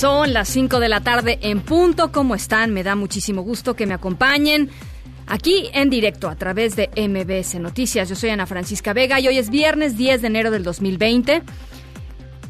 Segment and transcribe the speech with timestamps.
[0.00, 2.10] Son las 5 de la tarde en punto.
[2.10, 2.72] ¿Cómo están?
[2.72, 4.70] Me da muchísimo gusto que me acompañen
[5.26, 8.08] aquí en directo a través de MBS Noticias.
[8.08, 11.42] Yo soy Ana Francisca Vega y hoy es viernes 10 de enero del 2020.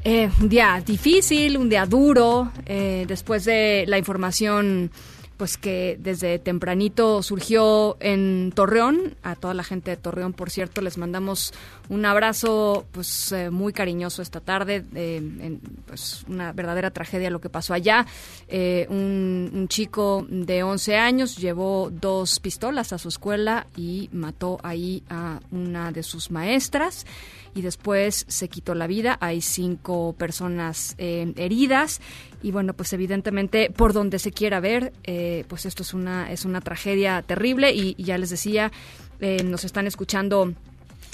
[0.05, 4.93] Eh, un día difícil, un día duro, eh, después de la información
[5.41, 10.83] pues que desde tempranito surgió en Torreón, a toda la gente de Torreón, por cierto,
[10.83, 11.55] les mandamos
[11.89, 17.49] un abrazo pues eh, muy cariñoso esta tarde, eh, pues una verdadera tragedia lo que
[17.49, 18.05] pasó allá.
[18.49, 24.61] Eh, un, un chico de 11 años llevó dos pistolas a su escuela y mató
[24.63, 27.07] ahí a una de sus maestras
[27.55, 29.19] y después se quitó la vida.
[29.21, 32.01] Hay cinco personas eh, heridas
[32.43, 36.45] y bueno, pues evidentemente por donde se quiera ver, eh, pues esto es una es
[36.45, 38.73] una tragedia terrible y, ya les decía,
[39.21, 40.55] eh, nos están escuchando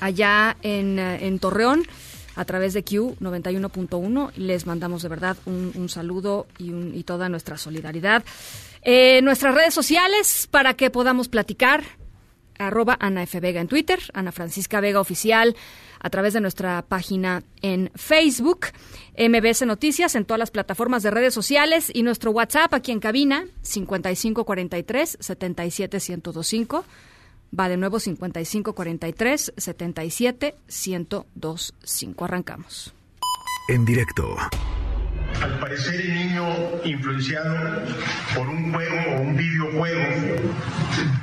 [0.01, 1.83] allá en, eh, Torreón
[2.37, 4.31] a través de Q 91.1.
[4.37, 8.23] Les mandamos de verdad un, saludo y, toda nuestra solidaridad.
[9.23, 11.83] Nuestras redes sociales para que podamos platicar
[12.59, 13.41] arroba Ana F.
[13.41, 15.57] Vega en Twitter, Ana Francisca Vega Oficial,
[16.07, 18.67] a través de nuestra página en Facebook,
[19.19, 23.45] MBS Noticias en todas las plataformas de redes sociales y nuestro WhatsApp aquí en cabina,
[23.63, 26.85] 5543 77 1025.
[27.59, 32.25] Va de nuevo 5543 77 1025.
[32.25, 32.95] Arrancamos.
[33.69, 34.37] En directo
[35.43, 36.47] Al parecer el niño
[36.85, 37.83] influenciado
[38.33, 40.53] por un juego o un videojuego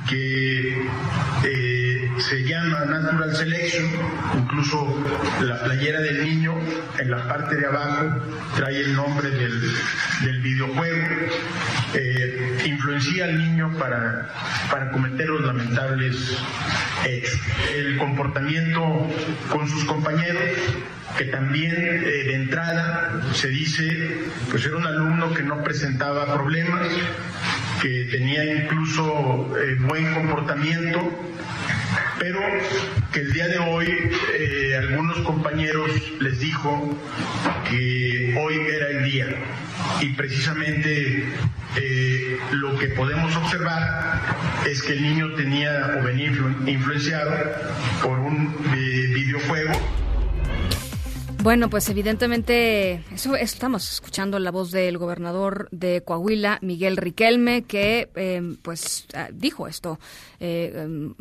[0.10, 0.88] que
[1.46, 1.83] eh,
[2.20, 3.86] se llama Natural Selection,
[4.38, 5.04] incluso
[5.42, 6.56] la playera del niño
[7.00, 8.22] en la parte de abajo
[8.56, 9.62] trae el nombre del,
[10.22, 11.08] del videojuego,
[11.94, 14.30] eh, influencia al niño para,
[14.70, 16.38] para cometer los lamentables
[17.06, 17.40] hechos.
[17.76, 19.08] El comportamiento
[19.50, 20.44] con sus compañeros
[21.18, 24.18] que también eh, de entrada se dice,
[24.50, 26.88] pues era un alumno que no presentaba problemas,
[27.82, 31.00] que tenía incluso eh, buen comportamiento,
[32.20, 32.40] pero
[33.12, 33.88] que el día de hoy
[34.40, 36.98] eh, algunos compañeros les dijo
[37.70, 39.28] que hoy era el día.
[40.02, 41.26] Y precisamente
[42.52, 44.22] lo que podemos observar
[44.70, 47.32] es que el niño tenía o venía influ- influenciado
[48.02, 48.56] por un
[49.14, 49.72] videojuego
[51.44, 58.10] Bueno, pues evidentemente eso, estamos escuchando la voz del gobernador de Coahuila, Miguel Riquelme, que
[58.16, 60.00] eh, pues ah, dijo esto,
[60.40, 61.14] eh, em,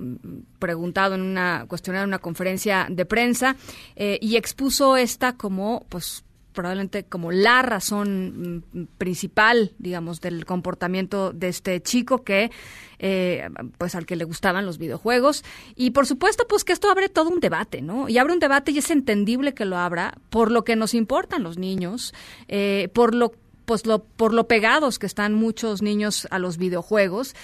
[0.61, 3.57] preguntado en una cuestionario en una conferencia de prensa
[3.97, 11.33] eh, y expuso esta como pues probablemente como la razón mm, principal, digamos, del comportamiento
[11.33, 12.51] de este chico que,
[12.99, 13.49] eh,
[13.79, 15.45] pues, al que le gustaban los videojuegos.
[15.75, 18.09] Y por supuesto, pues, que esto abre todo un debate, ¿no?
[18.09, 21.43] Y abre un debate y es entendible que lo abra por lo que nos importan
[21.43, 22.15] los niños,
[22.49, 23.33] eh, por lo
[23.65, 27.35] pues lo, por lo pegados que están muchos niños a los videojuegos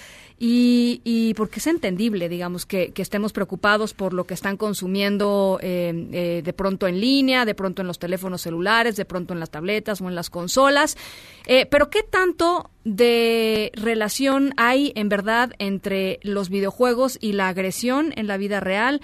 [0.41, 6.07] y, y porque es entendible, digamos, que, estemos preocupados por lo que están consumiendo eh,
[6.11, 9.49] eh, de pronto en línea, de pronto en los teléfonos celulares, de pronto en las
[9.49, 10.97] tabletas o en las consolas.
[11.45, 18.13] Eh, pero ¿qué tanto de relación hay en verdad entre los videojuegos y la agresión
[18.15, 19.01] en la vida real?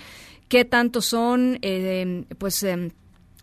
[0.48, 2.92] ¿Qué tanto son, eh, pues, em,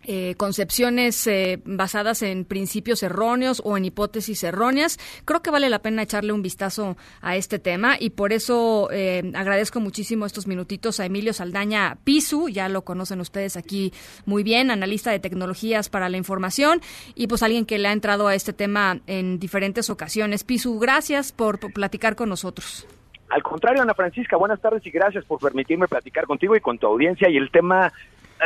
[0.05, 4.99] eh, concepciones eh, basadas en principios erróneos o en hipótesis erróneas.
[5.25, 9.31] Creo que vale la pena echarle un vistazo a este tema y por eso eh,
[9.35, 13.93] agradezco muchísimo estos minutitos a Emilio Saldaña Pisu, ya lo conocen ustedes aquí
[14.25, 16.81] muy bien, analista de tecnologías para la información
[17.15, 20.43] y pues alguien que le ha entrado a este tema en diferentes ocasiones.
[20.43, 22.85] Pisu, gracias por, por platicar con nosotros.
[23.29, 26.85] Al contrario, Ana Francisca, buenas tardes y gracias por permitirme platicar contigo y con tu
[26.85, 27.29] audiencia.
[27.29, 27.91] Y el tema,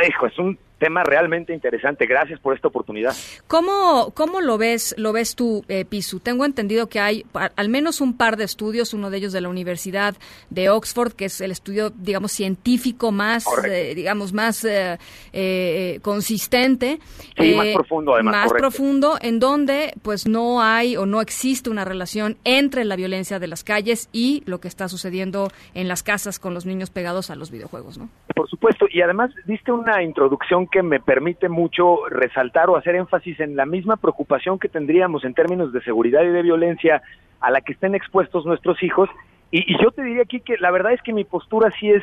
[0.06, 2.06] hijo, es un tema realmente interesante.
[2.06, 3.14] Gracias por esta oportunidad.
[3.46, 6.20] ¿Cómo, cómo lo ves lo ves tú, eh, Pisu?
[6.20, 7.24] Tengo entendido que hay
[7.56, 10.14] al menos un par de estudios, uno de ellos de la Universidad
[10.50, 14.98] de Oxford, que es el estudio, digamos, científico más, eh, digamos, más eh,
[15.32, 17.00] eh, consistente.
[17.36, 18.68] Sí, eh, más profundo, además, Más correcto.
[18.70, 23.46] profundo, en donde pues no hay o no existe una relación entre la violencia de
[23.46, 27.36] las calles y lo que está sucediendo en las casas con los niños pegados a
[27.36, 28.08] los videojuegos, ¿no?
[28.34, 33.40] Por supuesto, y además diste una introducción que me permite mucho resaltar o hacer énfasis
[33.40, 37.02] en la misma preocupación que tendríamos en términos de seguridad y de violencia
[37.40, 39.08] a la que estén expuestos nuestros hijos.
[39.50, 42.02] Y, y yo te diría aquí que la verdad es que mi postura sí es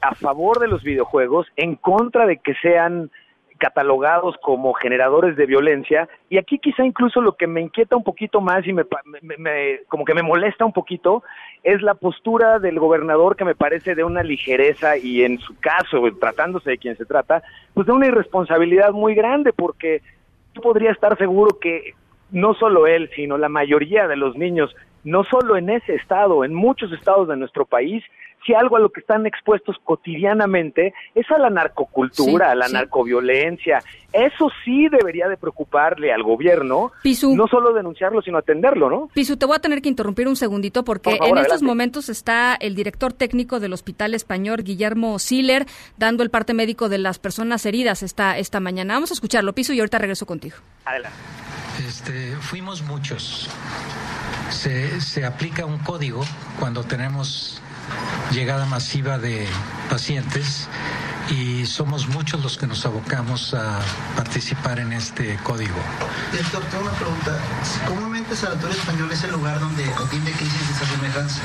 [0.00, 3.10] a favor de los videojuegos, en contra de que sean
[3.62, 8.40] catalogados como generadores de violencia y aquí quizá incluso lo que me inquieta un poquito
[8.40, 8.82] más y me,
[9.38, 11.22] me, como que me molesta un poquito
[11.62, 16.02] es la postura del gobernador que me parece de una ligereza y en su caso
[16.18, 17.42] tratándose de quien se trata
[17.72, 20.02] pues de una irresponsabilidad muy grande porque
[20.52, 21.94] tú podría estar seguro que
[22.30, 24.74] no solo él sino la mayoría de los niños
[25.04, 28.02] no solo en ese estado en muchos estados de nuestro país
[28.44, 33.82] si algo a lo que están expuestos cotidianamente es a la narcocultura, a la narcoviolencia.
[34.12, 36.92] Eso sí debería de preocuparle al gobierno,
[37.34, 39.08] no solo denunciarlo, sino atenderlo, ¿no?
[39.14, 42.74] Pisu, te voy a tener que interrumpir un segundito porque en estos momentos está el
[42.74, 45.66] director técnico del Hospital Español, Guillermo Siller,
[45.96, 48.94] dando el parte médico de las personas heridas esta, esta mañana.
[48.94, 50.56] Vamos a escucharlo, Pisu, y ahorita regreso contigo.
[50.84, 51.16] Adelante.
[51.86, 53.48] Este, fuimos muchos.
[54.50, 56.22] Se, se aplica un código
[56.60, 57.62] cuando tenemos
[58.32, 59.46] llegada masiva de
[59.90, 60.68] pacientes
[61.30, 63.80] y somos muchos los que nos abocamos a
[64.16, 65.76] participar en este código.
[66.32, 67.38] Doctor, tengo una pregunta.
[67.86, 71.42] Comúnmente Sanatorio Español es el lugar donde atiende crisis de semejanza.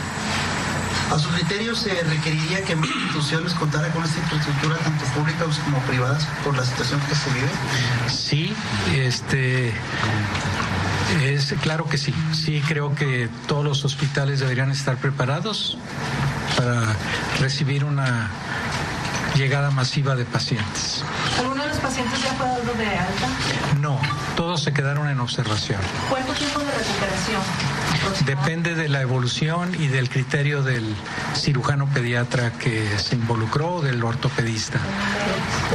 [1.12, 5.80] ¿A su criterio se requeriría que más instituciones contaran con esta infraestructura, tanto públicas como
[5.84, 7.50] privadas, por la situación que se vive?
[8.10, 8.54] Sí,
[8.94, 9.74] este,
[11.24, 12.14] es claro que sí.
[12.34, 15.78] Sí creo que todos los hospitales deberían estar preparados
[16.57, 16.81] para
[17.39, 18.30] recibir una
[19.36, 21.04] llegada masiva de pacientes.
[21.38, 23.27] ¿Alguno de los pacientes ya fue dado de alta?
[23.80, 24.00] No,
[24.36, 25.80] todos se quedaron en observación.
[26.09, 27.42] ¿Cuánto tiempo de recuperación?
[28.25, 30.95] Depende de la evolución y del criterio del
[31.36, 34.80] cirujano pediatra que se involucró, del ortopedista.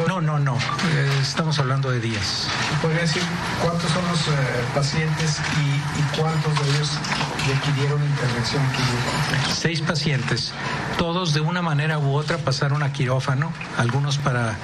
[0.08, 0.56] No, no, no.
[0.56, 2.48] Eh, estamos hablando de días.
[2.80, 3.22] ¿Podría decir
[3.62, 4.30] cuántos son los eh,
[4.74, 5.81] pacientes y, y,
[6.16, 6.98] cuántos de ellos
[7.46, 9.54] requirieron intervención quirúrgica?
[9.54, 10.52] Seis pacientes.
[10.98, 14.56] Todos de una manera u otra pasaron a quirófano, algunos para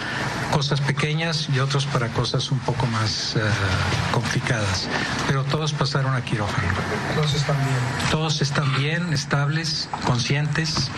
[0.52, 4.88] cosas pequeñas y otros para cosas un poco más uh, complicadas.
[5.26, 6.68] Pero todos pasaron a quirófano.
[7.14, 8.10] Todos están bien.
[8.10, 10.90] Todos están bien, estables, conscientes,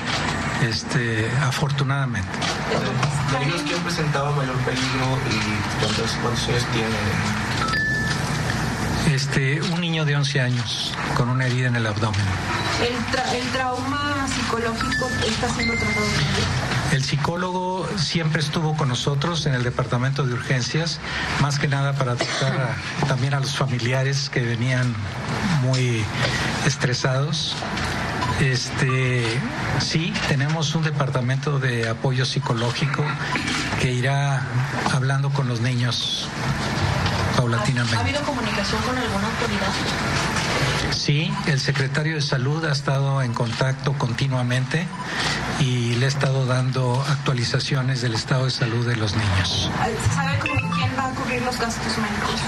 [0.62, 2.30] este, afortunadamente.
[3.32, 7.49] ¿De niños quién presentaba mayor peligro y cuántos, cuántos años tiene?
[9.20, 12.24] Este, un niño de 11 años con una herida en el abdomen.
[12.80, 16.06] ¿El, tra el trauma psicológico está siendo tratado?
[16.92, 21.00] El psicólogo siempre estuvo con nosotros en el departamento de urgencias,
[21.42, 24.94] más que nada para tratar a, también a los familiares que venían
[25.60, 26.02] muy
[26.64, 27.56] estresados.
[28.40, 29.22] Este,
[29.80, 33.04] sí, tenemos un departamento de apoyo psicológico
[33.82, 34.46] que irá
[34.94, 36.26] hablando con los niños
[37.40, 37.96] paulatinamente.
[37.96, 39.72] ¿Ha habido comunicación con alguna autoridad?
[40.90, 44.86] Sí, el secretario de Salud ha estado en contacto continuamente
[45.58, 49.70] y le ha estado dando actualizaciones del estado de salud de los niños.
[50.14, 52.40] ¿Sabe quién va a cubrir los gastos médicos?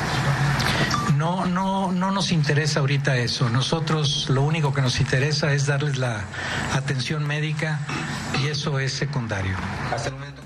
[1.16, 3.48] No, no, no nos interesa ahorita eso.
[3.48, 6.24] Nosotros lo único que nos interesa es darles la
[6.74, 7.80] atención médica
[8.42, 9.56] y eso es secundario.
[9.94, 10.41] Hasta el momento.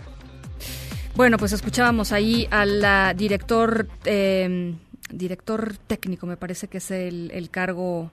[1.17, 4.75] Bueno, pues escuchábamos ahí al director, eh,
[5.11, 8.11] director técnico, me parece que es el, el cargo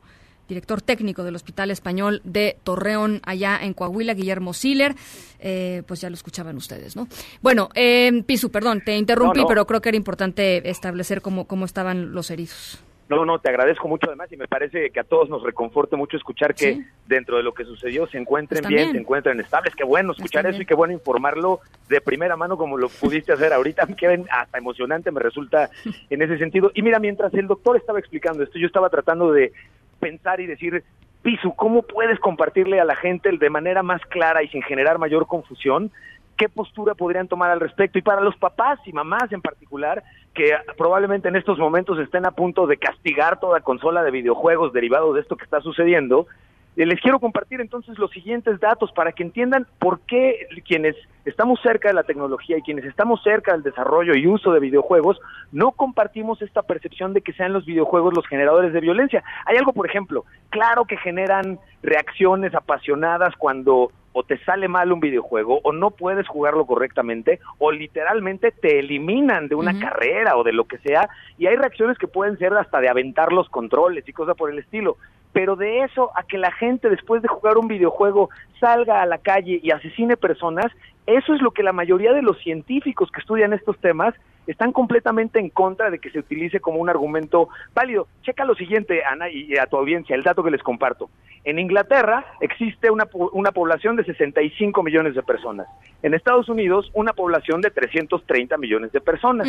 [0.47, 4.95] director técnico del Hospital Español de Torreón, allá en Coahuila, Guillermo Siller.
[5.39, 7.09] Eh, pues ya lo escuchaban ustedes, ¿no?
[7.41, 9.49] Bueno, eh, Pisu, perdón, te interrumpí, no, no.
[9.49, 12.79] pero creo que era importante establecer cómo, cómo estaban los heridos.
[13.15, 16.17] No, no, te agradezco mucho además y me parece que a todos nos reconforte mucho
[16.17, 16.85] escuchar que ¿Sí?
[17.07, 19.75] dentro de lo que sucedió se encuentren bien, bien, se encuentren estables.
[19.75, 23.33] Qué bueno escuchar Están eso y qué bueno informarlo de primera mano como lo pudiste
[23.33, 23.87] hacer ahorita.
[23.97, 25.69] Que hasta emocionante me resulta
[26.09, 26.71] en ese sentido.
[26.73, 29.53] Y mira, mientras el doctor estaba explicando esto, yo estaba tratando de
[29.99, 30.83] pensar y decir,
[31.21, 35.27] Pisu, ¿cómo puedes compartirle a la gente de manera más clara y sin generar mayor
[35.27, 35.91] confusión
[36.37, 37.97] qué postura podrían tomar al respecto?
[37.97, 42.31] Y para los papás y mamás en particular, que probablemente en estos momentos estén a
[42.31, 46.27] punto de castigar toda consola de videojuegos derivado de esto que está sucediendo,
[46.75, 51.59] eh, les quiero compartir entonces los siguientes datos para que entiendan por qué quienes estamos
[51.61, 55.19] cerca de la tecnología y quienes estamos cerca del desarrollo y uso de videojuegos
[55.51, 59.23] no compartimos esta percepción de que sean los videojuegos los generadores de violencia.
[59.45, 64.99] Hay algo, por ejemplo, claro que generan reacciones apasionadas cuando o te sale mal un
[64.99, 69.81] videojuego o no puedes jugarlo correctamente o literalmente te eliminan de una uh -huh.
[69.81, 73.33] carrera o de lo que sea y hay reacciones que pueden ser hasta de aventar
[73.33, 74.97] los controles y cosas por el estilo
[75.33, 78.29] pero de eso a que la gente después de jugar un videojuego
[78.59, 80.71] salga a la calle y asesine personas,
[81.05, 84.13] Eso es lo que la mayoría de los científicos que estudian estos temas
[84.47, 88.07] están completamente en contra de que se utilice como un argumento válido.
[88.23, 91.09] Checa lo siguiente, Ana, y a tu audiencia, el dato que les comparto.
[91.43, 95.67] En Inglaterra existe una, una población de 65 millones de personas.
[96.01, 99.47] En Estados Unidos, una población de 330 millones de personas.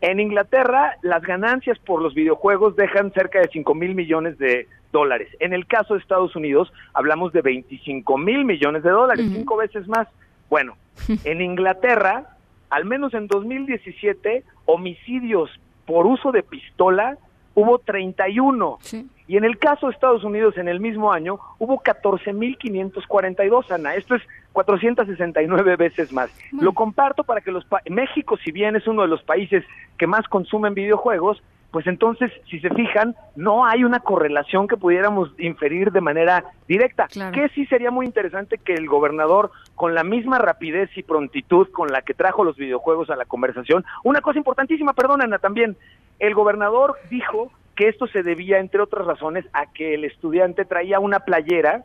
[0.00, 5.28] En Inglaterra, las ganancias por los videojuegos dejan cerca de 5 mil millones de dólares.
[5.40, 9.86] En el caso de Estados Unidos, hablamos de 25 mil millones de dólares, cinco veces
[9.88, 10.08] más.
[10.48, 10.76] Bueno,
[11.24, 12.36] en Inglaterra,
[12.70, 15.50] al menos en 2017, homicidios
[15.84, 17.18] por uso de pistola
[17.54, 18.78] hubo 31.
[19.26, 23.94] Y en el caso de Estados Unidos, en el mismo año, hubo 14.542, Ana.
[23.94, 24.22] Esto es
[24.52, 26.30] 469 veces más.
[26.52, 27.66] Lo comparto para que los...
[27.88, 29.64] México, si bien es uno de los países
[29.98, 35.30] que más consumen videojuegos, pues entonces, si se fijan, no hay una correlación que pudiéramos
[35.38, 37.06] inferir de manera directa.
[37.06, 41.88] Que sí sería muy interesante que el gobernador, con la misma rapidez y prontitud con
[41.88, 45.76] la que trajo los videojuegos a la conversación, una cosa importantísima, perdón Ana, también,
[46.18, 50.98] el gobernador dijo que esto se debía, entre otras razones, a que el estudiante traía
[50.98, 51.84] una playera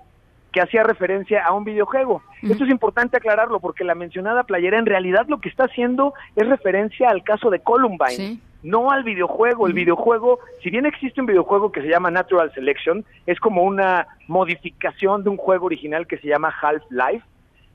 [0.55, 2.23] que hacía referencia a un videojuego.
[2.41, 6.47] Esto es importante aclararlo porque la mencionada playera en realidad lo que está haciendo es
[6.47, 8.39] referencia al caso de Columbine.
[8.63, 9.67] No al videojuego.
[9.67, 14.07] El videojuego, si bien existe un videojuego que se llama Natural Selection, es como una
[14.29, 17.25] modificación de un juego original que se llama Half-Life.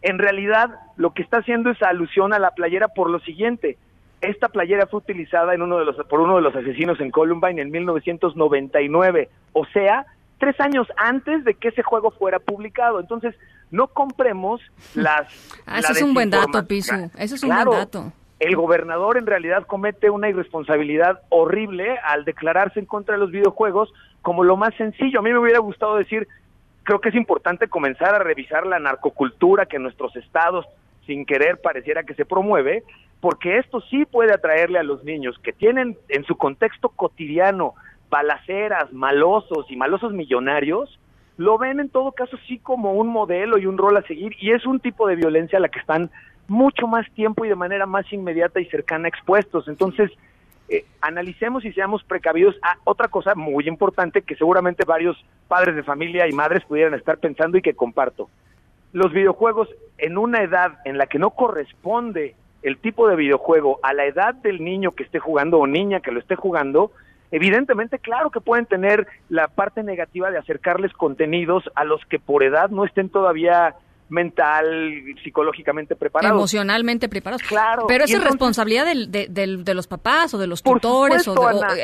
[0.01, 3.77] En realidad, lo que está haciendo es alusión a la playera por lo siguiente.
[4.23, 7.61] Esta playera fue utilizada en uno de los, por uno de los asesinos en Columbine
[7.61, 9.29] en 1999.
[9.53, 10.07] O sea,
[10.41, 12.99] tres años antes de que ese juego fuera publicado.
[12.99, 13.37] Entonces,
[13.71, 14.61] no compremos
[14.95, 15.29] las...
[15.67, 16.95] Ah, eso es un buen dato, Piso.
[17.17, 18.13] Eso es un buen dato.
[18.41, 23.93] El gobernador en realidad comete una irresponsabilidad horrible al declararse en contra de los videojuegos
[24.23, 25.21] como lo más sencillo.
[25.21, 26.27] A mí me hubiera gustado decir,
[26.83, 30.67] creo que es importante comenzar a revisar la narcocultura que nuestros estados
[31.07, 32.83] sin querer pareciera que se promueve,
[33.21, 37.75] porque esto sí puede atraerle a los niños que tienen en su contexto cotidiano
[38.11, 40.99] balaceras, malosos y malosos millonarios,
[41.37, 44.51] lo ven en todo caso sí como un modelo y un rol a seguir y
[44.51, 46.11] es un tipo de violencia a la que están
[46.49, 49.69] mucho más tiempo y de manera más inmediata y cercana expuestos.
[49.69, 50.11] Entonces,
[50.69, 52.57] eh, analicemos y seamos precavidos.
[52.63, 55.17] Ah, otra cosa muy importante que seguramente varios
[55.49, 58.29] padres de familia y madres pudieran estar pensando y que comparto.
[58.93, 63.95] Los videojuegos en una edad en la que no corresponde el tipo de videojuego a
[63.95, 66.93] la edad del niño que esté jugando o niña que lo esté jugando,
[67.31, 72.43] Evidentemente, claro que pueden tener la parte negativa de acercarles contenidos a los que por
[72.43, 73.77] edad no estén todavía
[74.11, 74.67] mental,
[75.23, 76.37] psicológicamente preparados.
[76.37, 77.43] Emocionalmente preparados.
[77.47, 77.85] Claro.
[77.87, 81.35] Pero es responsabilidad del, de, de, los papás o de los tutores o,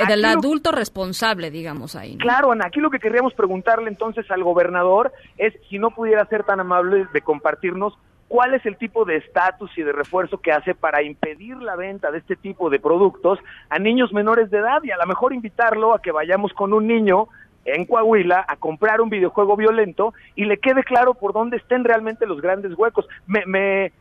[0.09, 2.19] del adulto responsable, digamos ahí.
[2.19, 6.45] Claro, Ana, aquí lo que querríamos preguntarle entonces al gobernador es si no pudiera ser
[6.45, 7.95] tan amable de compartirnos
[8.29, 12.11] cuál es el tipo de estatus y de refuerzo que hace para impedir la venta
[12.11, 15.95] de este tipo de productos a niños menores de edad y a lo mejor invitarlo
[15.95, 17.29] a que vayamos con un niño
[17.65, 22.27] en Coahuila a comprar un videojuego violento y le quede claro por dónde estén realmente
[22.27, 23.07] los grandes huecos.
[23.27, 23.93] Me, me,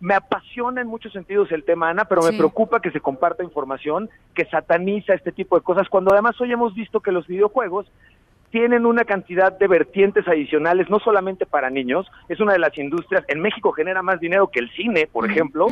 [0.00, 4.08] me apasiona en muchos sentidos el tema, Ana, pero me preocupa que se comparta información
[4.34, 7.86] que sataniza este tipo de cosas, cuando además hoy hemos visto que los videojuegos
[8.50, 13.24] tienen una cantidad de vertientes adicionales, no solamente para niños, es una de las industrias,
[13.28, 15.68] en México genera más dinero que el cine, por ejemplo,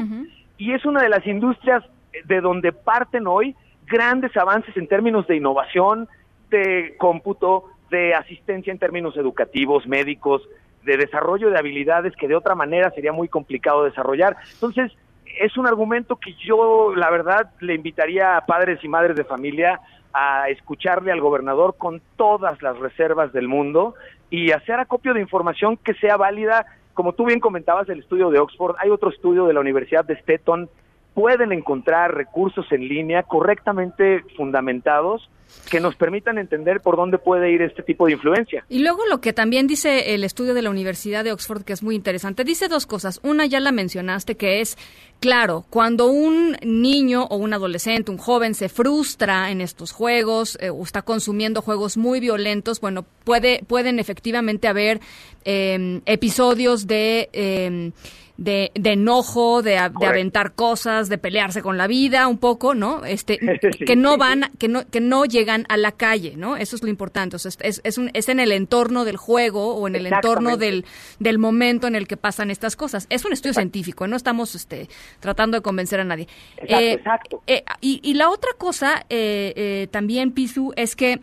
[0.57, 1.85] y es una de las industrias
[2.25, 3.55] de donde parten hoy
[3.87, 6.09] grandes avances en términos de innovación,
[6.51, 10.43] de cómputo, de asistencia en términos educativos, médicos,
[10.85, 14.37] de desarrollo de habilidades que de otra manera sería muy complicado desarrollar.
[14.55, 14.93] Entonces,
[15.41, 19.81] es un argumento que yo, la verdad, le invitaría a padres y madres de familia
[20.13, 23.95] a escucharle al gobernador con todas las reservas del mundo
[24.31, 26.67] y hacer acopio de información que sea válida.
[26.95, 30.21] Como tú bien comentabas, el estudio de Oxford, hay otro estudio de la Universidad de
[30.21, 30.69] Stetton,
[31.15, 35.29] pueden encontrar recursos en línea correctamente fundamentados
[35.71, 38.65] que nos permitan entender por dónde puede ir este tipo de influencia.
[38.69, 41.83] Y luego lo que también dice el estudio de la Universidad de Oxford, que es
[41.83, 43.21] muy interesante, dice dos cosas.
[43.23, 44.77] Una ya la mencionaste, que es,
[45.21, 50.71] claro, cuando un niño o un adolescente, un joven se frustra en estos juegos eh,
[50.71, 55.01] o está consumiendo juegos muy violentos, bueno, puede, pueden efectivamente haber
[55.45, 57.29] eh, episodios de...
[57.33, 57.93] Eh,
[58.39, 63.05] de, de enojo, de, de, aventar cosas, de pelearse con la vida un poco, ¿no?
[63.05, 63.39] Este,
[63.87, 65.38] que no van, que no, que no llegan
[65.69, 66.57] a la calle, ¿no?
[66.57, 67.37] Eso es lo importante.
[67.37, 70.57] O sea, es, es, un, es en el entorno del juego o en el entorno
[70.57, 70.85] del,
[71.19, 73.07] del momento en el que pasan estas cosas.
[73.11, 74.89] Es un estudio científico, no estamos este,
[75.21, 76.29] tratando de convencer a nadie.
[76.57, 81.21] Exacto, eh, eh, y, y, la otra cosa eh, también, Pisu, es que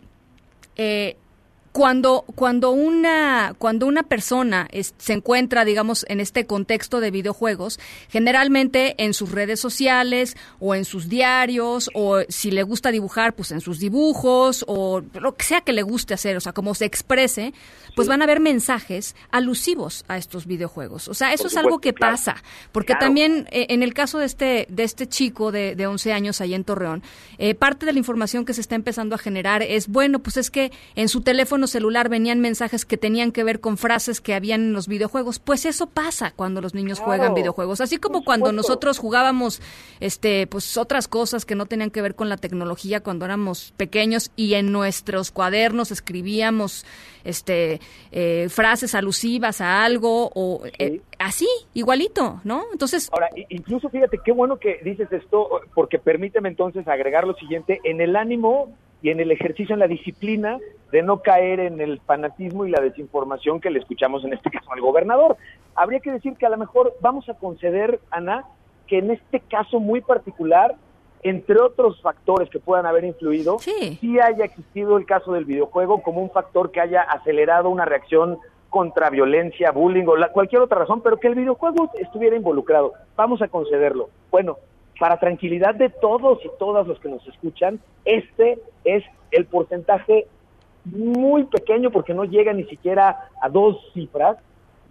[1.76, 4.66] cuando, cuando, una, cuando una persona
[4.96, 7.78] se encuentra, digamos, en este contexto de videojuegos,
[8.08, 13.50] generalmente en sus redes sociales o en sus diarios o si le gusta dibujar, pues
[13.50, 16.86] en sus dibujos o lo que sea que le guste hacer, o sea, como se
[16.86, 17.52] exprese,
[17.94, 21.08] pues van a haber mensajes alusivos a estos videojuegos.
[21.08, 22.42] O sea, eso es algo que pasa,
[22.72, 26.40] porque también eh, en el caso de este, de este chico de, de 11 años
[26.40, 27.02] ahí en Torreón,
[27.36, 30.50] eh, parte de la información que se está empezando a generar es, bueno, pues es
[30.50, 34.62] que en su teléfono celular venían mensajes que tenían que ver con frases que habían
[34.62, 35.38] en los videojuegos.
[35.38, 39.60] Pues eso pasa cuando los niños juegan videojuegos, así como cuando nosotros jugábamos
[40.00, 44.30] este pues otras cosas que no tenían que ver con la tecnología cuando éramos pequeños
[44.36, 46.84] y en nuestros cuadernos escribíamos
[47.24, 47.80] este
[48.12, 52.64] eh, frases alusivas a algo o eh, así, igualito, ¿no?
[52.72, 53.08] Entonces...
[53.12, 58.00] Ahora, incluso fíjate, qué bueno que dices esto, porque permíteme entonces agregar lo siguiente, en
[58.00, 60.58] el ánimo y en el ejercicio, en la disciplina
[60.92, 64.72] de no caer en el fanatismo y la desinformación que le escuchamos en este caso
[64.72, 65.36] al gobernador.
[65.74, 68.44] Habría que decir que a lo mejor vamos a conceder, Ana,
[68.86, 70.76] que en este caso muy particular
[71.22, 73.98] entre otros factores que puedan haber influido, sí.
[74.20, 78.38] haya existido el caso del videojuego como un factor que haya acelerado una reacción
[78.70, 82.92] contra violencia, bullying o la, cualquier otra razón, pero que el videojuego estuviera involucrado.
[83.16, 84.10] Vamos a concederlo.
[84.30, 84.58] Bueno,
[84.98, 90.26] para tranquilidad de todos y todas los que nos escuchan, este es el porcentaje
[90.84, 94.38] muy pequeño, porque no llega ni siquiera a dos cifras,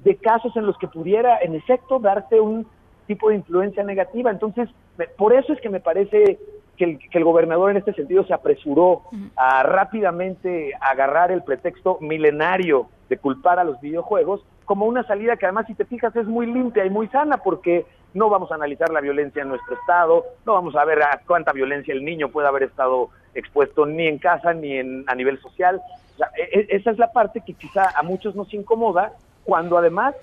[0.03, 2.67] de casos en los que pudiera, en efecto, darse un
[3.07, 4.29] tipo de influencia negativa.
[4.29, 4.69] Entonces,
[5.17, 6.37] por eso es que me parece
[6.75, 9.03] que el, gobernador en este sentido se apresuró
[9.35, 15.45] a rápidamente agarrar el pretexto milenario de culpar a los videojuegos como una salida que
[15.45, 18.89] además, si te fijas, es muy limpia y muy sana porque no vamos a analizar
[18.89, 22.47] la violencia en nuestro estado, no vamos a ver a cuánta violencia el niño puede
[22.47, 25.81] haber estado expuesto ni en casa ni en, a nivel social.
[26.37, 29.13] E, e, esa es la parte que quizá a muchos nos incomoda
[29.43, 30.15] cuando además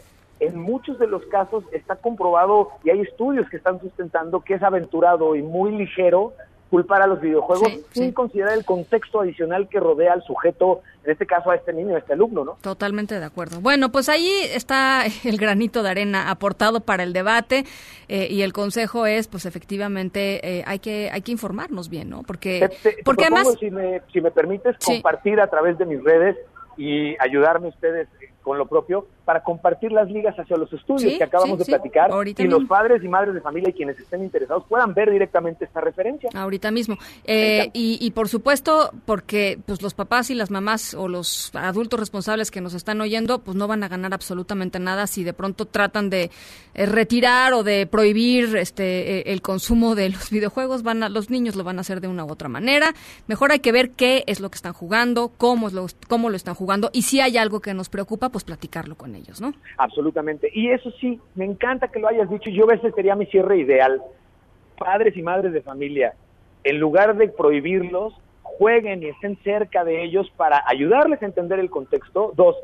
[0.42, 4.62] en muchos de los casos está comprobado y hay estudios que están sustentando que es
[4.62, 6.32] aventurado y muy ligero
[6.72, 11.26] culpar a los videojuegos sin considerar el contexto adicional que rodea al sujeto, en este
[11.26, 12.56] caso a este niño, a este alumno, ¿no?
[12.62, 13.60] Totalmente de acuerdo.
[13.60, 17.66] Bueno, pues ahí está el granito de arena aportado para el debate
[18.08, 22.22] eh, y el consejo es, pues efectivamente, eh, hay que hay que informarnos bien, ¿no?
[22.22, 22.70] Porque,
[23.04, 23.54] porque además...
[23.60, 26.38] Si me, si me permites, compartir a través de mis redes
[26.78, 28.08] y ayudarme ustedes
[28.42, 32.44] con lo propio para compartir las ligas hacia los estudios que acabamos de platicar y
[32.44, 36.30] los padres y madres de familia y quienes estén interesados puedan ver directamente esta referencia.
[36.34, 36.98] Ahorita mismo.
[37.24, 42.50] Eh, y, por supuesto, porque pues los papás y las mamás o los adultos responsables
[42.50, 46.10] que nos están oyendo, pues no van a ganar absolutamente nada si de pronto tratan
[46.10, 46.30] de
[46.74, 50.82] eh, retirar o de prohibir este eh, el consumo de los videojuegos.
[50.82, 52.94] Van a, los niños lo van a hacer de una u otra manera.
[53.26, 56.36] Mejor hay que ver qué es lo que están jugando, cómo, es lo, cómo lo
[56.36, 59.52] están jugando y si hay algo que nos preocupa, pues platicarlo con ellos, ¿no?
[59.76, 60.50] Absolutamente.
[60.52, 62.50] Y eso sí, me encanta que lo hayas dicho.
[62.50, 64.02] Yo a veces sería mi cierre ideal.
[64.78, 66.14] Padres y madres de familia,
[66.64, 71.70] en lugar de prohibirlos, jueguen y estén cerca de ellos para ayudarles a entender el
[71.70, 72.32] contexto.
[72.34, 72.56] Dos,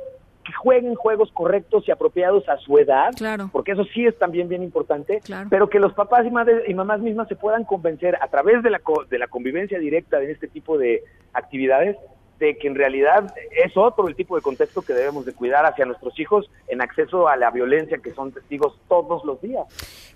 [0.48, 3.50] que jueguen juegos correctos y apropiados a su edad, claro.
[3.52, 7.00] porque eso sí es también bien importante, pero que los papás y, madres, y mamás
[7.00, 8.80] mismas se puedan convencer a través de la,
[9.10, 11.02] de la convivencia directa de este tipo de
[11.34, 11.96] actividades
[12.38, 15.84] de que en realidad es otro el tipo de contexto que debemos de cuidar hacia
[15.84, 19.64] nuestros hijos en acceso a la violencia que son testigos todos los días.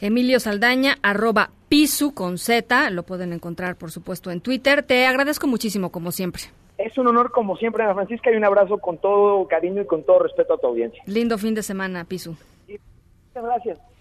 [0.00, 4.82] Emilio Saldaña, arroba pisu con Z, lo pueden encontrar por supuesto en Twitter.
[4.82, 6.42] Te agradezco muchísimo como siempre.
[6.78, 10.02] Es un honor como siempre, Ana Francisca, y un abrazo con todo cariño y con
[10.04, 11.02] todo respeto a tu audiencia.
[11.06, 12.34] Lindo fin de semana, Pisu.
[12.66, 13.91] Muchas gracias.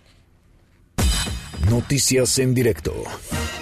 [1.70, 2.94] Noticias en directo.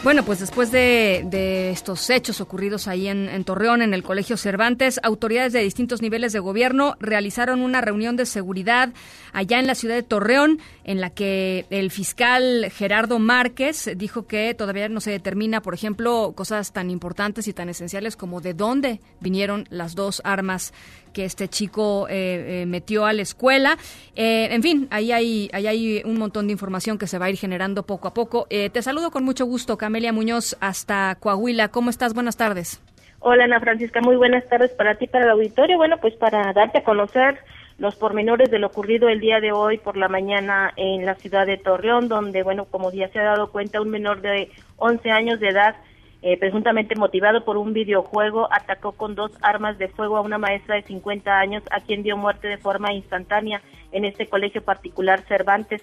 [0.03, 5.51] Bueno, pues después de, estos hechos ocurridos ahí en, Torreón, en el Colegio Cervantes, autoridades
[5.51, 8.93] de distintos niveles de gobierno realizaron una reunión de seguridad
[9.33, 14.53] allá en la ciudad de Torreón, en la que el fiscal Gerardo Márquez dijo que
[14.53, 19.01] todavía no se determina, por ejemplo, cosas tan importantes y tan esenciales como de dónde
[19.19, 20.73] vinieron las dos armas
[21.13, 23.77] que este chico eh, eh, metió a la escuela.
[24.15, 27.29] Eh, en fin, ahí hay, ahí hay un montón de información que se va a
[27.29, 28.47] ir generando poco a poco.
[28.49, 31.69] te saludo con mucho gusto, Camelia Muñoz, hasta Coahuila.
[31.69, 32.13] ¿Cómo estás?
[32.13, 32.81] Buenas tardes.
[33.19, 33.99] Hola, Ana Francisca.
[34.01, 35.77] Muy buenas tardes para ti, para el auditorio.
[35.77, 37.39] Bueno, pues para darte a conocer
[37.77, 41.45] los pormenores de lo ocurrido el día de hoy por la mañana en la ciudad
[41.45, 45.39] de Torreón, donde, bueno, como ya se ha dado cuenta, un menor de 11 años
[45.39, 45.75] de edad
[46.21, 50.75] eh, presuntamente motivado por un videojuego, atacó con dos armas de fuego a una maestra
[50.75, 55.81] de 50 años, a quien dio muerte de forma instantánea en este colegio particular Cervantes.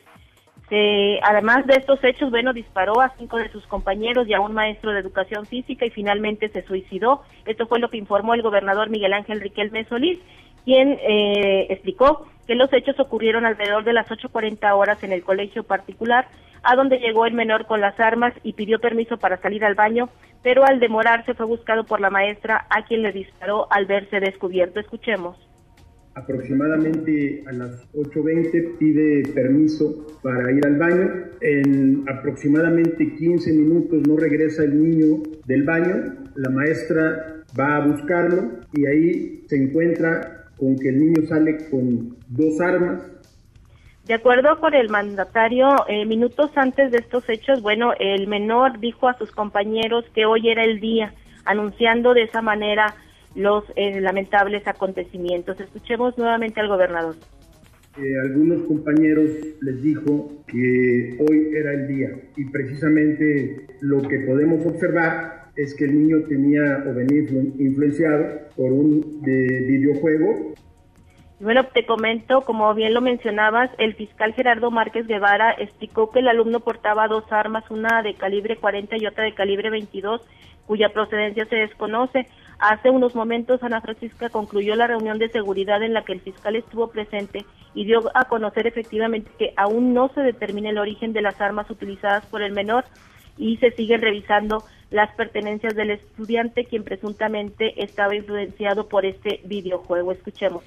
[1.22, 4.92] además de estos hechos, bueno, disparó a cinco de sus compañeros y a un maestro
[4.92, 7.22] de educación física y finalmente se suicidó.
[7.46, 10.18] Esto fue lo que informó el gobernador Miguel Ángel Riquelme Solís,
[10.64, 15.64] quien eh, explicó que los hechos ocurrieron alrededor de las 8.40 horas en el colegio
[15.64, 16.28] particular,
[16.62, 20.08] a donde llegó el menor con las armas y pidió permiso para salir al baño,
[20.42, 24.80] pero al demorarse fue buscado por la maestra a quien le disparó al verse descubierto.
[24.80, 25.36] Escuchemos
[26.16, 31.10] aproximadamente a las 8.20 pide permiso para ir al baño.
[31.40, 36.14] En aproximadamente 15 minutos no regresa el niño del baño.
[36.34, 42.16] La maestra va a buscarlo y ahí se encuentra con que el niño sale con
[42.28, 43.02] dos armas.
[44.06, 49.08] De acuerdo con el mandatario, eh, minutos antes de estos hechos, bueno, el menor dijo
[49.08, 51.12] a sus compañeros que hoy era el día,
[51.44, 52.94] anunciando de esa manera
[53.34, 55.58] los eh, lamentables acontecimientos.
[55.60, 57.16] Escuchemos nuevamente al gobernador.
[57.98, 59.30] Eh, algunos compañeros
[59.62, 65.84] les dijo que hoy era el día y precisamente lo que podemos observar es que
[65.84, 67.20] el niño tenía o venía
[67.58, 70.54] influenciado por un videojuego.
[71.38, 76.28] Bueno, te comento, como bien lo mencionabas, el fiscal Gerardo Márquez Guevara explicó que el
[76.28, 80.22] alumno portaba dos armas, una de calibre 40 y otra de calibre 22,
[80.66, 82.26] cuya procedencia se desconoce.
[82.58, 86.56] Hace unos momentos Ana Francisca concluyó la reunión de seguridad en la que el fiscal
[86.56, 91.20] estuvo presente y dio a conocer efectivamente que aún no se determina el origen de
[91.20, 92.84] las armas utilizadas por el menor
[93.36, 100.12] y se siguen revisando las pertenencias del estudiante quien presuntamente estaba influenciado por este videojuego.
[100.12, 100.64] Escuchemos.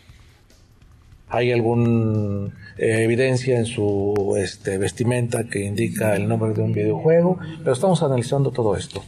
[1.30, 7.38] ¿Hay alguna eh, evidencia en su este, vestimenta que indica el nombre de un videojuego?
[7.60, 9.04] Pero estamos analizando todo esto.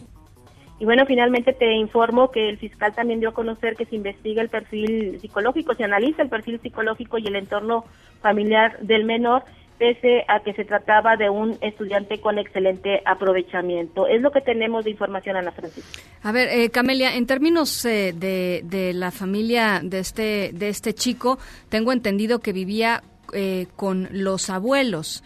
[0.80, 4.42] Y bueno, finalmente te informo que el fiscal también dio a conocer que se investiga
[4.42, 7.86] el perfil psicológico, se analiza el perfil psicológico y el entorno
[8.20, 9.44] familiar del menor,
[9.82, 14.06] pese a que se trataba de un estudiante con excelente aprovechamiento.
[14.06, 16.00] Es lo que tenemos de información, Ana Francisca.
[16.22, 20.94] A ver, eh, Camelia, en términos eh, de, de, la familia de este, de este
[20.94, 21.40] chico,
[21.70, 23.02] tengo entendido que vivía
[23.34, 25.24] eh, con los abuelos.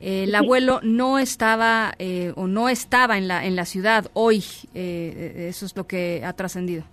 [0.00, 5.46] el abuelo no estaba eh, o no estaba en la en la ciudad hoy eh,
[5.48, 6.84] eso es lo que ha trascendido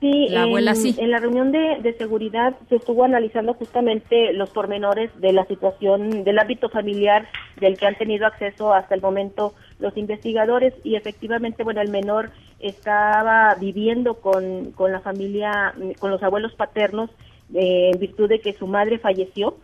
[0.00, 4.32] sí la abuela en, sí en la reunión de, de, seguridad se estuvo analizando justamente
[4.32, 7.28] los pormenores de la situación del ámbito familiar
[7.60, 12.30] del que han tenido acceso hasta el momento los investigadores y efectivamente bueno el menor
[12.60, 17.10] estaba viviendo con, con la familia con los abuelos paternos
[17.54, 19.56] eh, en virtud de que su madre falleció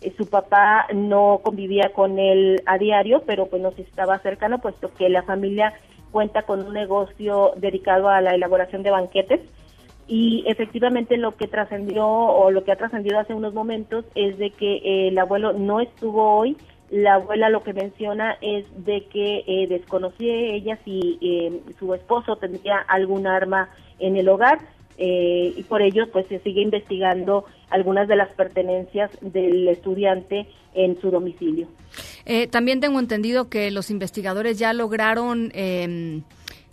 [0.00, 4.92] eh, su papá no convivía con él a diario, pero pues nos estaba cercano, puesto
[4.94, 5.74] que la familia
[6.10, 9.40] cuenta con un negocio dedicado a la elaboración de banquetes.
[10.12, 14.50] Y efectivamente lo que trascendió o lo que ha trascendido hace unos momentos es de
[14.50, 16.56] que el abuelo no estuvo hoy.
[16.90, 22.34] La abuela lo que menciona es de que eh, desconocía ella si eh, su esposo
[22.34, 23.70] tendría algún arma
[24.00, 24.58] en el hogar
[24.98, 31.00] eh, y por ello pues se sigue investigando algunas de las pertenencias del estudiante en
[31.00, 31.68] su domicilio.
[32.26, 36.20] Eh, también tengo entendido que los investigadores ya lograron eh,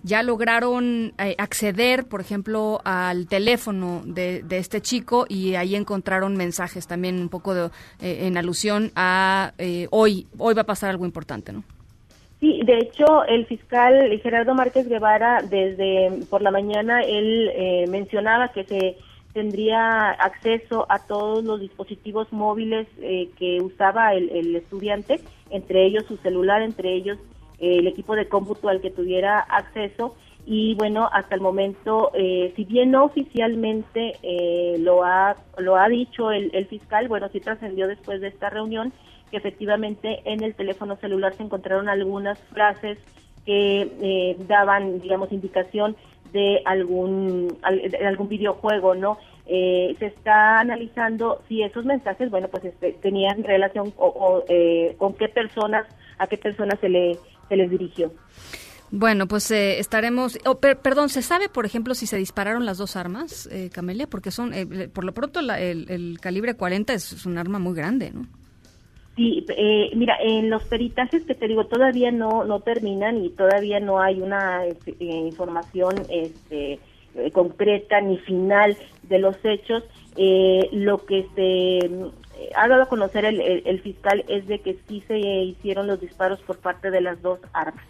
[0.07, 6.35] ya lograron eh, acceder, por ejemplo, al teléfono de, de, este chico y ahí encontraron
[6.35, 7.65] mensajes también un poco de,
[8.01, 11.63] eh, en alusión a eh, hoy hoy va a pasar algo importante, ¿no?
[12.39, 18.49] Sí, de hecho, el fiscal Gerardo Márquez Guevara, desde por la mañana, él eh, mencionaba
[18.49, 18.97] que se
[19.33, 26.05] tendría acceso a todos los dispositivos móviles eh, que usaba el, el, estudiante, entre ellos
[26.07, 27.17] su celular, entre ellos
[27.59, 30.15] eh, el equipo de cómputo al que tuviera acceso.
[30.45, 34.13] Y bueno, hasta el momento, eh, si bien no oficialmente
[34.79, 38.93] lo, ha, lo ha dicho el, el fiscal, bueno, sí trascendió después de esta reunión
[39.29, 42.97] que efectivamente en el teléfono celular se encontraron algunas frases
[43.45, 45.95] que eh, daban, digamos, indicación
[46.33, 49.17] de algún, de algún videojuego, ¿no?
[49.45, 54.95] Eh, se está analizando si esos mensajes, bueno, pues este, tenían relación o, o eh,
[54.97, 57.17] con qué personas, a qué personas se, le,
[57.47, 58.11] se les dirigió.
[58.89, 60.39] Bueno, pues eh, estaremos.
[60.45, 64.07] Oh, per, perdón, ¿se sabe, por ejemplo, si se dispararon las dos armas, eh, Camelia?
[64.07, 67.59] Porque son, eh, por lo pronto, la, el, el, calibre 40 es, es, un arma
[67.59, 68.27] muy grande, ¿no?
[69.17, 73.79] Sí, eh, mira, en los peritajes que te digo todavía no no terminan y todavía
[73.79, 76.79] no hay una este, eh, información este,
[77.15, 78.77] eh, concreta ni final
[79.09, 79.83] de los hechos.
[80.17, 81.89] Eh, lo que se
[82.55, 85.99] ha dado a conocer el, el, el, fiscal es de que sí se hicieron los
[85.99, 87.83] disparos por parte de las dos armas.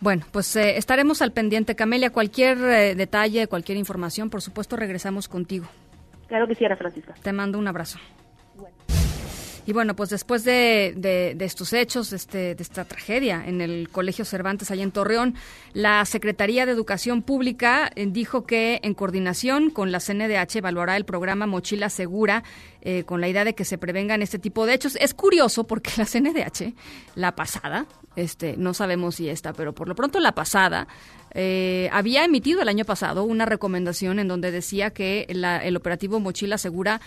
[0.00, 2.10] Bueno, pues eh, estaremos al pendiente, Camelia.
[2.10, 5.66] Cualquier eh, detalle, cualquier información, por supuesto, regresamos contigo.
[6.28, 7.14] Claro que sí, Ana Francisca.
[7.22, 7.98] Te mando un abrazo.
[9.66, 14.24] Y bueno, pues después de, estos hechos, de, este, de esta tragedia en el Colegio
[14.24, 15.34] Cervantes, allá en Torreón,
[15.72, 21.04] la Secretaría de Educación Pública eh, dijo que en coordinación con la CNDH evaluará el
[21.04, 22.44] programa Mochila Segura
[22.80, 24.96] eh, con la idea de que se prevengan este tipo de hechos.
[25.00, 26.72] Es curioso porque la CNDH,
[27.16, 30.86] la pasada, este, no sabemos si esta, pero por lo pronto la pasada,
[31.34, 36.56] eh, había emitido el año pasado una recomendación en donde decía que el operativo Mochila
[36.56, 37.00] Segura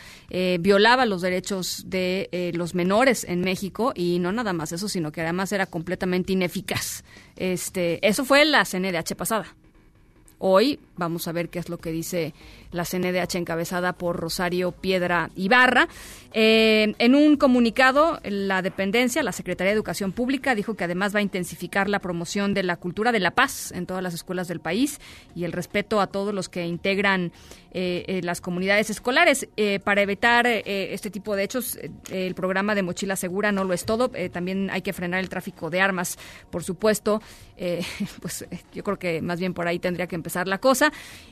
[0.60, 5.12] violaba los derechos de eh, los menores en México y no nada más eso, sino
[5.12, 7.04] que además era completamente ineficaz.
[7.36, 9.56] Este, eso fue la CNDH pasada.
[10.38, 12.34] Hoy vamos a ver qué es lo que dice
[12.72, 15.88] la CNDH encabezada por Rosario Piedra Ibarra.
[16.32, 21.20] Eh, en un comunicado, la dependencia, la Secretaría de Educación Pública, dijo que además va
[21.20, 24.60] a intensificar la promoción de la cultura de la paz en todas las escuelas del
[24.60, 25.00] país
[25.36, 27.32] y el respeto a todos los que integran
[27.72, 29.48] eh, eh, las comunidades escolares.
[29.84, 31.78] para evitar este tipo de hechos,
[32.12, 34.10] el programa de Mochila Segura no lo es todo.
[34.32, 36.18] también hay que frenar el tráfico de armas,
[36.50, 37.22] por supuesto.
[38.22, 40.92] pues yo creo que más bien por ahí tendría que empezar la cosa.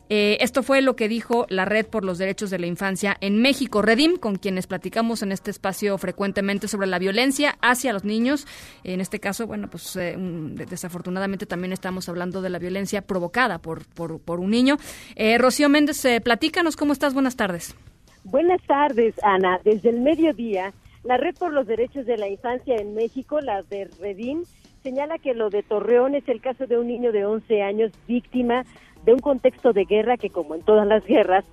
[0.10, 3.82] esto fue lo que dijo la Red por los Derechos de la Infancia en México,
[3.82, 8.48] Redim, con quienes platicamos en este espacio frecuentemente sobre la violencia hacia los niños.
[8.84, 13.86] En este caso, bueno, pues eh, desafortunadamente también estamos hablando de la violencia provocada por,
[13.88, 14.78] por, un niño.
[15.16, 17.14] Eh, Rocío Méndez, eh, platícanos, ¿cómo estás?
[17.14, 17.76] Buenas tardes.
[18.24, 19.60] Buenas tardes, Ana.
[19.64, 23.90] Desde el mediodía, la Red por los Derechos de la Infancia en México, la de
[24.00, 24.44] Redim,
[24.84, 28.66] señala que lo de Torreón es el caso de un niño de 11 años víctima
[29.08, 31.46] de un contexto de guerra que como en todas las guerras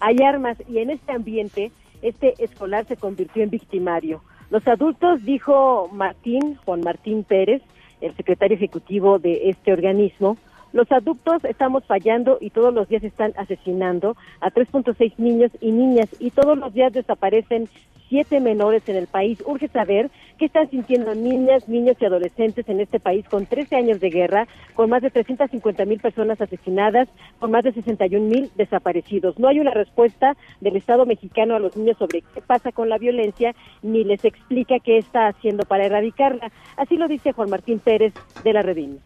[0.00, 1.70] hay armas y en este ambiente
[2.00, 4.22] este escolar se convirtió en victimario.
[4.50, 7.60] Los adultos, dijo Martín, Juan Martín Pérez,
[8.00, 10.38] el secretario ejecutivo de este organismo,
[10.72, 16.08] los adultos estamos fallando y todos los días están asesinando a 3.6 niños y niñas
[16.18, 17.68] y todos los días desaparecen
[18.12, 19.42] siete menores en el país.
[19.46, 24.00] Urge saber qué están sintiendo niñas, niños y adolescentes en este país con 13 años
[24.00, 29.38] de guerra, con más de 350 mil personas asesinadas, con más de 61 mil desaparecidos.
[29.38, 32.98] No hay una respuesta del Estado mexicano a los niños sobre qué pasa con la
[32.98, 36.52] violencia, ni les explica qué está haciendo para erradicarla.
[36.76, 38.12] Así lo dice Juan Martín Pérez
[38.44, 39.00] de la Redín.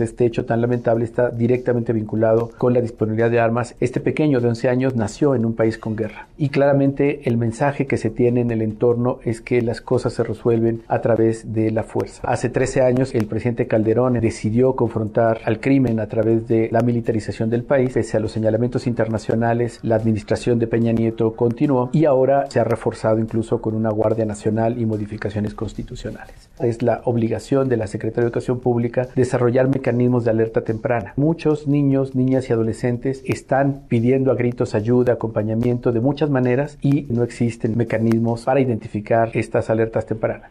[0.00, 3.74] Este hecho tan lamentable está directamente vinculado con la disponibilidad de armas.
[3.80, 6.28] Este pequeño de 11 años nació en un país con guerra.
[6.36, 10.24] Y claramente el mensaje que se tiene en el entorno es que las cosas se
[10.24, 12.22] resuelven a través de la fuerza.
[12.24, 17.50] Hace 13 años el presidente Calderón decidió confrontar al crimen a través de la militarización
[17.50, 17.92] del país.
[17.92, 22.64] Pese a los señalamientos internacionales, la administración de Peña Nieto continuó y ahora se ha
[22.64, 26.48] reforzado incluso con una Guardia Nacional y modificaciones constitucionales.
[26.60, 31.14] Es la obligación de la Secretaría de Educación Pública desarrollar mecanismos mecanismos de alerta temprana.
[31.16, 37.06] Muchos niños, niñas y adolescentes están pidiendo a gritos ayuda, acompañamiento de muchas maneras y
[37.08, 40.50] no existen mecanismos para identificar estas alertas tempranas.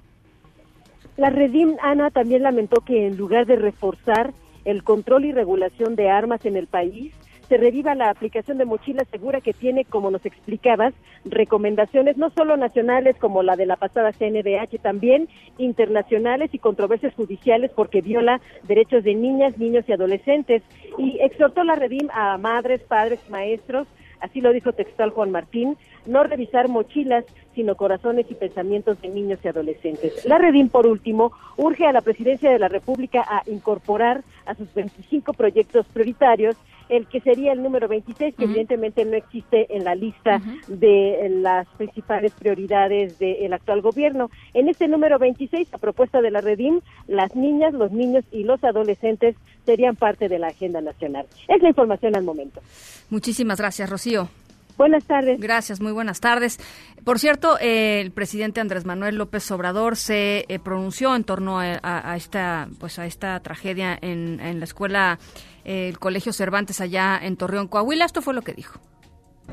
[1.17, 4.33] La Redim Ana también lamentó que en lugar de reforzar
[4.65, 7.13] el control y regulación de armas en el país,
[7.47, 10.93] se reviva la aplicación de mochila segura que tiene, como nos explicabas,
[11.25, 17.71] recomendaciones no solo nacionales como la de la pasada CNDH, también internacionales y controversias judiciales
[17.73, 20.63] porque viola derechos de niñas, niños y adolescentes.
[20.97, 23.87] Y exhortó la Redim a madres, padres, maestros,
[24.19, 29.39] así lo dijo textual Juan Martín, no revisar mochilas, sino corazones y pensamientos de niños
[29.43, 30.25] y adolescentes.
[30.25, 34.73] La Redim, por último, urge a la Presidencia de la República a incorporar a sus
[34.73, 36.55] 25 proyectos prioritarios
[36.89, 41.67] el que sería el número 26, que evidentemente no existe en la lista de las
[41.77, 44.29] principales prioridades del actual gobierno.
[44.53, 48.63] En este número 26, a propuesta de la Redim, las niñas, los niños y los
[48.63, 51.25] adolescentes serían parte de la agenda nacional.
[51.47, 52.61] Es la información al momento.
[53.09, 54.29] Muchísimas gracias, Rocío.
[54.77, 55.39] Buenas tardes.
[55.39, 56.59] Gracias, muy buenas tardes.
[57.03, 62.15] Por cierto, eh, el presidente Andrés Manuel López Obrador se eh, pronunció en torno a,
[62.15, 65.17] esta, pues a esta tragedia en, la escuela,
[65.65, 68.05] eh, el Colegio Cervantes allá en Torreón, Coahuila.
[68.05, 68.79] Esto fue lo que dijo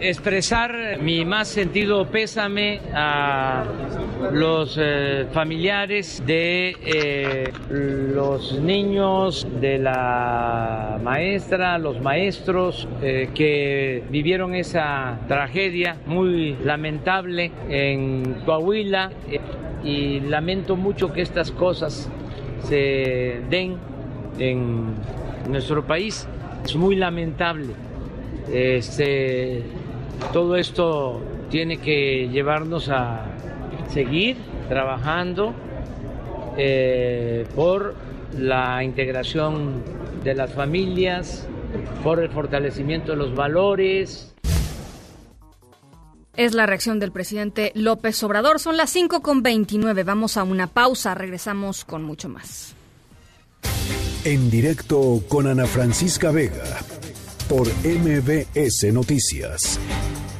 [0.00, 3.64] expresar mi más sentido pésame a
[4.32, 14.56] los eh, familiares de eh, los niños, de la maestra, los maestros eh, que vivieron
[14.56, 19.12] esa tragedia muy lamentable en Coahuila
[19.84, 22.10] y lamento mucho que estas cosas
[22.64, 23.76] se den
[24.38, 24.94] en
[25.48, 26.26] nuestro país.
[26.64, 27.74] Es muy lamentable.
[28.52, 29.62] Este,
[30.32, 33.26] todo esto tiene que llevarnos a
[33.88, 34.36] seguir
[34.68, 35.54] trabajando
[36.56, 37.94] eh, por
[38.38, 39.82] la integración
[40.22, 41.46] de las familias,
[42.02, 44.34] por el fortalecimiento de los valores.
[46.36, 48.58] Es la reacción del presidente López Obrador.
[48.58, 50.02] Son las 5 con 29.
[50.02, 51.14] Vamos a una pausa.
[51.14, 52.74] Regresamos con mucho más.
[54.24, 56.64] En directo con Ana Francisca Vega
[57.48, 59.78] por MBS Noticias.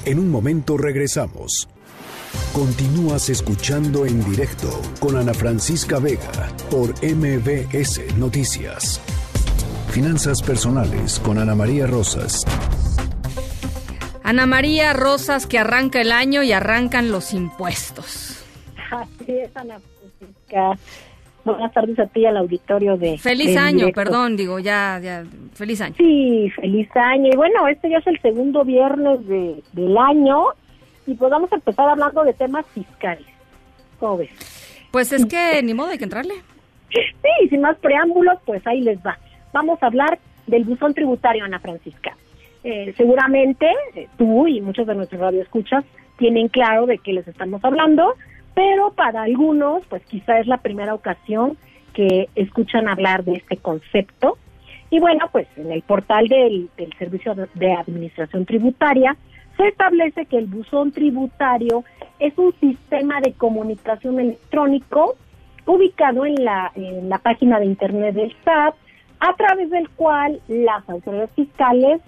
[0.05, 1.69] En un momento regresamos.
[2.53, 9.01] Continúas escuchando en directo con Ana Francisca Vega por MBS Noticias.
[9.91, 12.45] Finanzas personales con Ana María Rosas.
[14.23, 18.43] Ana María Rosas que arranca el año y arrancan los impuestos.
[18.91, 20.79] Así es, Ana Francisca.
[21.45, 23.19] Buenas tardes a ti al auditorio de.
[23.19, 25.95] Feliz año, perdón, digo, ya, ya, feliz año.
[25.99, 27.29] Sí, feliz año.
[27.33, 30.45] Y bueno, este ya es el segundo viernes de, del año
[31.07, 33.27] y pues vamos a empezar hablando de temas fiscales.
[33.99, 34.31] ¿Cómo ves?
[34.91, 36.35] Pues es que ni modo, hay que entrarle.
[36.91, 39.19] Sí, sin más preámbulos, pues ahí les va.
[39.53, 42.17] Vamos a hablar del buzón tributario, Ana Francisca.
[42.63, 45.85] Eh, seguramente eh, tú y muchos de nuestros radioescuchas
[46.17, 48.15] tienen claro de qué les estamos hablando,
[48.55, 51.57] pero para algunos, pues quizá es la primera ocasión
[51.93, 54.39] que escuchan hablar de este concepto.
[54.91, 59.17] Y bueno, pues en el portal del, Servicio de Administración Tributaria
[59.57, 61.85] se establece que el buzón tributario
[62.19, 65.17] es un sistema de comunicación electrónico
[65.67, 68.75] ubicado en la, en la página de Internet del SAT,
[69.21, 72.01] a través del cual las autoridades fiscales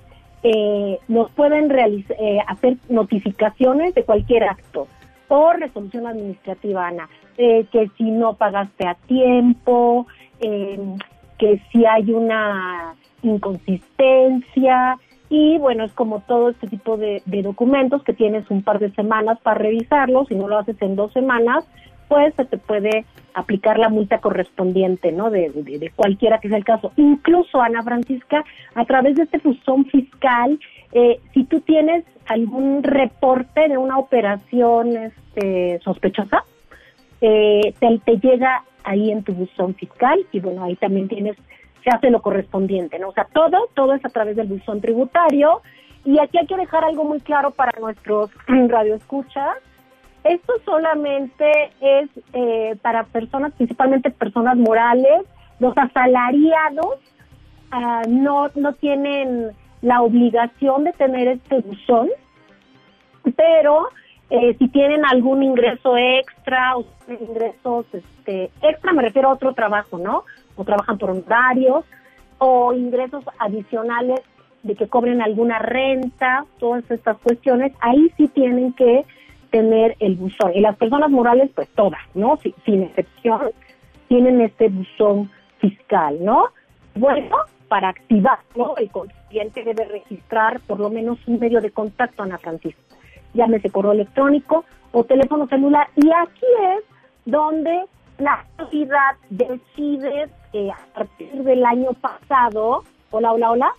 [0.42, 4.86] eh, nos pueden eh, hacer notificaciones de cualquier acto
[5.28, 7.08] o resolución administrativa, Ana,
[7.38, 10.06] eh, que si no pagaste a tiempo,
[10.38, 18.12] que si hay una inconsistencia, y bueno, es como todo este tipo de, documentos que
[18.12, 21.64] tienes un par de semanas para revisarlos, si no lo haces en dos semanas,
[22.08, 25.30] pues se te puede aplicar la multa correspondiente, ¿no?
[25.30, 26.92] De, de, cualquiera que sea el caso.
[26.96, 30.58] Incluso, Ana Francisca, a través de este fusón fiscal,
[30.92, 36.44] eh, si tú tienes algún reporte de una operación este, sospechosa,
[37.20, 41.36] eh, te, llega ahí en tu buzón fiscal y bueno, ahí también tienes
[41.82, 43.10] se hace lo correspondiente, ¿no?
[43.10, 45.62] O sea, todo, todo es a través del buzón tributario.
[46.04, 49.56] Y aquí hay que dejar algo muy claro para nuestros radioescuchas.
[50.24, 55.22] Esto solamente es eh, para personas, principalmente personas morales.
[55.60, 56.98] Los asalariados
[57.70, 59.52] ah, no, no tienen
[59.86, 62.08] la obligación de tener este buzón,
[63.36, 63.88] pero
[64.30, 69.96] eh, si tienen algún ingreso extra o ingresos este, extra, me refiero a otro trabajo,
[69.96, 70.24] ¿no?
[70.56, 71.84] o trabajan por horarios,
[72.38, 74.22] o ingresos adicionales
[74.64, 79.04] de que cobren alguna renta, todas estas cuestiones, ahí sí tienen que
[79.52, 80.50] tener el buzón.
[80.56, 82.40] Y las personas morales, pues todas, ¿no?
[82.64, 83.52] sin excepción,
[84.08, 86.46] tienen este buzón fiscal, ¿no?
[86.96, 87.36] Bueno,
[87.68, 88.90] para activarlo, el
[89.28, 92.80] cliente debe registrar por lo menos un medio de contacto, Ana Francisca,
[93.34, 95.88] llámese correo electrónico o teléfono celular.
[95.96, 96.84] Y aquí es
[97.24, 97.84] donde
[98.18, 100.28] la autoridad decide
[100.70, 103.72] a partir del año pasado, hola, hola, hola,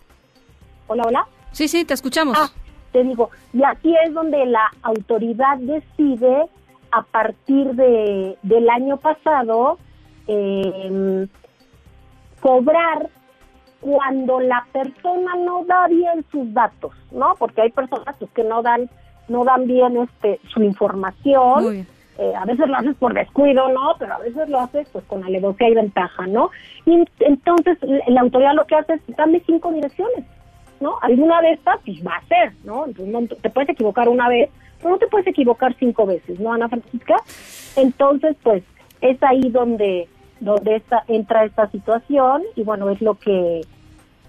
[0.87, 1.27] hola, hola.
[1.51, 2.37] Sí, sí, te escuchamos.
[2.39, 2.49] Ah,
[2.91, 6.45] te digo, y aquí es donde la autoridad decide
[6.91, 9.77] a partir de, del año pasado
[10.27, 11.27] em,
[12.41, 13.09] cobrar
[13.87, 17.35] cuando la persona no da bien sus datos, ¿no?
[17.39, 18.89] Porque hay personas pues, que no dan
[19.29, 21.71] no dan bien este su información.
[21.71, 23.93] Bien eh, a veces lo haces por descuido, ¿no?
[23.97, 26.49] Pero a veces lo haces pues con alevosía y ventaja, ¿no?
[26.85, 30.25] Y entonces la autoridad lo que hace es dame cinco direcciones,
[30.81, 30.97] ¿no?
[31.01, 32.87] Alguna de estas pues va a ser, ¿no?
[32.87, 36.67] Entonces te puedes equivocar una vez, pero no te puedes equivocar cinco veces, ¿no, Ana
[36.67, 37.17] Francisca?
[37.75, 38.63] Entonces, pues
[38.99, 43.61] es ahí donde donde esta, entra esta situación y bueno, es lo que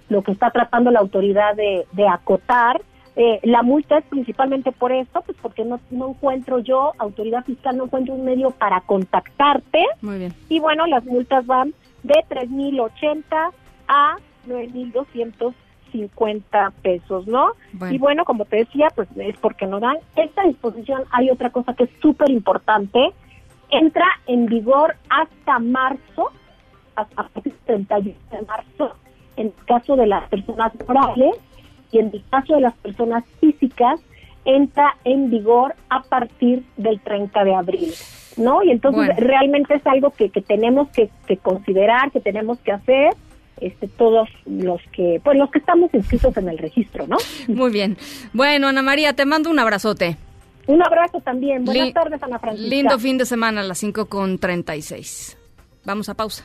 [0.09, 2.81] lo que está tratando la autoridad de, de acotar
[3.21, 7.77] eh, la multa es principalmente por esto, pues porque no, no encuentro yo, autoridad fiscal,
[7.77, 9.85] no encuentro un medio para contactarte.
[10.03, 10.33] Muy bien.
[10.49, 13.51] Y bueno, las multas van de 3.080
[13.89, 14.17] a
[14.47, 17.55] 9.250 pesos, ¿no?
[17.91, 19.97] Y bueno, como te decía, pues es porque no dan.
[20.15, 23.13] Esta disposición, hay otra cosa que es súper importante,
[23.71, 26.31] entra en vigor hasta marzo,
[26.95, 28.95] hasta el 31 de marzo,
[29.39, 31.37] en el caso de las personas morales,
[31.91, 34.01] y en el caso de las personas físicas
[34.45, 37.93] entra en vigor a partir del 30 de abril,
[38.37, 38.63] ¿no?
[38.63, 43.11] Y entonces realmente es algo que, que tenemos que, considerar, que tenemos que hacer,
[43.61, 47.17] este, todos los que, pues los que estamos inscritos en el registro, ¿no?
[47.49, 47.99] Muy bien.
[48.33, 50.17] Bueno, Ana María, te mando un abrazote.
[50.67, 51.65] Un abrazo también.
[51.65, 52.69] Buenas tardes, Ana Francisca.
[52.69, 55.37] Lindo fin de semana a las 5 con 36.
[55.85, 56.45] Vamos a pausa.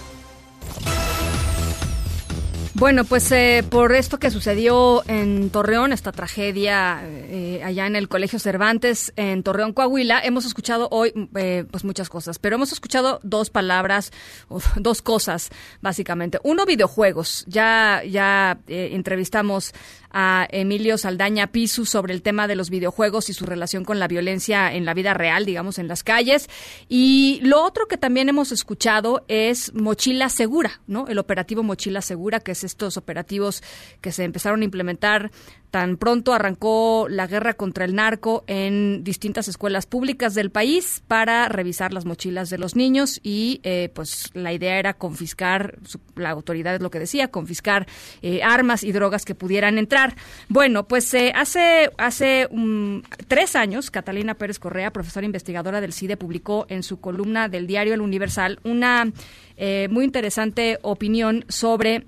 [2.73, 8.07] Bueno, pues eh, por esto que sucedió en Torreón, esta tragedia eh, allá en el
[8.07, 13.19] Colegio Cervantes en Torreón, Coahuila, hemos escuchado hoy eh, pues muchas cosas, pero hemos escuchado
[13.23, 14.13] dos palabras,
[14.77, 15.49] dos cosas
[15.81, 16.39] básicamente.
[16.43, 17.43] Uno, videojuegos.
[17.47, 19.73] Ya ya entrevistamos
[20.11, 24.07] a Emilio Saldaña Pisu sobre el tema de los videojuegos y su relación con la
[24.07, 26.49] violencia en la vida real, digamos, en las calles.
[26.89, 31.07] Y lo otro que también hemos escuchado es Mochila Segura, ¿no?
[31.07, 33.63] El operativo Mochila Segura, que es estos operativos
[34.01, 35.31] que se empezaron a implementar
[35.71, 41.47] tan pronto arrancó la guerra contra el narco en distintas escuelas públicas del país para
[41.47, 45.79] revisar las mochilas de los niños y eh, pues la idea era confiscar,
[46.15, 47.87] la autoridad es lo que decía, confiscar
[48.21, 50.15] eh, armas y drogas que pudieran entrar.
[50.49, 52.49] Bueno, pues eh, hace, hace
[53.29, 57.93] tres años, Catalina Pérez Correa, profesora investigadora del CIDE, publicó en su columna del diario
[57.93, 59.11] El Universal una
[59.89, 62.03] muy interesante opinión sobre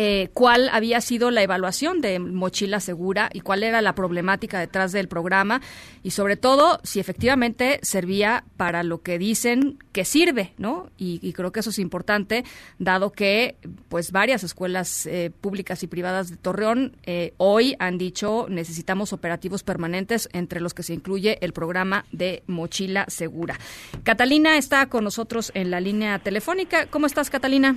[0.00, 4.92] eh, cuál había sido la evaluación de Mochila Segura y cuál era la problemática detrás
[4.92, 5.60] del programa
[6.04, 10.88] y sobre todo si efectivamente servía para lo que dicen que sirve, ¿no?
[10.98, 12.44] Y, creo que eso es importante,
[12.78, 13.56] dado que
[13.88, 19.64] pues varias escuelas eh, públicas y privadas de Torreón eh, hoy han dicho necesitamos operativos
[19.64, 23.58] permanentes entre los que se incluye el programa de Mochila Segura.
[24.04, 26.86] Catalina está con nosotros en la línea telefónica.
[26.86, 27.76] ¿Cómo estás, Catalina?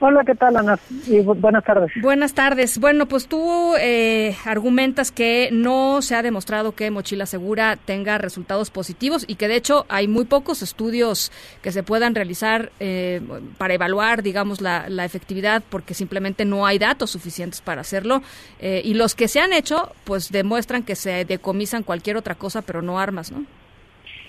[0.00, 0.78] Hola, ¿qué tal, Ana?
[1.08, 1.90] Y buenas tardes.
[2.00, 2.78] Buenas tardes.
[2.78, 8.70] Bueno, pues tú eh, argumentas que no se ha demostrado que Mochila Segura tenga resultados
[8.70, 11.32] positivos y que de hecho hay muy pocos estudios
[11.62, 13.20] que se puedan realizar eh,
[13.58, 18.22] para evaluar, digamos, la, efectividad porque simplemente no hay datos suficientes para hacerlo.
[18.60, 22.62] Eh, y los que se han hecho, pues demuestran que se decomisan cualquier otra cosa,
[22.62, 23.44] pero no armas, ¿no?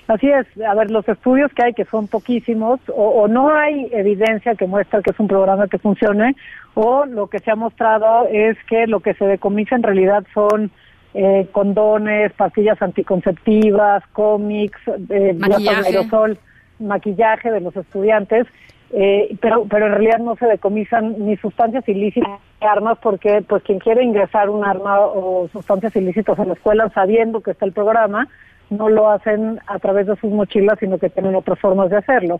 [0.09, 4.55] Así es, a ver, los estudios que hay, que son poquísimos, o, no hay evidencia
[4.55, 6.35] que muestra que es un programa que funcione,
[6.73, 10.71] o lo que se ha mostrado es que lo que se decomisa en realidad son
[11.13, 14.79] eh, condones, pastillas anticonceptivas, cómics,
[15.11, 15.95] eh, maquillaje.
[15.95, 16.39] aerosol,
[16.79, 18.47] maquillaje de los estudiantes,
[18.91, 23.61] eh, pero, pero en realidad no se decomisan ni sustancias ilícitas ni armas porque pues
[23.61, 27.73] quien quiere ingresar un arma o sustancias ilícitas a la escuela sabiendo que está el
[27.73, 28.27] programa,
[28.69, 32.37] no lo hacen a través de sus mochilas, sino que tienen otras formas de hacerlo.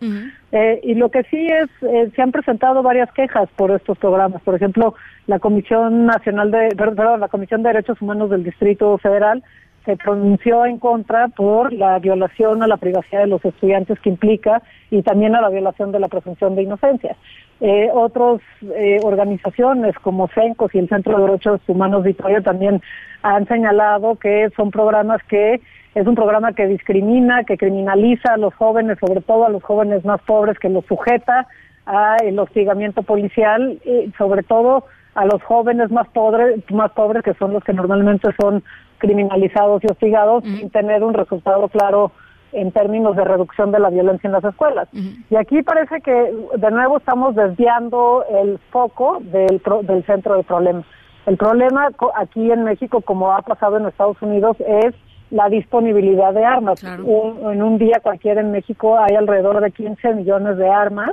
[0.52, 4.42] eh, y lo que sí es, eh, se han presentado varias quejas por estos programas.
[4.42, 4.94] Por ejemplo,
[5.26, 9.42] la Comisión Nacional de, perdón, la Comisión de Derechos Humanos del Distrito Federal
[9.84, 14.62] se pronunció en contra por la violación a la privacidad de los estudiantes que implica
[14.90, 17.16] y también a la violación de la presunción de inocencia.
[17.60, 18.40] Eh, otras
[18.74, 22.80] eh, organizaciones como CENCOS y el Centro de Derechos Humanos Victoria también
[23.22, 25.60] han señalado que son programas que
[25.94, 30.04] es un programa que discrimina, que criminaliza a los jóvenes, sobre todo a los jóvenes
[30.04, 31.46] más pobres, que los sujeta
[31.86, 34.84] al hostigamiento policial y sobre todo
[35.14, 38.62] a los jóvenes más pobres, más pobres que son los que normalmente son
[38.98, 42.12] criminalizados y hostigados sin tener un resultado claro
[42.52, 44.88] en términos de reducción de la violencia en las escuelas.
[44.92, 50.82] Y aquí parece que de nuevo estamos desviando el foco del, del centro del problema.
[51.26, 54.94] El problema aquí en México, como ha pasado en Estados Unidos, es
[55.30, 56.82] la disponibilidad de armas.
[56.82, 61.10] en un día cualquiera en México hay alrededor de 15 millones de armas,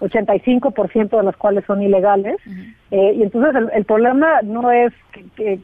[0.00, 2.36] 85% de las cuales son ilegales.
[2.90, 4.92] Eh, y entonces el, problema no es
[5.36, 5.60] que,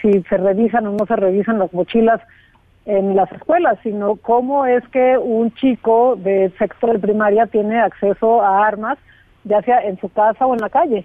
[0.00, 2.20] si se revisan o no se revisan las mochilas
[2.86, 8.42] en las escuelas, sino cómo es que un chico de sexto de primaria tiene acceso
[8.42, 8.98] a armas
[9.44, 11.04] ya sea en su casa o en la calle.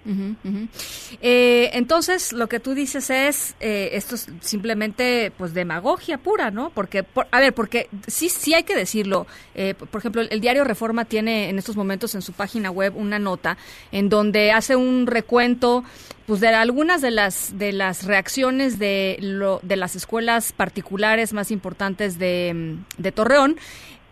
[1.21, 6.69] Eh, entonces, lo que tú dices es, eh, esto es simplemente, pues, demagogia pura, ¿no?
[6.71, 9.25] Porque, a ver, porque sí, sí hay que decirlo.
[9.53, 13.19] Eh, por ejemplo, el, diario Reforma tiene en estos momentos en su página web una
[13.19, 13.57] nota
[13.91, 15.86] en donde hace un recuento,
[16.27, 21.51] pues, de algunas de las de las reacciones de lo, de las escuelas particulares más
[21.51, 23.55] importantes de, de Torreón.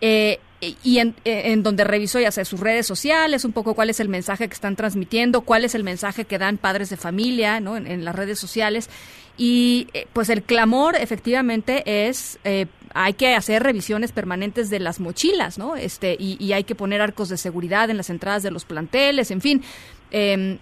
[0.06, 4.00] Eh, y en, en, donde revisó ya sea sus redes sociales, un poco cuál es
[4.00, 7.78] el mensaje que están transmitiendo, cuál es el mensaje que dan padres de familia ¿no?
[7.78, 8.90] en, las redes sociales.
[9.38, 15.00] Y eh, pues el clamor efectivamente es, eh, hay que hacer revisiones permanentes de las
[15.00, 15.74] mochilas, ¿no?
[15.74, 19.40] Este, y, hay que poner arcos de seguridad en las entradas de los planteles, en
[19.40, 19.62] fin.
[20.10, 20.58] Em,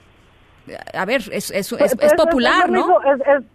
[0.95, 2.99] a ver, es, es, es, es popular, ¿no?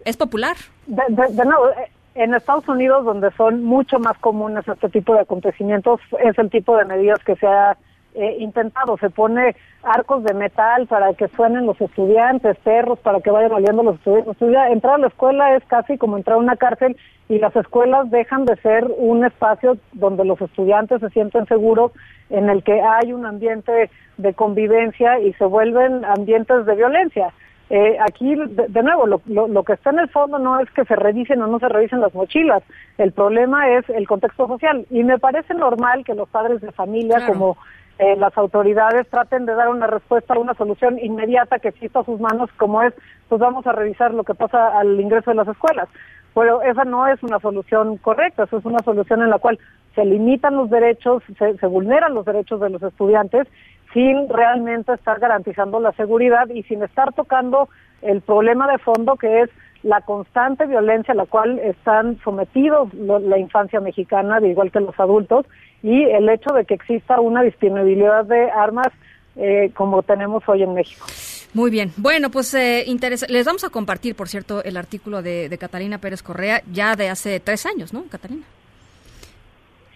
[0.03, 0.57] Es, popular.
[0.85, 1.71] De, de, nuevo,
[2.17, 6.75] en Estados Unidos, donde son mucho más comunes este tipo de acontecimientos, es el tipo
[6.75, 7.77] de medidas que se ha
[8.15, 8.97] eh, intentado.
[8.97, 13.83] Se pone arcos de metal para que suenen los estudiantes, perros para que vayan oliendo
[13.83, 14.41] los estudiantes.
[14.71, 16.97] Entrar a la escuela es casi como entrar a una cárcel
[17.29, 21.91] y las escuelas dejan de ser un espacio donde los estudiantes se sienten seguros,
[22.31, 27.31] en el que hay un ambiente de convivencia y se vuelven ambientes de violencia.
[27.69, 30.95] Eh, aquí, de, nuevo, lo, lo, que está en el fondo no es que se
[30.95, 32.63] revisen o no se revisen las mochilas,
[32.97, 34.85] el problema es el contexto social.
[34.89, 37.57] Y me parece normal que los padres de familia, como
[37.99, 42.21] eh, las autoridades, traten de dar una respuesta, una solución inmediata que exista a sus
[42.21, 42.93] manos, como es,
[43.27, 45.89] pues vamos a revisar lo que pasa al ingreso de las escuelas.
[46.33, 49.59] Pero esa no es una solución correcta, eso es una solución en la cual
[49.95, 53.47] se limitan los derechos, se, se vulneran los derechos de los estudiantes
[53.93, 57.69] sin realmente estar garantizando la seguridad y sin estar tocando
[58.01, 59.49] el problema de fondo que es
[59.83, 64.99] la constante violencia a la cual están sometidos la infancia mexicana, de igual que los
[64.99, 65.45] adultos,
[65.83, 68.87] y el hecho de que exista una disponibilidad de armas
[69.35, 71.05] eh, como tenemos hoy en México.
[71.53, 71.91] Muy bien.
[71.95, 72.85] Bueno, pues eh,
[73.29, 77.09] les vamos a compartir, por cierto, el artículo de, de Catalina Pérez Correa ya de
[77.09, 78.43] hace tres años, ¿no, Catalina?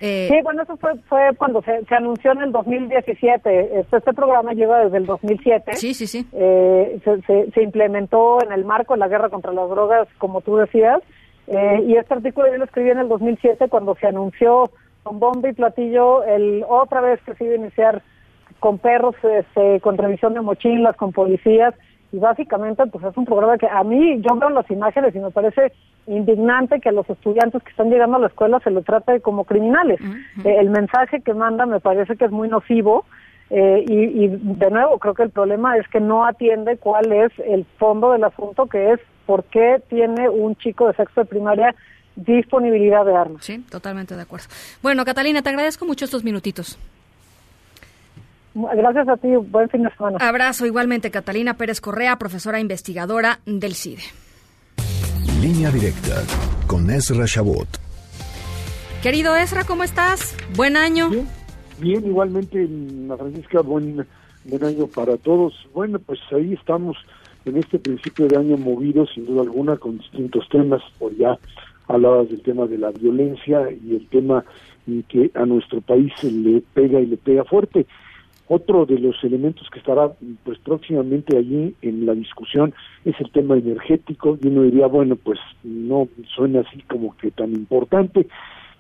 [0.04, 3.80] Eh, sí, bueno, eso fue, fue cuando se, anunció en el 2017.
[3.80, 5.76] Este, este programa lleva desde el 2007.
[5.76, 6.26] Sí, sí, sí.
[6.34, 11.02] Eh, se, implementó en el marco de la guerra contra las drogas, como tú decías.
[11.45, 14.72] Eh, y este artículo yo lo escribí en el 2007 cuando se anunció
[15.04, 18.02] con bomba y platillo el otra vez que se iba a iniciar
[18.60, 21.76] con perros, este, con revisión de mochilas, con policías
[22.12, 25.32] y básicamente pues es un programa que a mí yo veo las imágenes y me
[25.32, 25.72] parece
[26.07, 29.45] indignante que a los estudiantes que están llegando a la escuela se lo trate como
[29.45, 29.99] criminales.
[30.43, 33.05] Eh, el mensaje que manda me parece que es muy nocivo
[33.49, 37.66] eh, y, de nuevo creo que el problema es que no atiende cuál es el
[37.78, 41.76] fondo del asunto que es por qué tiene un chico de sexto de primaria
[42.16, 43.45] disponibilidad de armas.
[43.45, 44.47] Sí, totalmente de acuerdo.
[44.82, 46.78] Bueno, Catalina, te agradezco mucho estos minutitos.
[48.54, 50.18] Gracias a ti, buen fin de semana.
[50.20, 54.04] Abrazo igualmente, Catalina Pérez Correa, profesora investigadora del CIDE.
[55.41, 56.22] Línea directa
[56.68, 57.68] con Ezra Shabot.
[59.02, 60.36] Querido Ezra, ¿cómo estás?
[60.56, 61.10] Buen año.
[61.80, 62.68] Bien, igualmente,
[63.18, 64.06] Francisca, buen,
[64.45, 65.54] buen año para todos.
[65.74, 66.97] Bueno, pues ahí estamos
[67.45, 70.82] en este principio de año movidos, sin duda alguna, con distintos temas.
[70.99, 71.39] Por ya
[71.88, 74.43] hablabas del tema de la violencia y el tema
[75.08, 77.88] que a nuestro país le pega y le pega fuerte.
[78.54, 80.12] Otro de los elementos que estará
[80.43, 82.74] pues próximamente allí en la discusión
[83.06, 87.54] es el tema energético y uno diría bueno pues no suena así como que tan
[87.54, 88.28] importante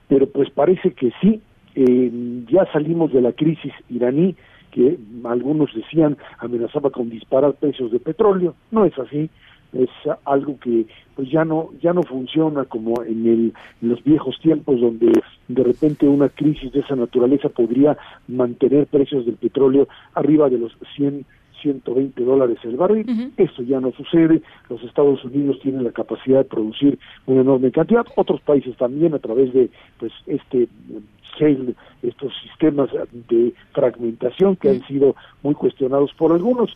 [0.09, 1.41] pero pues parece que sí.
[1.75, 2.11] Eh,
[2.51, 4.35] ya salimos de la crisis iraní
[4.71, 8.55] que algunos decían amenazaba con disparar precios de petróleo.
[8.71, 9.29] No es así
[9.73, 9.89] es
[10.25, 14.81] algo que pues ya no ya no funciona como en, el, en los viejos tiempos
[14.81, 15.11] donde
[15.47, 17.97] de repente una crisis de esa naturaleza podría
[18.27, 21.25] mantener precios del petróleo arriba de los 100
[21.61, 23.31] 120 dólares el barril.
[23.37, 24.41] Esto ya no sucede.
[24.67, 26.97] Los Estados Unidos tienen la capacidad de producir
[27.27, 28.05] una enorme cantidad.
[28.15, 29.69] Otros países también a través de
[29.99, 30.67] pues este
[32.03, 32.89] estos sistemas
[33.29, 36.75] de fragmentación que han sido muy cuestionados por algunos.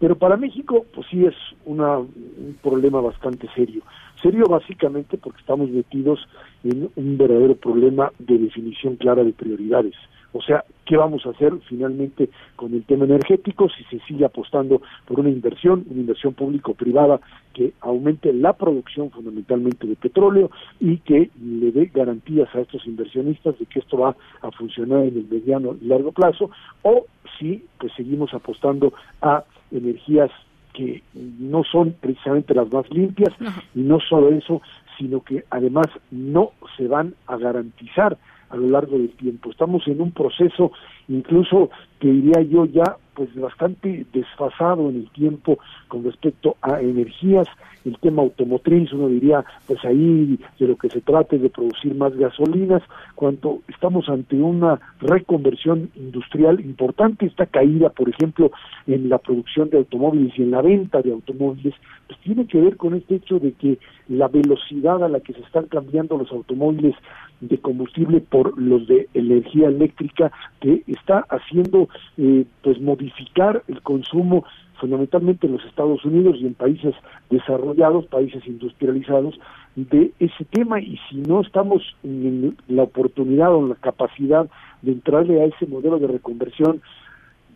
[0.00, 1.34] Pero para México, pues sí es
[1.66, 3.82] una, un problema bastante serio.
[4.22, 6.26] Serio básicamente porque estamos metidos
[6.64, 9.94] en un verdadero problema de definición clara de prioridades.
[10.32, 14.80] O sea, ¿qué vamos a hacer finalmente con el tema energético si se sigue apostando
[15.06, 17.20] por una inversión, una inversión público-privada
[17.52, 23.58] que aumente la producción fundamentalmente de petróleo y que le dé garantías a estos inversionistas
[23.58, 26.50] de que esto va a funcionar en el mediano y largo plazo?
[26.82, 27.06] O
[27.38, 30.30] si pues seguimos apostando a energías
[30.72, 33.34] que no son precisamente las más limpias
[33.74, 34.62] y no solo eso,
[34.98, 38.16] sino que además no se van a garantizar
[38.50, 39.50] a lo largo del tiempo.
[39.50, 40.72] Estamos en un proceso
[41.08, 47.46] incluso que diría yo ya pues bastante desfasado en el tiempo con respecto a energías,
[47.84, 51.94] el tema automotriz, uno diría pues ahí de lo que se trata es de producir
[51.94, 52.82] más gasolinas,
[53.14, 58.52] cuando estamos ante una reconversión industrial importante, esta caída por ejemplo
[58.86, 61.74] en la producción de automóviles y en la venta de automóviles,
[62.06, 63.78] pues tiene que ver con este hecho de que
[64.08, 66.94] la velocidad a la que se están cambiando los automóviles
[67.40, 70.30] de combustible por los de energía eléctrica
[70.60, 71.88] que está haciendo
[72.18, 74.44] eh, pues modificar el consumo
[74.80, 76.94] fundamentalmente en los Estados Unidos y en países
[77.28, 79.38] desarrollados, países industrializados,
[79.76, 80.80] de ese tema.
[80.80, 84.48] Y si no estamos en la oportunidad o en la capacidad
[84.82, 86.80] de entrarle a ese modelo de reconversión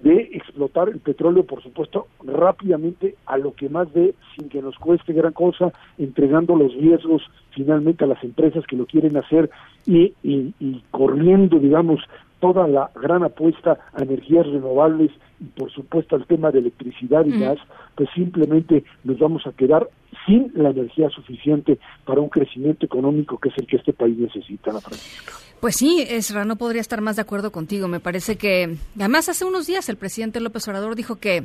[0.04, 4.76] de explotar el petróleo, por supuesto, rápidamente a lo que más dé, sin que nos
[4.76, 9.48] cueste gran cosa, entregando los riesgos finalmente a las empresas que lo quieren hacer
[9.86, 12.00] y, y corriendo, digamos,
[12.40, 15.10] toda la gran apuesta a energías renovables
[15.40, 17.58] y por supuesto al tema de electricidad y gas,
[17.94, 19.88] pues simplemente nos vamos a quedar
[20.26, 24.72] sin la energía suficiente para un crecimiento económico que es el que este país necesita,
[24.72, 25.32] la Francisca.
[25.60, 27.88] Pues sí, Esra, no podría estar más de acuerdo contigo.
[27.88, 31.44] Me parece que, además, hace unos días el presidente López Obrador dijo que,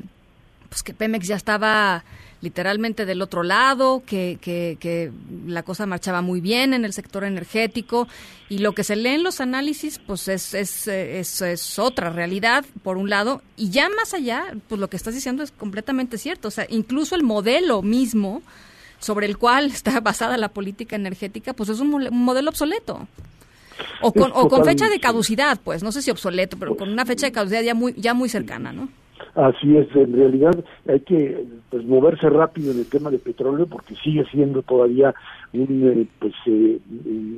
[0.70, 2.03] pues que Pemex ya estaba
[2.41, 5.11] literalmente del otro lado, que, que,
[5.45, 8.07] la cosa marchaba muy bien en el sector energético
[8.47, 12.65] y lo que se lee en los análisis pues es, es, es, es, otra realidad,
[12.82, 16.47] por un lado, y ya más allá, pues lo que estás diciendo es completamente cierto,
[16.47, 18.41] o sea, incluso el modelo mismo
[18.99, 23.07] sobre el cual está basada la política energética, pues es un, modelo obsoleto.
[24.01, 27.05] O con, o con fecha de caducidad, pues, no sé si obsoleto, pero con una
[27.05, 28.89] fecha de caducidad ya muy, ya muy cercana, ¿no?
[29.40, 33.96] Así es, en realidad hay que pues, moverse rápido en el tema de petróleo porque
[33.96, 35.16] sigue siendo todavía
[35.54, 36.78] un, eh, pues, eh,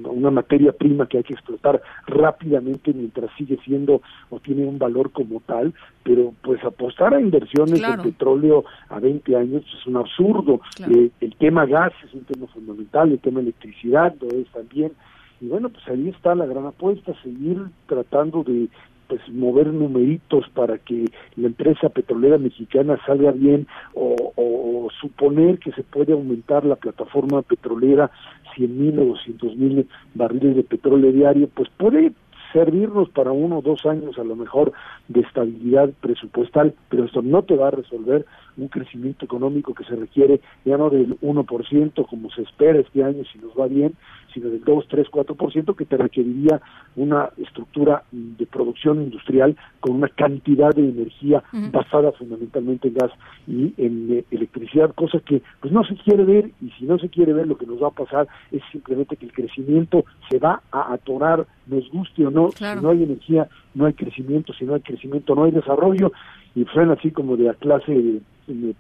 [0.06, 5.12] una materia prima que hay que explotar rápidamente mientras sigue siendo o tiene un valor
[5.12, 10.60] como tal, pero pues apostar a inversiones en petróleo a 20 años es un absurdo.
[10.90, 14.92] Eh, el tema gas es un tema fundamental, el tema electricidad lo es también.
[15.40, 18.70] Y bueno, pues ahí está la gran apuesta, seguir tratando de
[19.12, 21.04] pues mover numeritos para que
[21.36, 28.12] la empresa petrolera mexicana salga bien o, suponer que se puede aumentar la plataforma petrolera
[28.56, 32.12] 100 mil o 200 mil barriles de petróleo diario, pues puede
[32.54, 34.74] servirnos para uno o dos años a lo mejor
[35.08, 38.26] de estabilidad presupuestal, pero esto no te va a resolver
[38.58, 43.24] un crecimiento económico que se requiere ya no del 1% como se espera este año
[43.32, 43.96] si nos va bien,
[44.34, 46.62] sino del 2, 3, 4% que te requeriría
[46.96, 53.12] una estructura de producción industrial con una cantidad de energía basada fundamentalmente en gas
[53.48, 57.10] y en eh, electricidad, cosa que pues no se quiere ver y si no se
[57.10, 60.62] quiere ver lo que nos va a pasar es simplemente que el crecimiento se va
[60.72, 64.76] a atorar, nos guste o no, si no hay energía no hay crecimiento, si no
[64.76, 66.12] hay crecimiento no hay desarrollo
[66.56, 68.22] y suena así como de la clase de,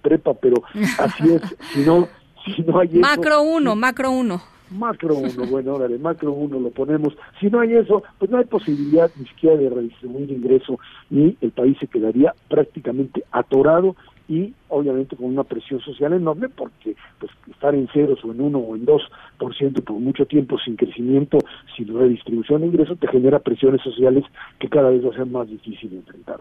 [0.02, 0.64] prepa, pero
[1.00, 1.42] así es,
[1.74, 2.08] si no,
[2.46, 4.42] si no hay Macro 1, macro 1
[4.72, 7.14] macro 1, bueno, órale, macro 1 lo ponemos.
[7.40, 11.52] Si no hay eso, pues no hay posibilidad ni siquiera de redistribuir ingreso y el
[11.52, 13.96] país se quedaría prácticamente atorado
[14.28, 18.60] y obviamente con una presión social enorme porque pues estar en ceros o en uno
[18.60, 19.02] o en dos
[19.38, 21.38] por ciento por mucho tiempo sin crecimiento,
[21.76, 24.24] sin redistribución de ingresos te genera presiones sociales
[24.58, 26.40] que cada vez va a ser más difícil enfrentar.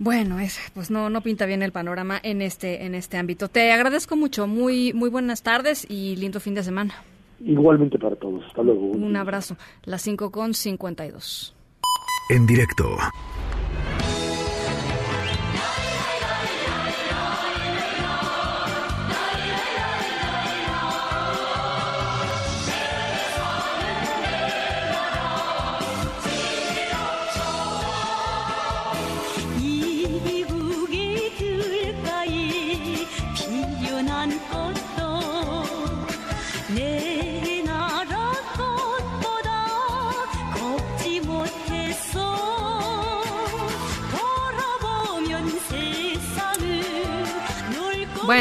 [0.00, 3.48] Bueno, es, pues no, no pinta bien el panorama en este, en este ámbito.
[3.48, 6.94] Te agradezco mucho, muy, muy buenas tardes y lindo fin de semana.
[7.38, 8.42] Igualmente para todos.
[8.46, 8.80] Hasta luego.
[8.80, 9.58] Un abrazo.
[9.84, 11.54] Las 5 con 52.
[12.30, 12.96] En directo.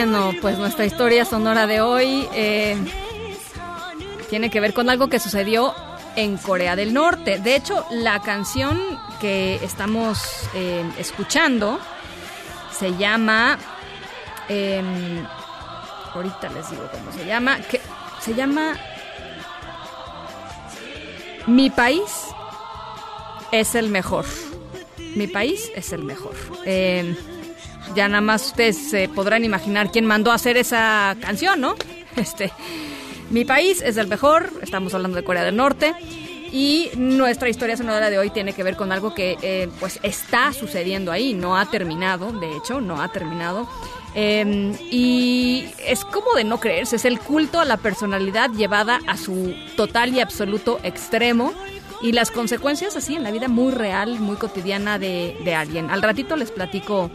[0.01, 2.77] Bueno, pues nuestra historia sonora de hoy eh,
[4.29, 5.75] tiene que ver con algo que sucedió
[6.15, 7.37] en Corea del Norte.
[7.39, 8.79] De hecho, la canción
[9.19, 11.81] que estamos eh, escuchando
[12.71, 13.59] se llama...
[14.47, 15.25] Em,
[16.13, 17.59] ahorita les digo cómo se llama.
[17.59, 17.81] Que,
[18.21, 18.77] se llama...
[21.45, 22.27] Mi país
[23.51, 24.23] es el mejor.
[25.17, 26.35] Mi país es el mejor.
[26.63, 27.17] Eh,
[27.95, 31.75] ya nada más ustedes se podrán imaginar quién mandó a hacer esa canción, ¿no?
[32.15, 32.51] Este,
[33.29, 35.93] mi país es el mejor, estamos hablando de Corea del Norte.
[36.51, 40.51] Y nuestra historia sonora de hoy tiene que ver con algo que eh, pues está
[40.51, 43.69] sucediendo ahí, no ha terminado, de hecho, no ha terminado.
[44.15, 49.15] Em, y es como de no creerse, es el culto a la personalidad llevada a
[49.15, 51.53] su total y absoluto extremo
[52.01, 55.89] y las consecuencias así en la vida muy real, muy cotidiana de, de alguien.
[55.89, 57.11] Al ratito les platico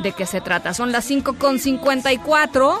[0.00, 0.74] de qué se trata.
[0.74, 2.78] Son las 5.54.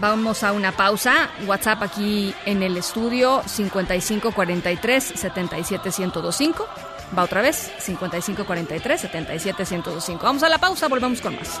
[0.00, 1.28] Vamos a una pausa.
[1.46, 6.68] WhatsApp aquí en el estudio 5543 77125.
[7.16, 10.22] Va otra vez 5543 77125.
[10.22, 11.60] Vamos a la pausa, volvemos con más.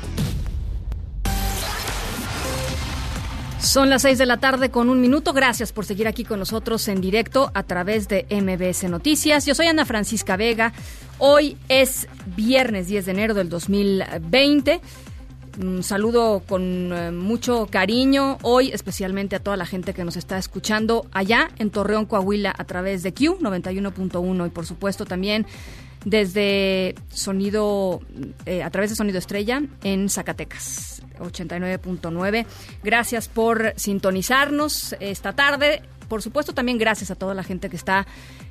[3.61, 5.33] Son las seis de la tarde con un minuto.
[5.33, 9.45] Gracias por seguir aquí con nosotros en directo a través de MBS Noticias.
[9.45, 10.73] Yo soy Ana Francisca Vega.
[11.19, 14.81] Hoy es viernes 10 de enero del 2020.
[15.61, 20.39] Un saludo con eh, mucho cariño hoy, especialmente a toda la gente que nos está
[20.39, 25.45] escuchando allá en Torreón, Coahuila, a través de Q 91.1 y por supuesto también
[26.03, 28.01] desde sonido,
[28.47, 32.45] eh, a través de Sonido Estrella en Zacatecas 89.9.
[32.83, 35.81] Gracias por sintonizarnos esta tarde.
[36.07, 38.05] Por supuesto, también gracias a toda la gente que está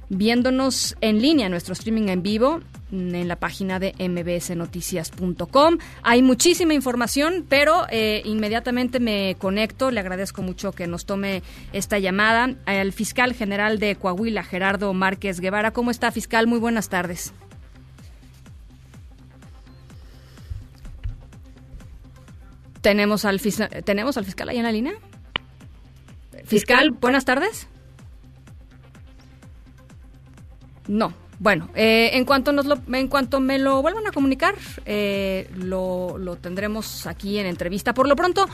[0.09, 2.61] viéndonos en línea, nuestro streaming en vivo
[2.93, 5.79] en la página de mbsnoticias.com.
[6.03, 9.91] Hay muchísima información, pero eh, inmediatamente me conecto.
[9.91, 11.43] Le agradezco mucho que nos tome
[11.73, 15.71] esta llamada al fiscal general de Coahuila, Gerardo Márquez Guevara.
[15.71, 16.49] ¿Cómo está, fiscal?
[16.49, 17.33] Muy buenas tardes.
[22.81, 23.41] Tenemos al,
[23.85, 24.95] ¿tenemos al fiscal ahí en la línea.
[26.45, 27.69] Fiscal, buenas tardes.
[30.89, 31.13] No.
[31.39, 36.19] Bueno, eh, en cuanto nos lo, en cuanto me lo vuelvan a comunicar, eh, lo,
[36.19, 37.95] lo, tendremos aquí en entrevista.
[37.95, 38.47] Por lo pronto,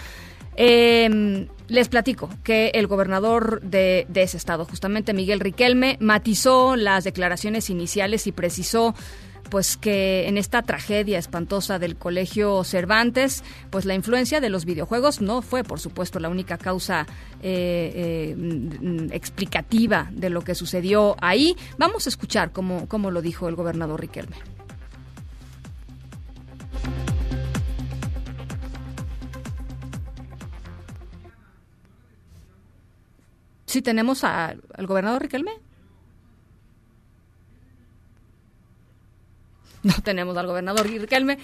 [0.54, 7.02] eh, les platico que el gobernador de, de ese estado, justamente Miguel Riquelme, matizó las
[7.02, 8.94] declaraciones iniciales y precisó
[9.50, 15.20] pues que en esta tragedia espantosa del colegio Cervantes, pues la influencia de los videojuegos
[15.20, 17.06] no fue, por supuesto, la única causa
[17.42, 21.56] eh, eh, explicativa de lo que sucedió ahí.
[21.78, 24.36] Vamos a escuchar cómo, cómo lo dijo el gobernador Riquelme.
[33.66, 35.65] Sí, tenemos al gobernador Riquelme.
[39.96, 41.38] no tenemos al gobernador Riquelme.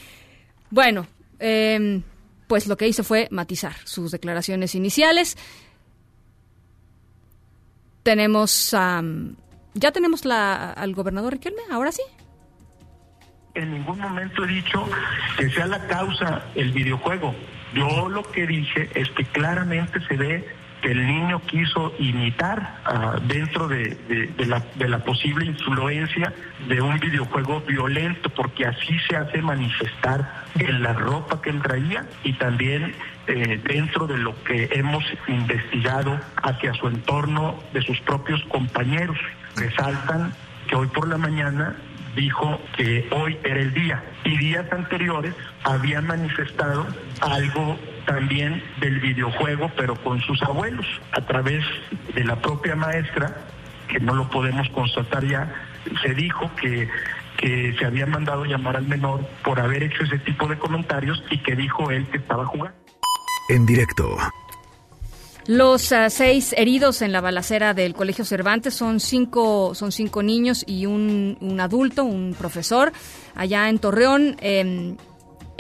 [0.70, 1.07] Bueno,
[1.38, 2.03] em,
[2.49, 5.36] pues lo que hizo fue matizar sus declaraciones iniciales.
[8.03, 8.74] Tenemos,
[9.74, 12.03] ya tenemos la, al gobernador Riquelme, ahora sí.
[13.55, 14.88] En ningún momento he dicho
[15.38, 17.34] que sea la causa el videojuego.
[17.74, 23.16] Yo lo que dije es que claramente se ve que el niño quiso imitar ah,
[23.26, 23.96] dentro de,
[24.46, 26.34] la, de, la, posible influencia
[26.68, 32.04] de un videojuego violento, porque así se hace manifestar en la ropa que él traía
[32.24, 32.94] y también
[33.28, 39.16] eh, dentro de lo que hemos investigado hacia su entorno de sus propios compañeros.
[39.56, 40.34] Resaltan
[40.68, 41.76] que hoy por la mañana
[42.16, 46.86] dijo que hoy era el día y días anteriores habían manifestado
[47.20, 51.64] algo también del videojuego, pero con sus abuelos, a través
[52.14, 53.36] de la propia maestra,
[53.88, 55.53] que no lo podemos constatar ya,
[56.03, 56.88] se dijo que
[57.42, 61.38] que se había mandado llamar al menor por haber hecho ese tipo de comentarios y
[61.38, 62.78] que dijo él que estaba jugando.
[63.48, 64.16] En directo.
[65.46, 70.62] Los uh, seis heridos en la balacera del Colegio Cervantes son cinco, son cinco niños
[70.68, 72.92] y un, un adulto, un profesor,
[73.34, 74.36] allá en Torreón.
[74.40, 74.94] Eh,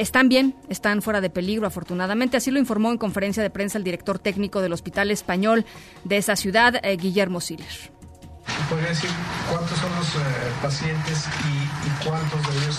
[0.02, 2.36] están bien, están fuera de peligro, afortunadamente.
[2.36, 5.64] Así lo informó en conferencia de prensa el director técnico del Hospital Español
[6.04, 8.01] de esa ciudad, eh, Guillermo Siller.
[8.68, 9.10] ¿Podría decir
[9.50, 10.18] cuántos son los eh,
[10.62, 12.78] pacientes y, cuántos de ellos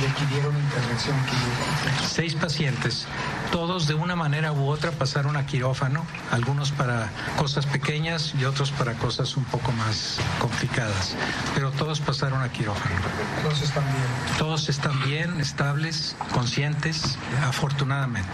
[0.00, 2.08] requirieron intervención quirúrgica?
[2.08, 3.06] Seis pacientes,
[3.52, 8.72] todos de una manera u otra pasaron a quirófano, algunos para cosas pequeñas y otros
[8.72, 11.14] para cosas un poco más complicadas,
[11.54, 12.96] pero todos pasaron a quirófano.
[13.42, 14.38] Todos están bien.
[14.38, 18.30] Todos están bien, estables, conscientes, afortunadamente.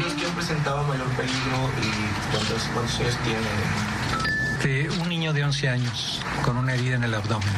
[0.00, 4.23] ¿Los que han presentado mayor peligro y cuántos, cuántos años tienen?
[4.64, 7.48] Un niño de 11 años con una herida en el abdomen.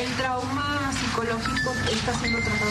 [0.00, 2.70] ¿El trauma psicológico está siendo tratado?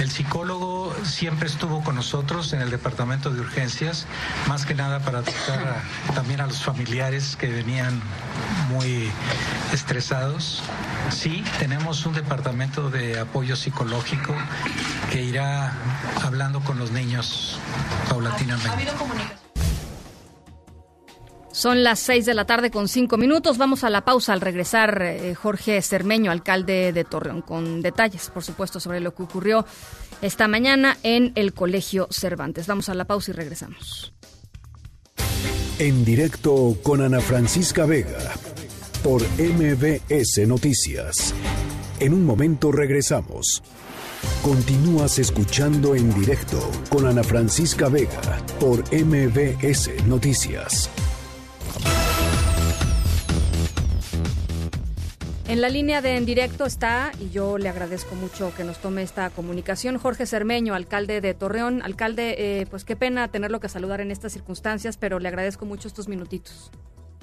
[0.00, 4.06] El psicólogo siempre estuvo con nosotros en el departamento de urgencias,
[4.48, 5.80] más que nada para tratar
[6.12, 8.00] también a los familiares que venían
[8.68, 9.12] muy
[9.72, 10.64] estresados.
[11.10, 14.34] Sí, tenemos un departamento de apoyo psicológico
[15.12, 15.72] que irá
[16.24, 17.60] hablando con los niños
[18.08, 18.70] paulatinamente.
[18.70, 19.47] ¿Ha habido comunicación?
[21.58, 23.58] Son las seis de la tarde con cinco minutos.
[23.58, 28.44] Vamos a la pausa al regresar eh, Jorge Cermeño, alcalde de Torreón, con detalles, por
[28.44, 29.66] supuesto, sobre lo que ocurrió
[30.22, 32.68] esta mañana en el Colegio Cervantes.
[32.68, 34.14] Vamos a la pausa y regresamos.
[35.80, 38.34] En directo con Ana Francisca Vega
[39.02, 41.34] por MBS Noticias.
[41.98, 43.64] En un momento regresamos.
[44.42, 50.88] Continúas escuchando en directo con Ana Francisca Vega por MBS Noticias.
[55.48, 59.00] En la línea de en directo está, y yo le agradezco mucho que nos tome
[59.00, 61.80] esta comunicación, Jorge Cermeño, alcalde de Torreón.
[61.80, 65.88] Alcalde, eh, pues qué pena tenerlo que saludar en estas circunstancias, pero le agradezco mucho
[65.88, 66.70] estos minutitos.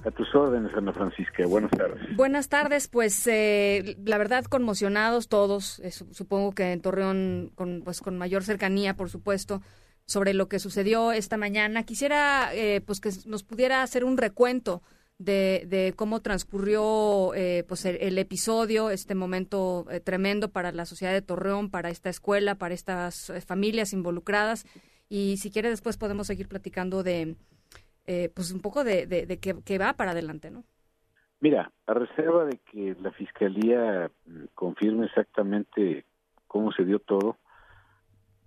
[0.04, 1.46] A tus órdenes, Ana Francisca.
[1.46, 2.16] Buenas tardes.
[2.16, 2.88] Buenas tardes.
[2.88, 5.80] Pues eh, la verdad, conmocionados todos.
[5.82, 9.62] Eh, supongo que en Torreón, con, pues con mayor cercanía, por supuesto,
[10.08, 11.84] sobre lo que sucedió esta mañana.
[11.84, 12.50] Quisiera
[12.88, 14.82] pues que nos pudiera hacer un recuento
[15.18, 21.22] de, cómo transcurrió eh, pues el, episodio, este momento eh, tremendo para la sociedad de
[21.22, 24.66] Torreón, para esta escuela, para estas eh, familias involucradas.
[25.10, 27.36] Y si quiere después podemos seguir platicando de,
[28.34, 30.64] pues un poco de, de, qué, va para adelante, ¿no?
[31.40, 36.06] Mira, a reserva de que la fiscalía mm, confirme exactamente
[36.48, 37.38] cómo se dio todo,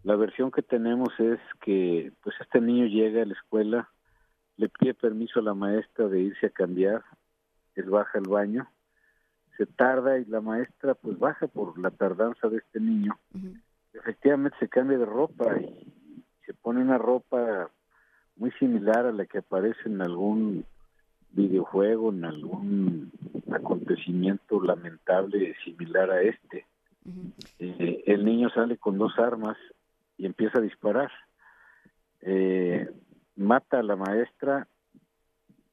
[0.02, 3.88] la versión que tenemos es que pues este niño llega a la escuela
[4.58, 7.02] le pide permiso a la maestra de irse a cambiar,
[7.76, 8.68] él baja al baño,
[9.56, 13.16] se tarda y la maestra pues baja por la tardanza de este niño.
[13.92, 15.92] Efectivamente se cambia de ropa y
[16.44, 17.70] se pone una ropa
[18.36, 20.64] muy similar a la que aparece en algún
[21.30, 23.12] videojuego, en algún
[23.52, 26.66] acontecimiento lamentable similar a este.
[27.58, 29.56] Eh, el niño sale con dos armas
[30.16, 31.10] y empieza a disparar.
[32.22, 32.88] Eh,
[33.38, 34.68] mata a la maestra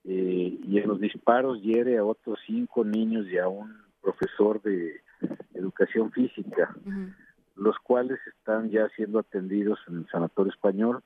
[0.03, 5.01] eh, y en los disparos hiere a otros cinco niños y a un profesor de
[5.53, 6.75] educación física,
[7.55, 11.03] los cuales están ya siendo atendidos en el sanatorio español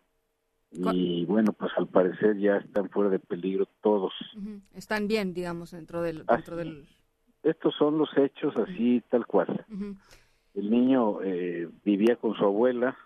[0.72, 4.14] y bueno, pues al parecer ya están fuera de peligro todos.
[4.76, 6.26] Están bien, digamos, dentro del...
[6.26, 6.86] Dentro del...
[7.42, 9.66] Estos son los hechos así, tal cual.
[10.54, 12.98] El niño eh, vivía con su abuela,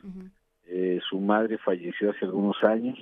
[0.66, 2.97] eh, su madre falleció hace algunos años,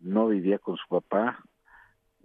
[0.00, 1.44] no vivía con su papá,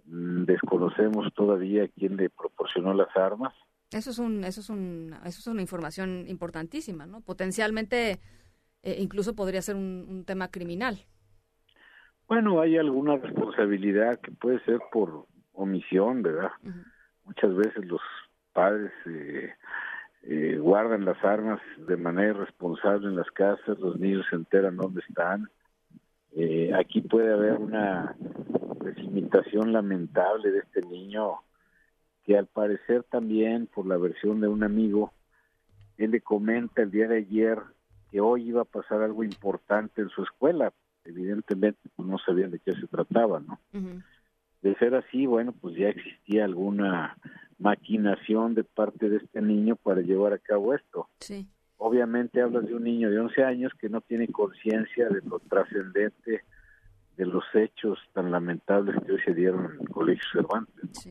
[0.04, 3.54] mm, desconocemos todavía quién le proporcionó las armas.
[3.92, 7.20] Eso es un, eso es un, eso es una información importantísima, ¿no?
[7.20, 8.20] Potencialmente,
[8.82, 10.98] eh, incluso podría ser un, tema criminal.
[12.26, 16.50] Bueno, hay alguna responsabilidad que puede ser por omisión, ¿verdad?
[17.24, 18.00] Muchas veces los
[18.52, 19.54] padres eh,
[20.22, 25.00] eh, guardan las armas de manera irresponsable en las casas, los niños se enteran dónde
[25.08, 25.48] están,
[26.38, 28.14] eh, aquí puede haber una
[28.78, 31.36] precipitación lamentable de este niño
[32.24, 35.14] que al parecer también por la versión de un amigo
[35.96, 37.58] él le comenta el día de ayer
[38.10, 40.74] que hoy iba a pasar algo importante en su escuela.
[41.04, 43.58] Evidentemente pues, no sabían de qué se trataba no
[44.60, 47.16] de ser así bueno pues ya existía alguna
[47.58, 51.08] maquinación de parte de este niño para llevar a cabo esto.
[51.20, 51.48] Sí
[51.78, 56.44] obviamente hablas de un niño de 11 años que no tiene conciencia de lo trascendente
[57.16, 61.08] de los hechos tan lamentables que hoy se dieron en el Colegio Cervantes.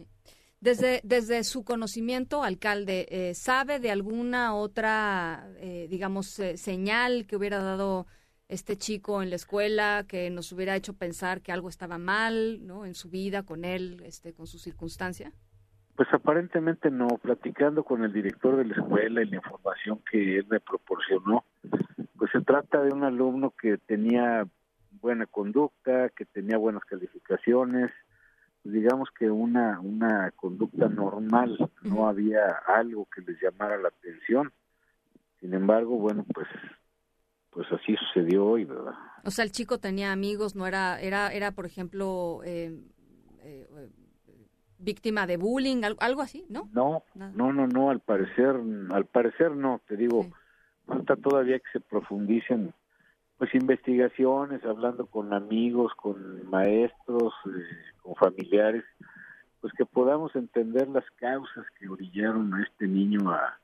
[0.59, 7.35] Desde, desde su conocimiento, alcalde, eh, ¿sabe de alguna otra, eh, digamos, eh, señal que
[7.35, 8.07] hubiera dado
[8.47, 12.85] este chico en la escuela que nos hubiera hecho pensar que algo estaba mal ¿no?
[12.85, 15.33] en su vida, con él, este, con su circunstancia?
[15.95, 20.47] Pues aparentemente no, platicando con el director de la escuela y la información que él
[20.49, 21.45] me proporcionó,
[22.17, 24.45] pues se trata de un alumno que tenía
[25.01, 27.91] buena conducta, que tenía buenas calificaciones,
[28.63, 34.51] pues digamos que una, una conducta normal, no había algo que les llamara la atención.
[35.39, 36.47] Sin embargo, bueno, pues
[37.55, 38.95] pues así sucedió hoy, ¿verdad?
[39.23, 42.77] O sea, el chico tenía amigos, no era, era, era por ejemplo, eh,
[43.43, 43.67] eh,
[44.79, 46.69] víctima de bullying, algo, así, ¿no?
[46.73, 48.55] No, no, no, no, al parecer,
[48.91, 50.27] al parecer no, te digo,
[50.85, 52.73] falta todavía que se profundicen
[53.37, 58.85] pues investigaciones, hablando con amigos, con maestros, eh, con familiares,
[59.59, 63.59] pues que podamos entender las causas que orillaron a este niño a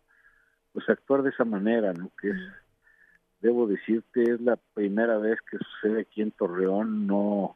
[0.73, 2.11] pues actuar de esa manera, ¿no?
[2.19, 2.39] Que es,
[3.39, 7.55] debo decirte, es la primera vez que sucede aquí en Torreón, no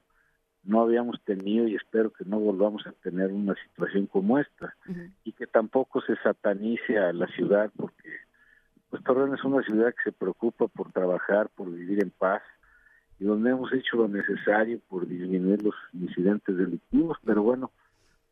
[0.66, 4.76] no habíamos tenido y espero que no volvamos a tener una situación como esta
[5.24, 8.10] y que tampoco se satanice a la ciudad porque
[8.90, 12.42] pues Torreón es una ciudad que se preocupa por trabajar, por vivir en paz
[13.20, 17.72] y donde hemos hecho lo necesario por disminuir los incidentes delictivos, pero bueno,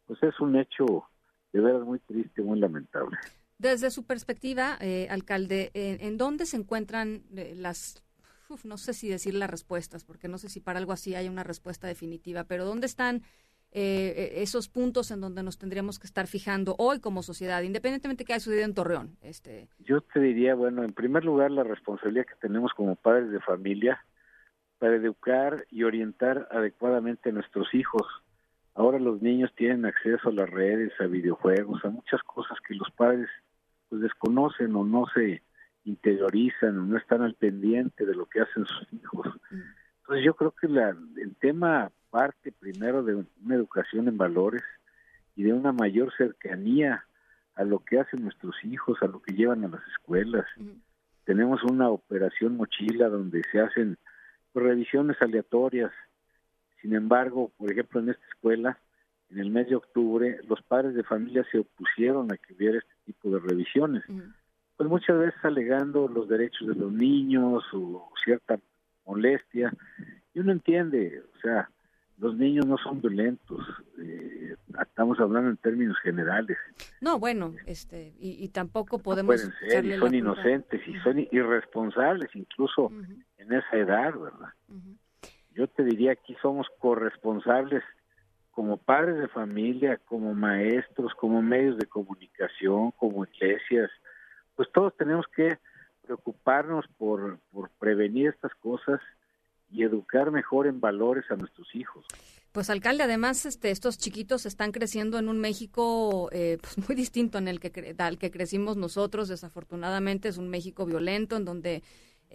[0.07, 1.05] pues es un hecho
[1.53, 3.17] de verdad muy triste, muy lamentable.
[3.59, 7.53] Desde su perspectiva, eh, alcalde, ¿en dónde se encuentran eh,
[8.63, 11.43] no sé si decir las respuestas, porque no sé si para algo así hay una
[11.43, 13.23] respuesta definitiva, pero ¿dónde están
[13.71, 18.25] eh, esos puntos en donde nos tendríamos que estar fijando hoy como sociedad, independientemente de
[18.25, 19.17] que haya sucedido en Torreón?
[19.21, 19.67] Este...
[19.79, 24.05] Yo te diría, bueno, en primer lugar, la responsabilidad que tenemos como padres de familia
[24.77, 28.03] para educar y orientar adecuadamente a nuestros hijos.
[28.75, 32.91] Ahora los niños tienen acceso a las redes, a videojuegos, a muchas cosas que los
[32.91, 33.29] padres
[33.89, 35.41] pues desconocen o no se
[35.85, 39.27] interiorizan o no están al pendiente de lo que hacen sus hijos.
[39.99, 44.63] Entonces yo creo que la, el tema parte primero de una educación en valores
[45.35, 47.05] y de una mayor cercanía
[47.55, 50.45] a lo que hacen nuestros hijos, a lo que llevan a las escuelas.
[51.25, 53.97] Tenemos una operación mochila donde se hacen
[54.53, 55.91] revisiones aleatorias.
[56.81, 58.77] Sin embargo, por ejemplo, en esta escuela,
[59.29, 62.93] en el mes de octubre, los padres de familia se opusieron a que hubiera este
[63.05, 64.03] tipo de revisiones.
[64.77, 68.59] Pues muchas veces alegando los derechos de los niños o cierta
[69.05, 69.73] molestia.
[70.33, 71.69] Y uno entiende, o sea,
[72.17, 73.59] los niños no son violentos,
[73.99, 76.57] eh, estamos hablando en términos generales.
[77.01, 79.35] No, bueno, este, y, tampoco podemos...
[79.35, 82.91] pueden ser, y son inocentes, y son irresponsables incluso
[83.37, 84.49] en esa edad, ¿verdad?
[85.53, 87.83] Yo te diría aquí somos corresponsables
[88.51, 93.89] como padres de familia, como maestros, como medios de comunicación, como iglesias,
[94.55, 95.57] pues todos tenemos que
[96.03, 97.39] preocuparnos por,
[97.79, 98.99] prevenir estas cosas
[99.71, 102.05] y educar mejor en valores a nuestros hijos.
[102.51, 107.39] Pues alcalde, además este, estos chiquitos están creciendo en un México eh, pues muy distinto
[107.39, 109.27] en el que al que crecimos nosotros.
[109.27, 111.81] Desafortunadamente es un México violento en donde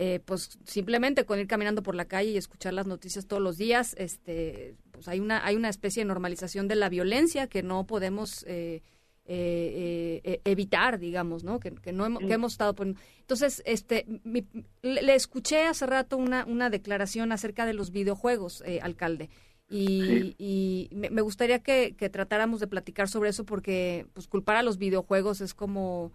[0.00, 3.58] eh, pues simplemente con ir caminando por la calle y escuchar las noticias todos los
[3.58, 7.84] días, este, pues hay una hay una especie de normalización de la violencia que no
[7.84, 8.82] podemos eh,
[9.30, 11.60] eh, eh, evitar, digamos, ¿no?
[11.60, 12.98] Que, no hemos, que hemos estado poniendo.
[13.20, 14.06] Entonces, este,
[14.80, 19.28] le, escuché hace rato una, una declaración acerca de los videojuegos, eh, alcalde.
[19.68, 25.42] Y, me, gustaría que, tratáramos de platicar sobre eso porque pues culpar a los videojuegos
[25.42, 26.10] es como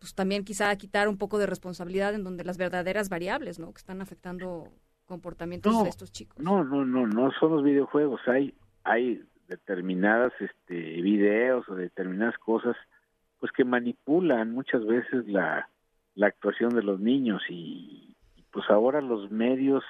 [0.00, 3.72] pues también quizá quitar un poco de responsabilidad en donde las verdaderas variables, ¿no?
[3.72, 4.72] Que están afectando
[5.04, 6.42] comportamientos de estos chicos.
[6.42, 12.76] No, no, no, no son los videojuegos, hay hay determinadas este, videos o determinadas cosas,
[13.40, 15.68] pues que manipulan muchas veces la,
[16.14, 18.14] la actuación de los niños y,
[18.52, 19.82] pues ahora los medios,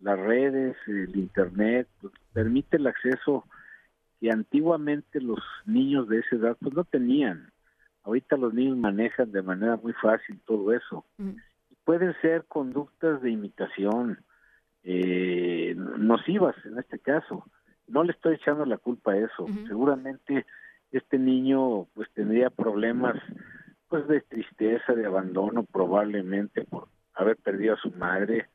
[0.00, 3.44] las redes, el internet, pues, permite el acceso
[4.18, 7.52] que antiguamente los niños de esa edad pues no tenían.
[8.02, 11.04] Ahorita los niños manejan de manera muy fácil todo eso.
[11.84, 14.18] Pueden ser conductas de imitación,
[14.82, 17.44] eh, nocivas en este caso
[17.90, 19.46] no le estoy echando la culpa a eso.
[19.66, 20.46] Seguramente
[20.92, 23.16] este niño pues tendría problemas
[23.88, 28.48] pues de tristeza, de abandono probablemente por haber perdido a su madre,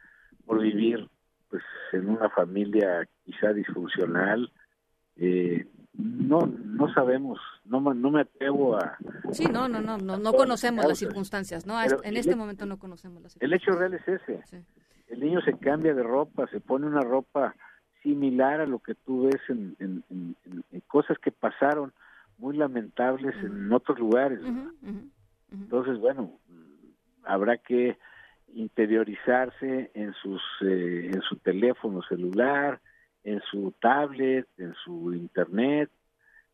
[0.46, 1.10] por vivir
[1.50, 4.52] pues en una familia quizá disfuncional.
[5.18, 8.98] Eh, no no sabemos, no no me atrevo a
[9.32, 13.22] Sí, no, no, no, no, no conocemos las circunstancias, no, en este momento no conocemos
[13.22, 13.42] las circunstancias.
[13.42, 14.66] El hecho real es ese.
[15.08, 17.56] El niño se cambia de ropa, se pone una ropa
[18.06, 20.36] similar a lo que tú ves en,
[20.88, 21.92] cosas que pasaron
[22.38, 24.40] muy lamentables en otros lugares.
[25.52, 26.40] Entonces, bueno,
[27.24, 27.98] habrá que
[28.54, 32.80] interiorizarse en sus eh, en su teléfono celular,
[33.24, 35.90] en su tablet, en su internet,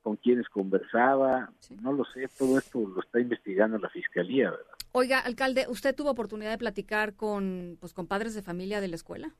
[0.01, 4.65] con quienes conversaba, no lo sé, todo esto lo está investigando la fiscalía, ¿verdad?
[4.93, 8.95] Oiga, alcalde, ¿usted tuvo oportunidad de platicar con pues con padres de familia de la
[8.95, 9.35] escuela?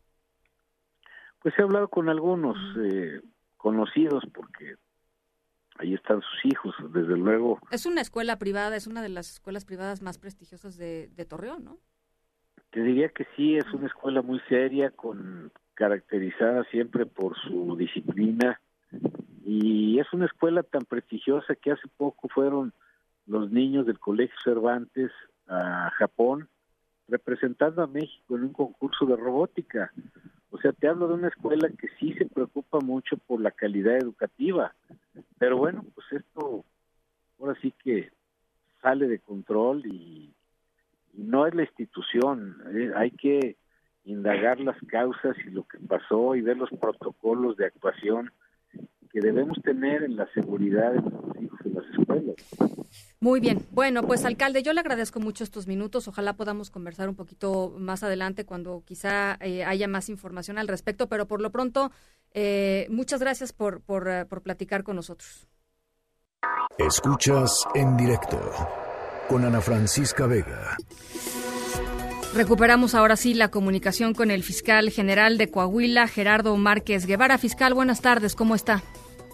[1.42, 3.22] Pues he hablado con algunos eh,
[3.58, 4.76] conocidos porque
[5.80, 7.60] ahí están sus hijos, desde luego.
[7.72, 11.78] Es una escuela privada, es una de las escuelas privadas más prestigiosas de, Torreón, ¿no?
[12.70, 18.62] Te diría que sí, es una escuela muy seria, con caracterizada siempre por su disciplina
[19.44, 22.74] y es una escuela tan prestigiosa que hace poco fueron
[23.26, 25.12] los niños del Colegio Cervantes
[25.48, 26.48] a Japón
[27.08, 29.92] representando a México en un concurso de robótica.
[30.52, 33.98] O sea, te hablo de una escuela que sí se preocupa mucho por la calidad
[33.98, 34.76] educativa,
[35.40, 36.66] pero bueno, pues esto
[37.40, 38.12] ahora sí que
[38.82, 40.34] sale de control y,
[41.14, 43.58] no es la institución, eh, hay que
[44.06, 48.32] indagar las causas y lo que pasó y ver los protocolos de actuación
[49.12, 51.02] que debemos tener en la seguridad de
[51.82, 52.36] las escuelas.
[53.20, 53.68] Muy bien.
[53.70, 56.08] Bueno, pues alcalde, yo le agradezco mucho estos minutos.
[56.08, 61.08] Ojalá podamos conversar un poquito más adelante cuando quizá eh, haya más información al respecto,
[61.08, 61.92] pero por lo pronto,
[62.34, 65.48] eh, muchas gracias por, por, eh, por platicar con nosotros.
[66.80, 68.40] Escuchas en directo
[69.30, 70.76] con Ana Francisca Vega.
[72.34, 77.38] Recuperamos ahora sí la comunicación con el fiscal general de Coahuila, Gerardo Márquez Guevara.
[77.38, 78.82] Fiscal, buenas tardes, ¿cómo está?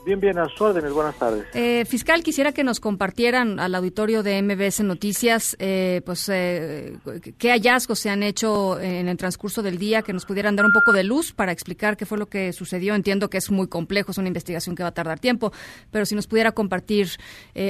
[0.07, 0.93] Bien, bien, a sus órdenes.
[0.93, 1.45] Buenas tardes.
[1.53, 6.97] Eh, fiscal, quisiera que nos compartieran al auditorio de MBS Noticias, eh, pues, eh,
[7.37, 10.71] qué hallazgos se han hecho en el transcurso del día, que nos pudieran dar un
[10.71, 12.95] poco de luz para explicar qué fue lo que sucedió.
[12.95, 15.51] Entiendo que es muy complejo, es una investigación que va a tardar tiempo,
[15.91, 17.09] pero si nos pudiera compartir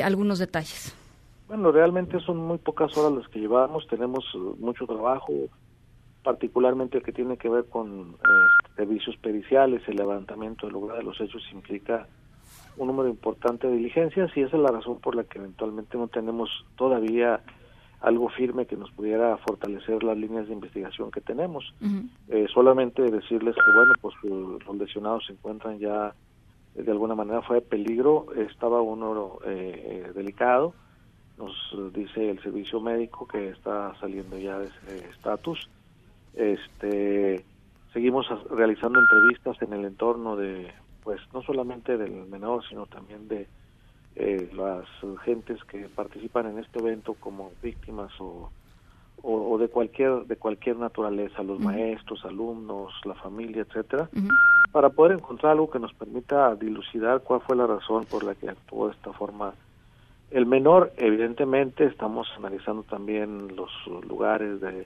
[0.03, 0.95] algunos detalles.
[1.47, 4.23] Bueno, realmente son muy pocas horas las que llevamos, tenemos
[4.59, 5.33] mucho trabajo,
[6.21, 8.15] particularmente el que tiene que ver con
[8.75, 12.05] servicios periciales, el levantamiento del lugar de los hechos implica
[12.77, 16.07] un número importante de diligencias y esa es la razón por la que eventualmente no
[16.07, 17.41] tenemos todavía
[18.01, 21.73] algo firme que nos pudiera fortalecer las líneas de investigación que tenemos.
[22.29, 26.13] eh, solamente decirles que, bueno, pues los lesionados se encuentran ya
[26.75, 30.75] de alguna manera fue de peligro, estaba uno eh, delicado,
[31.37, 31.53] nos
[31.93, 35.69] dice el servicio médico que está saliendo ya de ese estatus.
[36.35, 37.43] Este,
[37.93, 40.71] seguimos realizando entrevistas en el entorno de
[41.07, 43.47] pues no solamente del menor, sino también de
[44.17, 44.83] eh, las
[45.23, 48.49] gentes que participan en este evento como víctimas o,
[49.21, 54.09] o, de cualquier de cualquier naturaleza, los maestros, alumnos, la familia, etcétera,
[54.73, 58.49] para poder encontrar algo que nos permita dilucidar cuál fue la razón por la que
[58.49, 59.53] actuó de esta forma.
[60.29, 63.71] El menor, evidentemente, estamos analizando también los
[64.09, 64.85] lugares de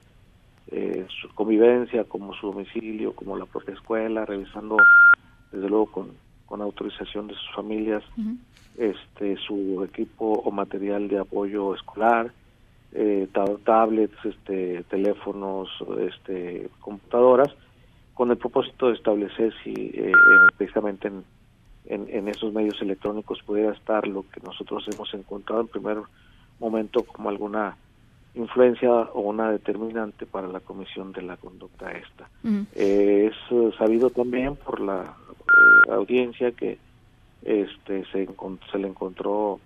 [0.67, 4.77] eh, su convivencia, como su domicilio, como la propia escuela, revisando
[5.51, 6.11] desde luego con,
[6.45, 8.03] con autorización de sus familias,
[8.77, 12.31] este su equipo o material de apoyo escolar,
[12.93, 13.27] eh,
[13.63, 17.49] tablets, este, teléfonos, este, computadoras,
[18.13, 20.11] con el propósito de establecer si eh,
[20.57, 21.23] precisamente en,
[21.85, 25.97] en, en, esos medios electrónicos pudiera estar lo que nosotros hemos encontrado en primer
[26.59, 27.77] momento como alguna
[28.33, 32.29] influencia o una determinante para la comisión de la conducta esta.
[32.75, 35.15] Eh, es sabido también por la
[35.51, 36.77] eh, audiencia que
[37.43, 38.27] este se,
[38.71, 39.59] se le encontró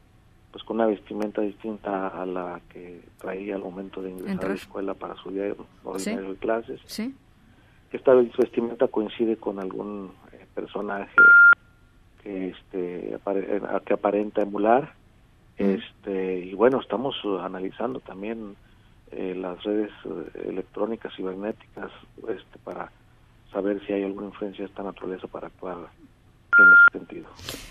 [0.51, 4.53] pues con una vestimenta distinta a la que traía al momento de ingresar a la
[4.55, 6.79] escuela para su día ordinario de clases.
[6.85, 7.13] ¿Sí?
[7.91, 11.11] Esta vestimenta coincide con algún eh, personaje
[12.23, 13.17] que este
[13.85, 14.93] que aparenta emular
[15.57, 18.55] este y bueno estamos analizando también
[19.11, 21.91] eh, las redes eh, electrónicas cibernéticas
[22.27, 22.91] este para
[23.55, 27.27] saber si hay alguna influencia de esta naturaleza para actuar en ese sentido.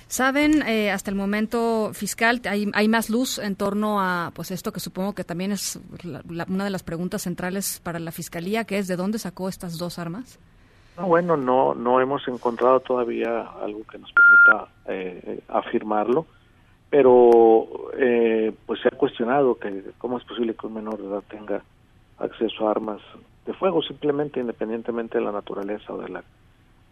[0.07, 4.72] Saben, eh, hasta el momento fiscal, hay, hay más luz en torno a pues esto
[4.72, 5.78] que supongo que también es
[6.49, 9.99] una de las preguntas centrales para la fiscalía, que es de dónde sacó estas dos
[9.99, 10.39] armas.
[10.97, 16.26] No, bueno, no no hemos encontrado todavía algo que nos permita eh, afirmarlo
[16.95, 21.24] pero eh, pues se ha cuestionado que cómo es posible que un menor de edad
[21.28, 21.61] tenga
[22.18, 23.01] acceso a armas
[23.45, 26.24] de fuego simplemente independientemente de la naturaleza o de la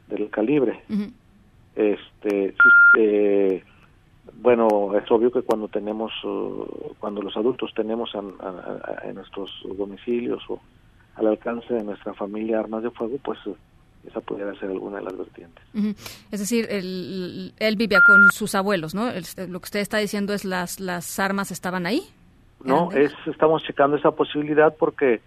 [0.08, 0.82] del calibre
[1.74, 2.54] este
[2.98, 3.64] eh,
[4.34, 10.60] bueno es obvio que cuando tenemos uh, cuando los adultos tenemos en nuestros domicilios o
[11.16, 13.38] al alcance de nuestra familia armas de fuego pues
[14.06, 15.64] esa pudiera ser alguna de las vertientes.
[16.32, 19.06] Es decir, él, él, vivía con sus abuelos, ¿no?
[19.06, 22.02] lo que usted está diciendo es las las armas estaban ahí.
[22.64, 25.20] No, es estamos checando esa posibilidad porque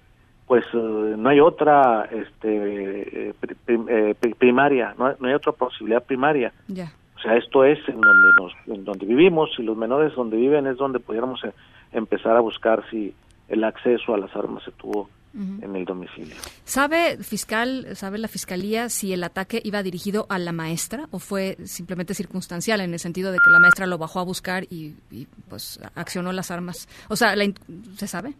[0.48, 0.78] pues eh,
[1.18, 3.34] no hay otra este eh,
[3.68, 6.54] eh, primaria, no hay, otra posibilidad primaria.
[6.68, 6.91] Ya.
[7.18, 10.68] O sea, esto es en donde nos en donde vivimos y los menores donde viven
[10.68, 11.41] es donde pudiéramos
[11.91, 13.14] empezar a buscar si
[13.48, 16.34] el acceso a las armas se tuvo en el domicilio.
[16.64, 21.58] ¿Sabe, fiscal, sabe la fiscalía si el ataque iba dirigido a la maestra o fue
[21.66, 24.93] simplemente circunstancial en el sentido de que la maestra lo bajó a buscar y,
[25.50, 26.88] pues accionó las armas?
[27.10, 27.36] O sea,
[27.98, 28.34] ¿se sabe?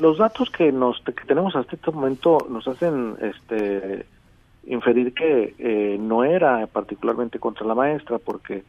[0.00, 4.06] Los datos que nos que tenemos hasta este momento nos hacen este
[4.64, 8.64] inferir que eh, no era particularmente contra la maestra porque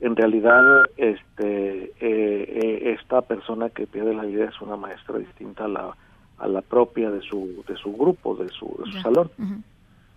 [0.00, 0.62] en realidad
[0.96, 5.96] este eh, eh, esta persona que pierde la vida es una maestra distinta a la
[6.38, 9.30] a la propia de su de su grupo de su, de su salón.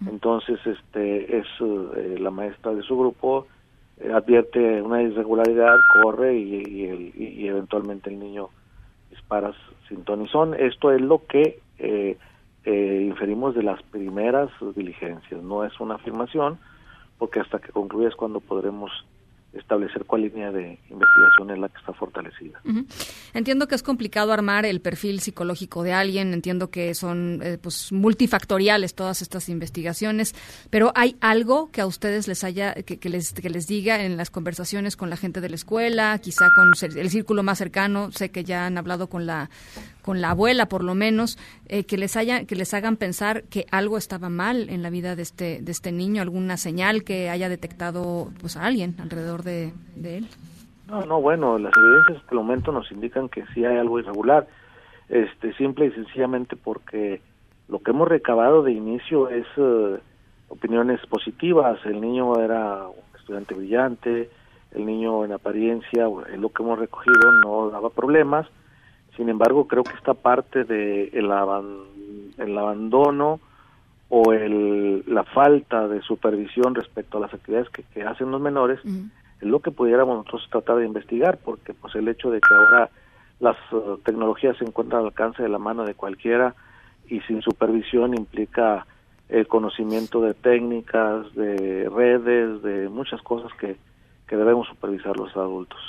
[0.08, 3.48] Entonces este es eh, la maestra de su grupo
[4.14, 8.50] advierte una irregularidad corre y, y, eventualmente el niño
[9.16, 9.54] dispara
[9.88, 10.04] sin
[10.56, 12.18] esto es lo que eh,
[12.66, 15.42] inferimos de las primeras diligencias.
[15.44, 16.58] No es una afirmación
[17.18, 18.92] porque hasta que concluya es cuando podremos
[19.56, 22.62] establecer cuál línea de investigación es la que está fortalecida.
[23.34, 27.92] Entiendo que es complicado armar el perfil psicológico de alguien, entiendo que son eh, pues
[27.92, 30.36] multifactoriales todas estas investigaciones,
[30.70, 34.30] pero hay algo que a ustedes les haya que, les que les diga en las
[34.30, 38.44] conversaciones con la gente de la escuela, quizá con el círculo más cercano, sé que
[38.44, 39.50] ya han hablado con la
[40.06, 41.36] con la abuela por lo menos,
[41.68, 45.16] eh, que les haya, que les hagan pensar que algo estaba mal en la vida
[45.16, 49.74] de este, de este niño, alguna señal que haya detectado pues a alguien alrededor de,
[50.04, 50.28] él.
[50.88, 54.48] No, no, bueno, las evidencias hasta el momento nos indican que sí hay algo irregular,
[55.10, 57.20] este, simple y sencillamente porque
[57.68, 59.98] lo que hemos recabado de inicio es eh,
[60.50, 61.80] opiniones positivas.
[61.84, 64.30] El niño era un estudiante brillante,
[64.70, 68.46] el niño en apariencia, en lo que hemos recogido no daba problemas.
[69.16, 71.32] Sin embargo, creo que esta parte de el,
[72.58, 73.40] abandono
[74.10, 79.48] o el, la falta de supervisión respecto a las actividades que, hacen los menores es
[79.48, 82.90] lo que pudiéramos nosotros tratar de investigar, porque pues el hecho de que ahora
[83.40, 86.56] las uh, tecnologías se encuentran al alcance de la mano de cualquiera
[87.08, 88.86] y sin supervisión implica
[89.30, 93.76] el conocimiento de técnicas, de redes, de muchas cosas que,
[94.28, 95.80] que debemos supervisar los adultos.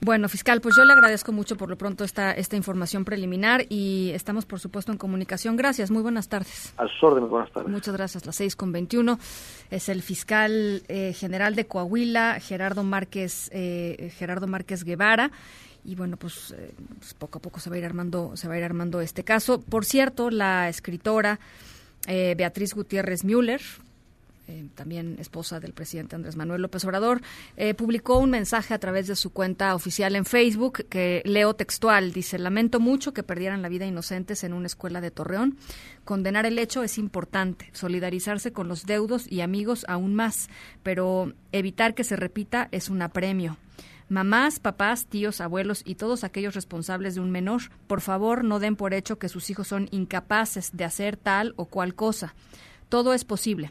[0.00, 4.12] Bueno, fiscal, pues yo le agradezco mucho por lo pronto esta, esta información preliminar y
[4.14, 5.56] estamos, por supuesto, en comunicación.
[5.56, 6.72] Gracias, muy buenas tardes.
[6.76, 7.68] A sus órdenes, buenas tardes.
[7.70, 9.18] Muchas gracias, las seis con veintiuno.
[9.70, 15.32] Es el fiscal eh, general de Coahuila, Gerardo Márquez, eh, Gerardo Márquez Guevara
[15.84, 18.54] y bueno pues, eh, pues, poco a poco se va a ir armando se va
[18.54, 21.38] a ir armando este caso por cierto la escritora
[22.06, 23.60] eh, Beatriz Gutiérrez Müller
[24.48, 27.20] eh, también esposa del presidente Andrés Manuel López Obrador,
[27.76, 32.12] publicó un mensaje a través de su cuenta oficial en Facebook que leo textual.
[32.12, 35.58] Dice, lamento mucho que perdieran la vida inocentes en una escuela de Torreón.
[36.04, 40.48] Condenar el hecho es importante, solidarizarse con los deudos y amigos aún más,
[40.82, 43.58] pero evitar que se repita es un apremio.
[44.08, 48.74] Mamás, papás, tíos, abuelos y todos aquellos responsables de un menor, por favor no den
[48.74, 52.34] por hecho que sus hijos son incapaces de hacer tal o cual cosa.
[52.88, 53.70] Todo es posible.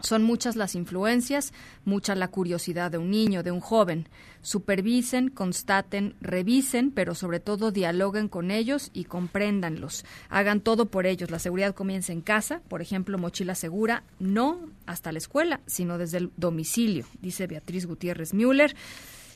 [0.00, 1.52] Son muchas las influencias,
[1.84, 4.08] mucha la curiosidad de un niño, de un joven.
[4.42, 10.04] Supervisen, constaten, revisen, pero sobre todo dialoguen con ellos y compréndanlos.
[10.28, 11.30] Hagan todo por ellos.
[11.30, 16.18] La seguridad comienza en casa, por ejemplo, mochila segura, no hasta la escuela, sino desde
[16.18, 18.76] el domicilio, dice Beatriz Gutiérrez Müller.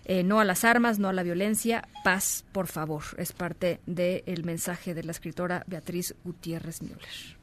[0.05, 3.03] Eh, no a las armas, no a la violencia, paz, por favor.
[3.19, 7.37] Es parte del mensaje de la escritora Beatriz Gutiérrez Müller.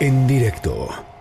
[0.00, 1.15] En directo.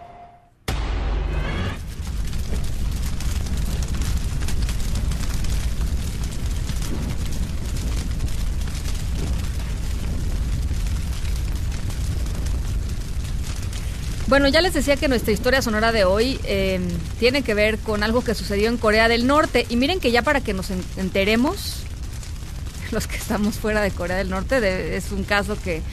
[14.27, 16.79] Bueno, ya les decía que nuestra historia sonora de hoy eh,
[17.19, 19.67] tiene que ver con algo que sucedió en Corea del Norte.
[19.69, 21.83] Y miren que ya para que nos enteremos,
[22.91, 25.83] los que estamos fuera de Corea del Norte, es un caso que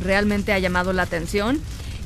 [0.00, 1.60] realmente ha llamado la atención.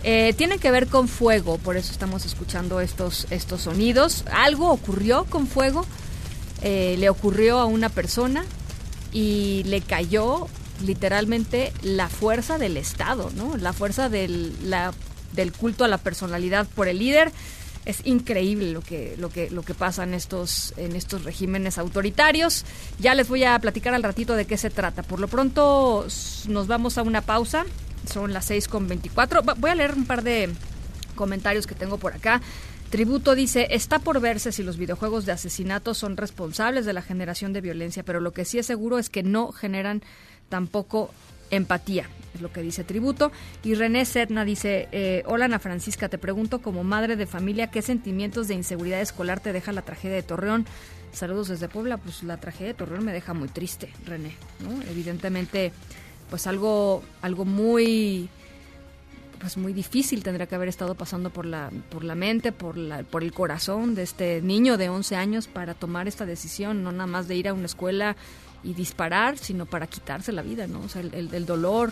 [0.05, 4.25] Eh, tiene que ver con fuego, por eso estamos escuchando estos, estos sonidos.
[4.31, 5.85] Algo ocurrió con fuego,
[6.63, 8.45] eh, le ocurrió a una persona
[9.13, 10.47] y le cayó
[10.85, 13.57] literalmente la fuerza del Estado, ¿no?
[13.57, 14.29] La fuerza de
[14.63, 14.93] la
[15.33, 17.33] del culto a la personalidad por el líder.
[17.85, 22.65] Es increíble lo que, lo que, lo que pasa en estos, en estos regímenes autoritarios.
[23.01, 25.03] Ya les voy a platicar al ratito de qué se trata.
[25.03, 26.07] Por lo pronto
[26.49, 27.65] nos vamos a una pausa.
[28.11, 29.43] Son las 6 con 24.
[29.57, 30.51] Voy a leer un par de
[31.17, 32.41] comentarios que tengo por acá.
[32.93, 37.55] Tributo dice, está por verse si los videojuegos de asesinato son responsables de la generación
[37.55, 40.03] de violencia, pero lo que sí es seguro es que no generan
[40.51, 41.11] tampoco
[41.51, 43.33] empatía, es lo que dice Tributo.
[43.63, 47.83] Y René Sedna dice, eh, hola Ana Francisca, te pregunto como madre de familia, ¿qué
[47.83, 50.67] sentimientos de inseguridad escolar te deja la tragedia de Torreón?
[51.13, 54.83] Saludos desde Puebla, pues la tragedia de Torreón me deja muy triste, René, ¿no?
[54.91, 55.73] Evidentemente,
[56.31, 58.29] pues algo, algo muy
[59.39, 63.03] pues muy difícil tendría que haber estado pasando por la por la mente, por la
[63.03, 67.09] por el corazón de este niño de 11 años para tomar esta decisión, no nada
[67.09, 68.17] más de ir a una escuela
[68.65, 70.81] y disparar, sino para quitarse la vida, ¿no?
[70.81, 71.91] O sea, el, dolor,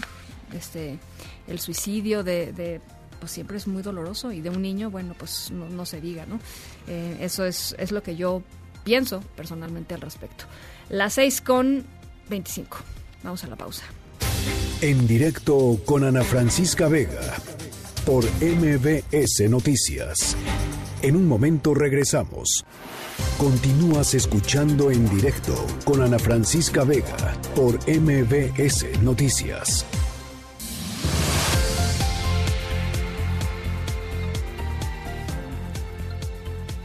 [0.55, 0.99] este,
[1.47, 2.81] el suicidio de,
[3.19, 6.39] pues siempre es muy doloroso y de un niño, bueno, pues no, se diga, ¿no?
[6.89, 8.43] Eh, eso es, es lo que yo
[8.85, 10.45] pienso personalmente al respecto.
[10.89, 11.85] Las 6 con
[12.29, 12.79] 25.
[13.23, 13.85] Vamos a la pausa.
[14.81, 17.37] En directo con Ana Francisca Vega
[18.07, 20.37] por MBS Noticias.
[21.03, 22.65] En un momento regresamos.
[23.39, 25.55] Continúas escuchando en directo
[25.85, 29.85] con Ana Francisca Vega por MBS Noticias.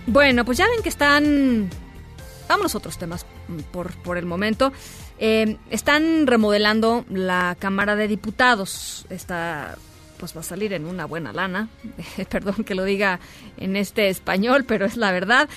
[0.07, 1.69] Bueno, pues ya ven que están...
[2.47, 3.25] Vamos a otros temas
[3.71, 4.71] por, por el momento.
[5.17, 9.05] Eh, están remodelando la Cámara de Diputados.
[9.09, 9.77] Está
[10.17, 11.69] pues va a salir en una buena lana.
[12.29, 13.19] Perdón que lo diga
[13.57, 15.49] en este español, pero es la verdad.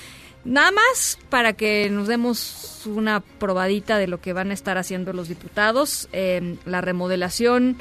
[0.45, 5.13] Nada más para que nos demos una probadita de lo que van a estar haciendo
[5.13, 7.77] los diputados, eh, la remodelación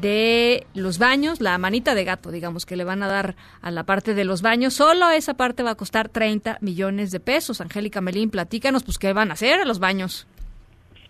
[0.00, 3.84] de los baños, la manita de gato, digamos, que le van a dar a la
[3.84, 4.74] parte de los baños.
[4.74, 7.60] Solo esa parte va a costar 30 millones de pesos.
[7.60, 10.26] Angélica Melín, platícanos, pues, ¿qué van a hacer a los baños?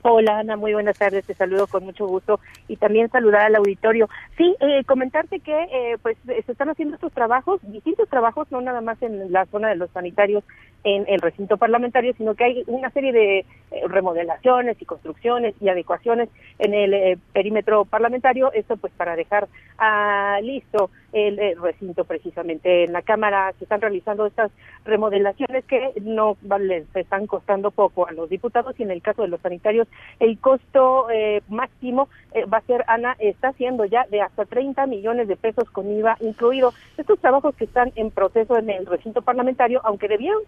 [0.07, 2.39] Hola Ana, muy buenas tardes, te saludo con mucho gusto
[2.69, 4.11] y también saludar al auditorio.
[4.37, 8.83] Sí, eh, comentarte que eh, pues se están haciendo estos trabajos, distintos trabajos, no nada
[8.83, 10.45] más en la zona de los sanitarios
[10.85, 13.45] en el recinto parlamentario, sino que hay una serie de eh,
[13.89, 16.29] remodelaciones y construcciones y adecuaciones
[16.59, 19.49] en el perímetro parlamentario, esto pues para dejar
[19.79, 22.85] ah, listo el, recinto precisamente.
[22.85, 24.51] En la Cámara se están realizando estas
[24.85, 29.23] remodelaciones que no vale, se están costando poco a los diputados y en el caso
[29.23, 29.89] de los sanitarios
[30.19, 34.87] el costo eh, máximo eh, va a ser, Ana, está siendo ya de hasta 30
[34.87, 36.73] millones de pesos con IVA incluido.
[36.99, 40.45] Estos trabajos que están en proceso en el recinto parlamentario, aunque debieron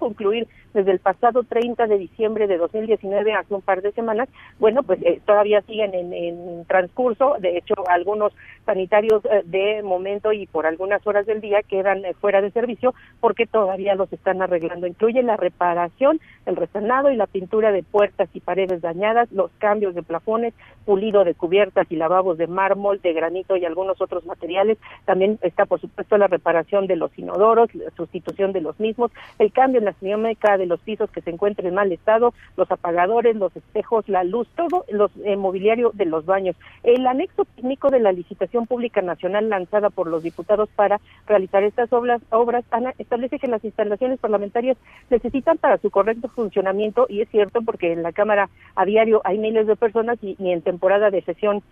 [0.74, 4.28] desde el pasado 30 de diciembre de 2019, hace un par de semanas,
[4.58, 7.36] bueno, pues eh, todavía siguen en, transcurso.
[7.40, 8.32] De hecho, algunos
[8.64, 13.94] sanitarios de momento y por algunas horas del día quedan fuera de servicio porque todavía
[13.94, 14.86] los están arreglando.
[14.86, 19.94] Incluye la reparación, el resanado y la pintura de puertas y paredes dañadas, los cambios
[19.94, 20.54] de plafones,
[20.84, 24.78] pulido de cubiertas y lavabos de mármol, de granito y algunos otros materiales.
[25.04, 29.52] También está, por supuesto, la reparación de los inodoros, la sustitución de los mismos, el
[29.52, 33.54] cambio en la de los pisos que se encuentren en mal estado, los apagadores, los
[33.54, 36.56] espejos, la luz, todo los eh, mobiliario de los baños.
[36.82, 41.92] El anexo técnico de la licitación pública nacional lanzada por los diputados para realizar estas
[41.92, 44.76] obras, obras Ana, establece que las instalaciones parlamentarias
[45.10, 49.38] necesitan para su correcto funcionamiento, y es cierto porque en la Cámara a diario hay
[49.38, 51.62] miles de personas y, y en temporada de sesión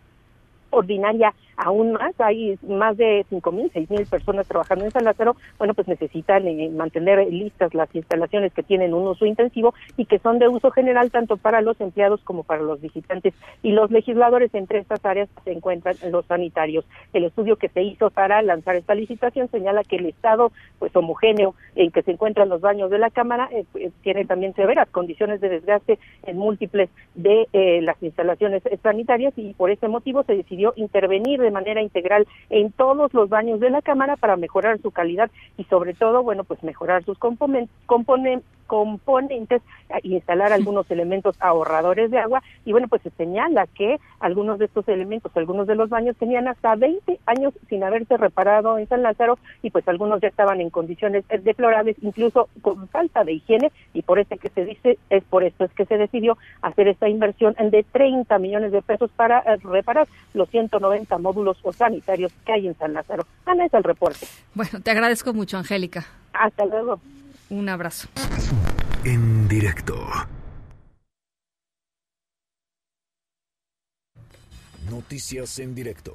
[0.74, 5.36] ordinaria aún más, hay más de cinco mil, seis mil personas trabajando en San Lázaro,
[5.58, 10.18] bueno, pues necesitan eh, mantener listas las instalaciones que tienen un uso intensivo y que
[10.18, 14.54] son de uso general tanto para los empleados como para los visitantes y los legisladores.
[14.54, 16.84] Entre estas áreas se encuentran los sanitarios.
[17.12, 21.54] El estudio que se hizo para lanzar esta licitación señala que el estado, pues homogéneo
[21.76, 25.40] en que se encuentran los baños de la Cámara, eh, pues, tiene también severas condiciones
[25.40, 30.63] de desgaste en múltiples de eh, las instalaciones sanitarias y por ese motivo se decidió
[30.76, 35.30] intervenir de manera integral en todos los baños de la Cámara para mejorar su calidad
[35.56, 39.62] y sobre todo, bueno, pues mejorar sus componentes, componentes
[40.02, 44.66] y instalar algunos elementos ahorradores de agua y bueno, pues se señala que algunos de
[44.66, 49.02] estos elementos, algunos de los baños tenían hasta 20 años sin haberse reparado en San
[49.02, 54.02] Lázaro y pues algunos ya estaban en condiciones deplorables, incluso con falta de higiene y
[54.02, 57.54] por eso que se dice, es por esto es que se decidió hacer esta inversión
[57.58, 62.66] de 30 millones de pesos para eh, reparar los 190 módulos o sanitarios que hay
[62.66, 63.26] en San Lázaro.
[63.46, 64.26] Ana, es el reporte.
[64.54, 66.04] Bueno, te agradezco mucho, Angélica.
[66.32, 67.00] Hasta luego.
[67.50, 68.08] Un abrazo.
[69.04, 70.06] En directo.
[74.90, 76.14] Noticias en directo.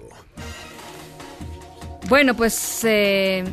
[2.08, 3.44] Bueno, pues eh,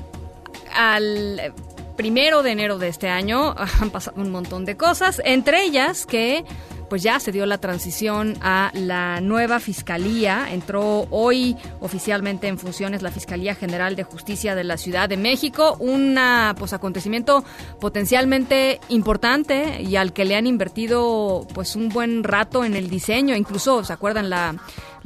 [0.74, 1.52] al
[1.96, 6.44] primero de enero de este año han pasado un montón de cosas, entre ellas que
[6.88, 10.48] pues ya se dio la transición a la nueva fiscalía.
[10.50, 15.76] Entró hoy oficialmente en funciones la Fiscalía General de Justicia de la Ciudad de México,
[15.80, 16.18] un
[16.58, 17.44] pues acontecimiento
[17.80, 23.34] potencialmente importante y al que le han invertido pues un buen rato en el diseño,
[23.34, 24.56] incluso se acuerdan la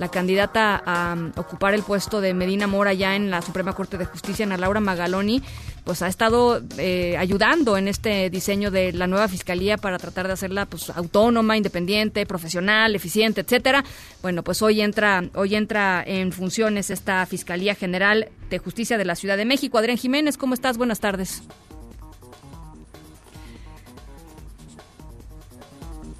[0.01, 4.07] la candidata a ocupar el puesto de Medina Mora ya en la Suprema Corte de
[4.07, 5.43] Justicia, Ana Laura Magaloni,
[5.85, 10.33] pues ha estado eh, ayudando en este diseño de la nueva fiscalía para tratar de
[10.33, 13.85] hacerla pues autónoma, independiente, profesional, eficiente, etcétera.
[14.23, 19.17] Bueno, pues hoy entra hoy entra en funciones esta Fiscalía General de Justicia de la
[19.17, 19.77] Ciudad de México.
[19.77, 20.79] Adrián Jiménez, ¿cómo estás?
[20.79, 21.43] Buenas tardes.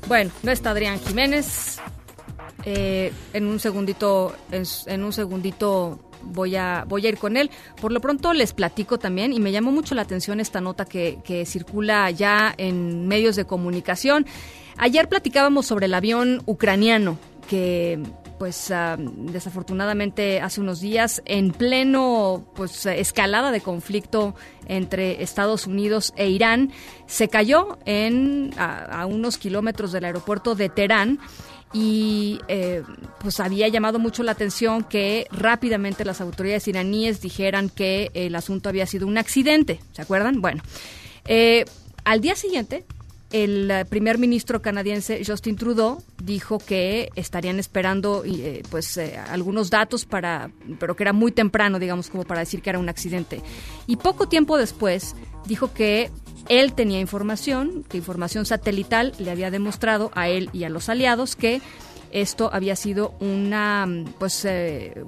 [0.07, 1.81] Bueno, no está Adrián Jiménez.
[2.65, 7.51] Eh, en un segundito, en, un segundito voy a, voy a ir con él.
[7.81, 11.45] Por lo pronto les platico también y me llamó mucho la atención esta nota que,
[11.47, 14.27] circula ya en medios de comunicación.
[14.77, 17.19] Ayer platicábamos sobre el avión ucraniano
[17.49, 18.01] que
[18.39, 24.35] pues ah, desafortunadamente hace unos días en pleno pues escalada de conflicto
[24.67, 26.71] entre Estados Unidos e Irán
[27.07, 31.19] se cayó en a unos kilómetros del aeropuerto de Teherán
[31.73, 32.83] y eh,
[33.21, 38.69] pues había llamado mucho la atención que rápidamente las autoridades iraníes dijeran que el asunto
[38.69, 40.41] había sido un accidente, ¿se acuerdan?
[40.41, 40.63] Bueno,
[41.27, 41.65] eh,
[42.05, 42.85] al día siguiente
[43.31, 50.51] el primer ministro canadiense Justin Trudeau dijo que estarían esperando eh, pues algunos datos para
[50.81, 53.41] pero que era muy temprano digamos como para decir que era un accidente
[53.87, 55.15] y poco tiempo después
[55.47, 56.11] dijo que
[56.49, 61.37] él tenía información, que información satelital le había demostrado a él y a los aliados
[61.37, 61.61] que
[62.11, 63.87] esto había sido una,
[64.19, 65.05] pues, eh,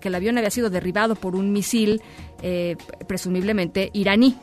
[0.00, 2.02] que el avión había sido derribado por un misil
[2.42, 2.76] eh,
[3.06, 4.36] presumiblemente iraní.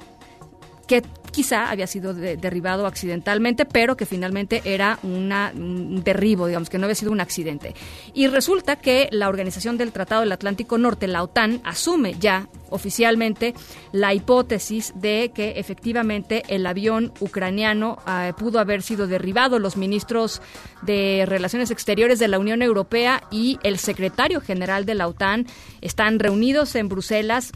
[0.88, 1.04] Que
[1.40, 6.84] quizá había sido derribado accidentalmente, pero que finalmente era una, un derribo, digamos, que no
[6.84, 7.76] había sido un accidente.
[8.14, 13.54] Y resulta que la Organización del Tratado del Atlántico Norte, la OTAN, asume ya oficialmente
[13.94, 19.60] la hipótesis de que efectivamente el avión ucraniano eh, pudo haber sido derribado.
[19.60, 20.42] Los ministros
[20.82, 25.48] de Relaciones Exteriores de la Unión Europea y el secretario general de la OTAN
[25.80, 27.54] están reunidos en Bruselas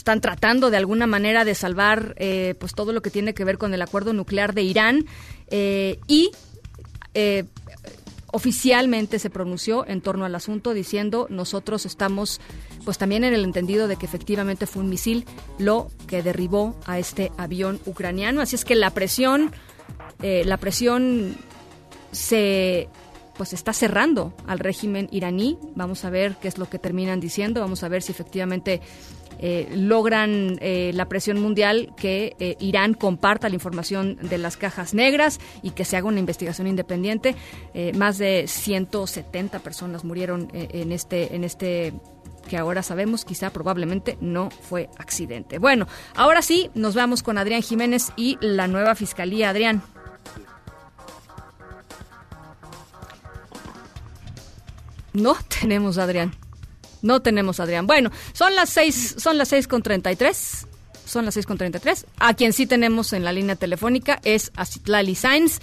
[0.00, 3.58] están tratando de alguna manera de salvar eh, pues todo lo que tiene que ver
[3.58, 5.04] con el acuerdo nuclear de Irán
[5.48, 6.30] eh, y
[7.12, 7.44] eh,
[8.32, 12.40] oficialmente se pronunció en torno al asunto diciendo nosotros estamos
[12.86, 15.26] pues también en el entendido de que efectivamente fue un misil
[15.58, 19.52] lo que derribó a este avión ucraniano así es que la presión
[20.22, 21.36] la presión
[22.12, 22.88] se
[23.40, 25.56] pues está cerrando al régimen iraní.
[25.74, 28.82] Vamos a ver qué es lo que terminan diciendo, vamos a ver si efectivamente
[29.42, 34.92] eh, logran eh, la presión mundial que eh, Irán comparta la información de las cajas
[34.92, 37.34] negras y que se haga una investigación independiente.
[37.96, 41.94] más de 170 personas murieron en este en este
[42.48, 45.58] que ahora sabemos quizá probablemente no fue accidente.
[45.58, 49.50] Bueno, ahora sí, nos vamos con Adrián Jiménez y la nueva fiscalía.
[49.50, 49.82] Adrián.
[55.12, 56.32] No tenemos Adrián.
[57.02, 57.86] No tenemos Adrián.
[57.86, 60.66] Bueno, son las seis, son las seis con treinta y tres.
[61.06, 62.06] Son las seis con treinta y tres.
[62.18, 65.60] A quien sí tenemos en la línea telefónica es a Citlali Sainz.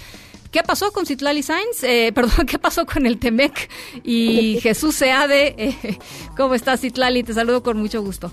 [0.52, 1.84] ¿Qué pasó con Citlali Sainz?
[1.84, 3.70] Eh, perdón, ¿qué pasó con el Temec
[4.04, 5.56] y Jesús Seade?
[5.58, 6.00] Eh,
[6.36, 7.24] ¿Cómo estás, Citlali?
[7.24, 8.32] Te saludo con mucho gusto.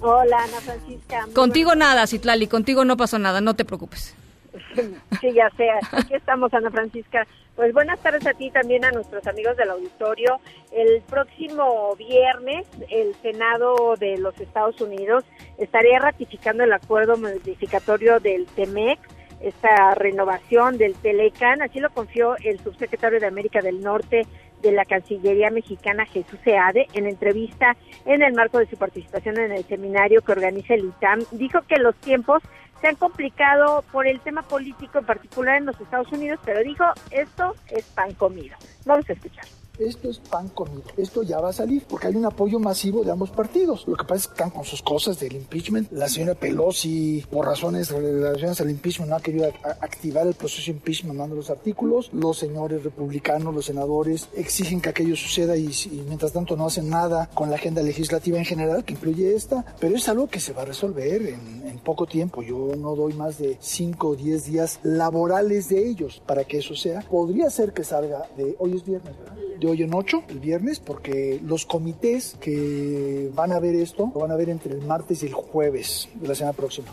[0.00, 1.26] Hola, Ana Francisca.
[1.34, 4.14] Contigo nada, Citlali, contigo no pasó nada, no te preocupes.
[5.20, 7.26] Sí, ya sé, aquí estamos, Ana Francisca.
[7.54, 10.40] Pues buenas tardes a ti también a nuestros amigos del auditorio.
[10.72, 15.24] El próximo viernes el Senado de los Estados Unidos
[15.56, 18.98] estaría ratificando el acuerdo modificatorio del TEMEC,
[19.40, 24.26] esta renovación del TELECAN, así lo confió el subsecretario de América del Norte
[24.62, 27.76] de la Cancillería mexicana Jesús Seade en entrevista
[28.06, 31.76] en el marco de su participación en el seminario que organiza el ITAM, dijo que
[31.76, 32.42] los tiempos
[32.80, 36.84] se han complicado por el tema político en particular en los Estados Unidos, pero dijo,
[37.10, 38.56] esto es pan comido.
[38.84, 39.44] Vamos a escuchar
[39.78, 43.10] esto es pan comido, esto ya va a salir, porque hay un apoyo masivo de
[43.10, 43.86] ambos partidos.
[43.86, 45.92] Lo que pasa es que están con sus cosas del impeachment.
[45.92, 49.46] La señora Pelosi, por razones relacionadas al impeachment, no ha querido
[49.80, 52.10] activar el proceso impeachment mandando los artículos.
[52.12, 55.70] Los señores republicanos, los senadores, exigen que aquello suceda y,
[56.06, 59.96] mientras tanto no hacen nada con la agenda legislativa en general, que incluye esta, pero
[59.96, 62.42] es algo que se va a resolver en, en poco tiempo.
[62.42, 66.74] Yo no doy más de 5 o 10 días laborales de ellos para que eso
[66.74, 67.00] sea.
[67.02, 69.36] Podría ser que salga de hoy es viernes, ¿verdad?
[69.70, 74.30] Hoy en ocho, el viernes, porque los comités que van a ver esto lo van
[74.30, 76.88] a ver entre el martes y el jueves de la semana próxima.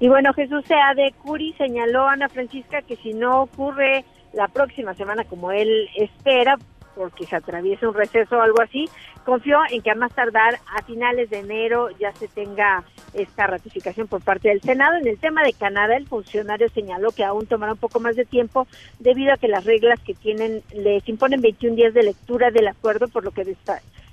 [0.00, 4.46] Y bueno, Jesús Sea de Curi señaló a Ana Francisca que si no ocurre la
[4.48, 6.56] próxima semana como él espera,
[6.94, 8.88] porque se atraviesa un receso o algo así,
[9.28, 12.82] confió en que a más tardar a finales de enero ya se tenga
[13.12, 14.96] esta ratificación por parte del Senado.
[14.96, 18.24] En el tema de Canadá, el funcionario señaló que aún tomará un poco más de
[18.24, 18.66] tiempo
[18.98, 23.06] debido a que las reglas que tienen les imponen 21 días de lectura del acuerdo,
[23.08, 23.44] por lo que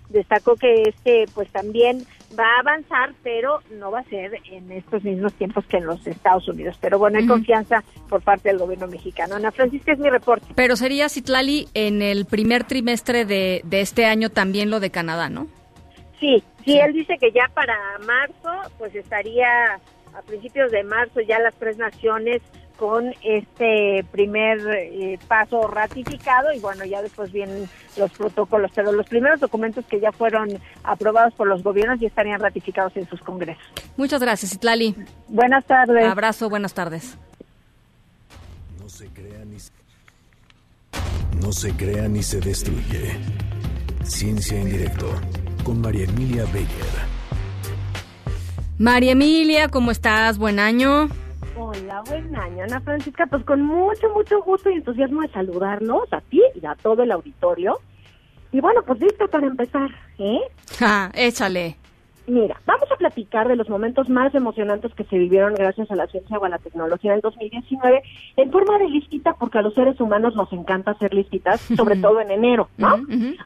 [0.10, 2.06] destacó que este pues también
[2.38, 6.06] va a avanzar, pero no va a ser en estos mismos tiempos que en los
[6.06, 6.78] Estados Unidos.
[6.82, 9.36] Pero bueno, hay confianza por parte del gobierno mexicano.
[9.36, 10.48] Ana Francisca es mi reporte.
[10.56, 15.30] Pero sería, Citlali, en el primer trimestre de, de este año también lo de Canadá,
[15.30, 15.48] ¿no?
[16.20, 17.76] Sí, sí, él dice que ya para
[18.06, 19.76] marzo, pues estaría
[20.18, 22.42] a principios de marzo ya las tres naciones
[22.78, 29.08] con este primer eh, paso ratificado y bueno, ya después vienen los protocolos, pero los
[29.08, 30.50] primeros documentos que ya fueron
[30.84, 33.64] aprobados por los gobiernos ya estarían ratificados en sus congresos.
[33.98, 34.96] Muchas gracias, Itlali.
[35.28, 36.06] Buenas tardes.
[36.06, 37.18] Abrazo, buenas tardes.
[38.80, 39.72] No se crea ni se,
[41.42, 43.18] no se, crea ni se destruye.
[44.04, 45.10] Ciencia en directo
[45.64, 47.16] con María Emilia Beyer.
[48.78, 50.38] María Emilia, ¿cómo estás?
[50.38, 51.10] Buen año.
[51.58, 53.26] Hola, buen año, Ana Francisca.
[53.28, 57.12] Pues con mucho, mucho gusto y entusiasmo de saludarlos a ti y a todo el
[57.12, 57.80] auditorio.
[58.52, 60.42] Y bueno, pues listo para empezar, ¿eh?
[60.78, 61.78] Ja, échale.
[62.28, 66.08] Mira, vamos a platicar de los momentos más emocionantes que se vivieron gracias a la
[66.08, 68.02] ciencia o a la tecnología en 2019
[68.38, 72.20] en forma de listita, porque a los seres humanos nos encanta hacer listitas, sobre todo
[72.22, 72.96] en enero, ¿no?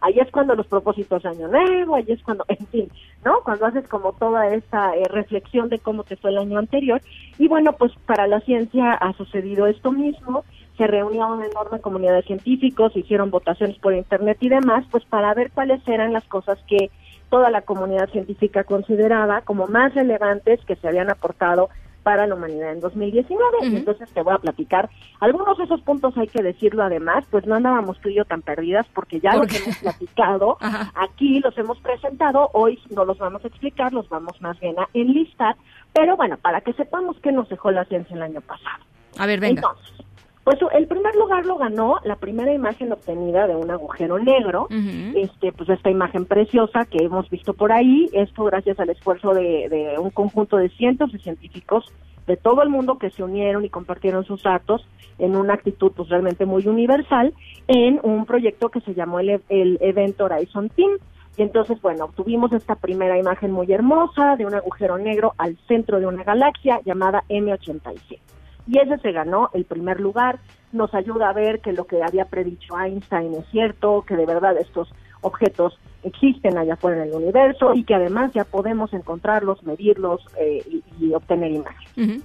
[0.02, 2.90] Ahí es cuando los propósitos de año nuevo, ahí es cuando, en fin,
[3.26, 3.42] ¿no?
[3.44, 7.02] Cuando haces como toda esa eh, reflexión de cómo te fue el año anterior.
[7.38, 10.46] Y bueno, pues para la ciencia ha sucedido esto mismo
[10.80, 15.34] se reunió una enorme comunidad de científicos, hicieron votaciones por internet y demás, pues para
[15.34, 16.90] ver cuáles eran las cosas que
[17.30, 21.70] toda la comunidad científica consideraba como más relevantes que se habían aportado
[22.04, 23.58] para la humanidad en 2019.
[23.64, 24.90] Y entonces te voy a platicar.
[25.20, 28.42] Algunos de esos puntos hay que decirlo además, pues no andábamos tú y yo tan
[28.42, 30.58] perdidas porque ya los hemos platicado,
[30.96, 34.88] aquí los hemos presentado, hoy no los vamos a explicar, los vamos más bien a
[34.94, 35.56] enlistar,
[35.94, 38.84] pero bueno, para que sepamos qué nos dejó la ciencia el año pasado.
[39.18, 39.62] A ver, venga.
[39.62, 40.06] Entonces,
[40.50, 44.68] pues el primer lugar lo ganó la primera imagen obtenida de un agujero negro,
[45.14, 49.94] este, pues esta imagen preciosa que hemos visto por ahí, esto gracias al esfuerzo de,
[50.00, 51.86] un conjunto de cientos de científicos
[52.26, 54.88] de todo el mundo que se unieron y compartieron sus datos
[55.20, 57.32] en una actitud pues realmente muy universal
[57.68, 60.94] en un proyecto que se llamó el, el Event Horizon Team.
[61.38, 66.00] Y entonces, bueno, obtuvimos esta primera imagen muy hermosa de un agujero negro al centro
[66.00, 68.39] de una galaxia llamada M87
[68.70, 70.40] y ese se ganó el primer lugar.
[70.72, 74.56] Nos ayuda a ver que lo que había predicho Einstein es cierto, que de verdad
[74.58, 80.22] estos objetos existen allá afuera en el universo y que además ya podemos encontrarlos, medirlos
[80.40, 80.64] eh,
[81.00, 82.22] y, obtener imágenes.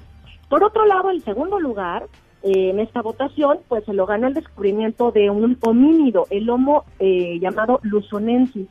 [0.51, 2.07] Por otro lado, el segundo lugar
[2.43, 6.85] eh, en esta votación, pues se lo ganó el descubrimiento de un homínido, el Homo
[6.99, 8.69] eh, llamado Luzonensis,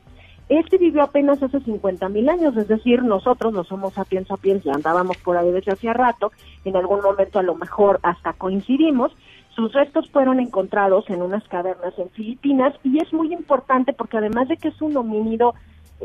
[0.48, 4.72] este vivió apenas hace 50 mil años, es decir, nosotros no somos sapiens sapiens, ya
[4.74, 6.32] andábamos por ahí desde hacía rato,
[6.64, 9.12] en algún momento a lo mejor hasta coincidimos.
[9.54, 14.48] Sus restos fueron encontrados en unas cavernas en Filipinas y es muy importante porque además
[14.48, 15.54] de que es un homínido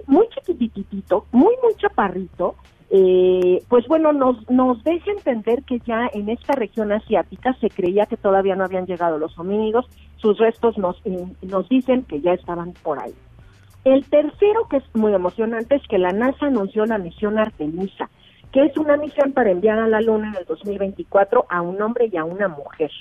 [0.06, 2.56] muy chiquititito, muy, muy chaparrito,
[2.92, 8.06] eh, pues bueno, nos, nos deja entender que ya en esta región asiática se creía
[8.06, 9.86] que todavía no habían llegado los homínidos,
[10.18, 11.02] sus restos nos,
[11.42, 13.14] nos dicen que ya estaban por ahí.
[13.86, 18.10] El tercero, que es muy emocionante, es que la NASA anunció la misión Artemisa,
[18.52, 22.10] que es una misión para enviar a la Luna en el 2024 a un hombre
[22.12, 22.92] y a una mujer.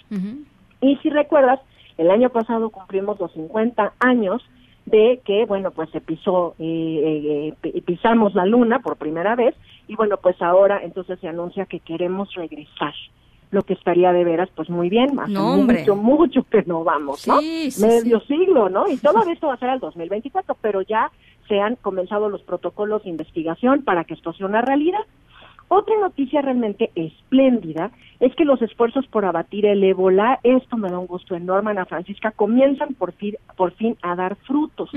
[0.80, 1.60] Y si recuerdas,
[1.96, 4.42] el año pasado cumplimos los 50 años
[4.86, 9.54] de que, bueno, pues se pisó, eh, eh, pisamos la Luna por primera vez
[9.86, 12.94] y bueno, pues ahora entonces se anuncia que queremos regresar
[13.50, 17.36] lo que estaría de veras, pues muy bien, más mucho, mucho que no vamos, ¿no?
[17.36, 18.88] Medio siglo, ¿no?
[18.88, 21.10] Y todo esto va a ser al 2024, pero ya
[21.48, 25.00] se han comenzado los protocolos de investigación para que esto sea una realidad.
[25.68, 27.90] Otra noticia realmente espléndida
[28.20, 31.84] es que los esfuerzos por abatir el ébola, esto me da un gusto enorme, Ana
[31.84, 34.90] Francisca, comienzan por fin, por fin a dar frutos.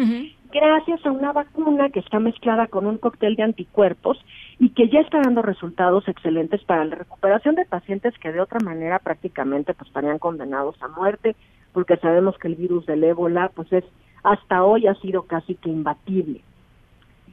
[0.51, 4.17] Gracias a una vacuna que está mezclada con un cóctel de anticuerpos
[4.59, 8.59] y que ya está dando resultados excelentes para la recuperación de pacientes que de otra
[8.63, 11.35] manera prácticamente pues estarían condenados a muerte,
[11.73, 13.83] porque sabemos que el virus del ébola pues es
[14.23, 16.41] hasta hoy ha sido casi que imbatible.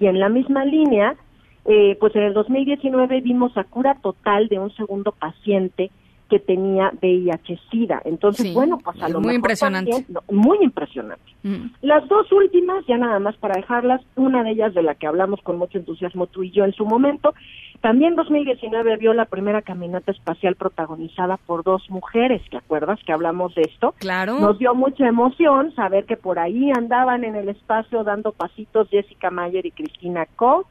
[0.01, 1.17] Y en la misma línea,
[1.65, 5.91] eh, pues en el 2019 vimos a cura total de un segundo paciente
[6.29, 8.03] que tenía VIH-Sida.
[8.05, 10.05] Entonces, bueno, pues a lo muy impresionante.
[10.31, 11.25] muy impresionante.
[11.43, 11.71] Mm.
[11.83, 15.41] Las dos últimas, ya nada más para dejarlas, una de ellas de la que hablamos
[15.43, 17.35] con mucho entusiasmo tú y yo en su momento,
[17.81, 23.55] también 2019 vio la primera caminata espacial protagonizada por dos mujeres, ¿te acuerdas que hablamos
[23.55, 23.95] de esto?
[23.99, 24.39] Claro.
[24.39, 29.31] Nos dio mucha emoción saber que por ahí andaban en el espacio dando pasitos Jessica
[29.31, 30.67] Mayer y Cristina Koch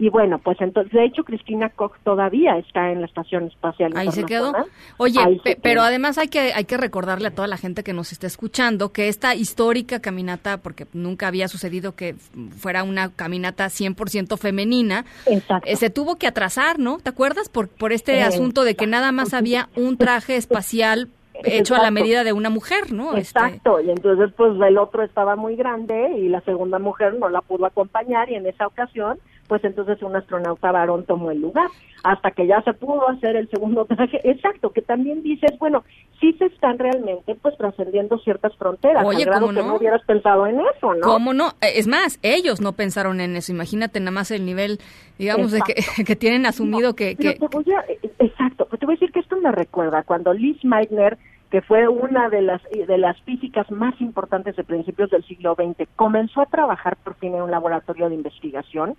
[0.00, 4.10] y bueno, pues entonces, de hecho, Cristina Koch todavía está en la Estación Espacial Ahí
[4.10, 4.50] se quedó.
[4.96, 5.20] Oye,
[5.62, 8.92] pero además hay que, hay que recordarle a toda la gente que nos está escuchando
[8.92, 12.14] que esta histórica caminata, porque nunca había sucedido que
[12.56, 16.96] fuera una caminata 100% femenina, eh, se tuvo que atrasar, ¿no?
[16.96, 17.50] ¿Te acuerdas?
[17.50, 21.10] Por, por este asunto de que nada más había un traje espacial
[21.44, 23.14] hecho a la medida de una mujer, ¿no?
[23.16, 27.28] Este, Exacto, y entonces pues el otro estaba muy grande y la segunda mujer no
[27.28, 29.18] la pudo acompañar y en esa ocasión
[29.50, 31.66] pues entonces un astronauta varón tomó el lugar,
[32.04, 34.20] hasta que ya se pudo hacer el segundo traje.
[34.22, 35.82] Exacto, que también dices, bueno,
[36.20, 40.60] sí se están realmente pues trascendiendo ciertas fronteras, Oye, al que no hubieras pensado en
[40.60, 41.00] eso, ¿no?
[41.00, 41.48] ¿Cómo no?
[41.62, 44.78] Eh, es más, ellos no pensaron en eso, imagínate nada más el nivel,
[45.18, 45.74] digamos, de que,
[46.04, 47.16] que, tienen asumido que...
[47.16, 47.30] que...
[47.30, 51.18] Eh, exacto, pues te voy a decir que esto me recuerda cuando Liz Meitner
[51.50, 55.88] que fue una de las de las físicas más importantes de principios del siglo XX,
[55.96, 58.96] comenzó a trabajar por fin en un laboratorio de investigación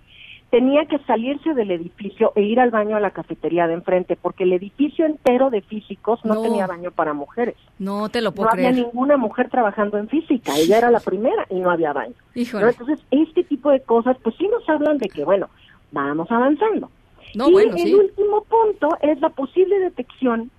[0.52, 4.44] tenía que salirse del edificio e ir al baño a la cafetería de enfrente, porque
[4.44, 7.54] el edificio entero de físicos no, tenía baño para mujeres.
[7.78, 8.68] No te lo puedo no creer.
[8.68, 12.12] había ninguna mujer trabajando en física, ella era la primera y no había baño.
[12.34, 15.48] Entonces, este tipo de cosas, pues sí nos hablan de que, bueno,
[15.90, 16.90] vamos avanzando.
[17.34, 17.94] No, y bueno, el sí.
[17.94, 20.50] último punto es la posible detección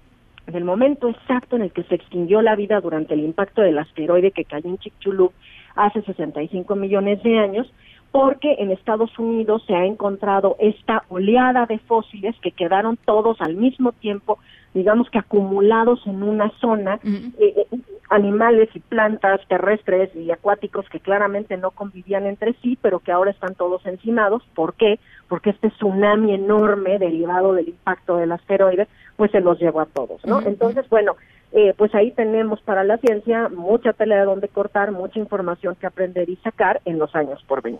[0.47, 4.31] del momento exacto en el que se extinguió la vida durante el impacto del asteroide
[4.31, 5.31] que cayó en Chicxulub
[5.75, 7.71] hace 65 millones de años,
[8.13, 13.55] porque en Estados Unidos se ha encontrado esta oleada de fósiles que quedaron todos al
[13.55, 14.37] mismo tiempo,
[14.75, 17.65] digamos que acumulados en una zona, eh, eh,
[18.11, 23.31] animales y plantas terrestres y acuáticos que claramente no convivían entre sí, pero que ahora
[23.31, 24.43] están todos encimados.
[24.53, 24.99] ¿Por qué?
[25.27, 30.23] Porque este tsunami enorme derivado del impacto del asteroide, pues se los llevó a todos,
[30.23, 30.39] ¿no?
[30.41, 31.15] Entonces, bueno,
[31.53, 35.85] eh, pues ahí tenemos para la ciencia mucha tela de donde cortar, mucha información que
[35.87, 37.79] aprender y sacar en los años por venir.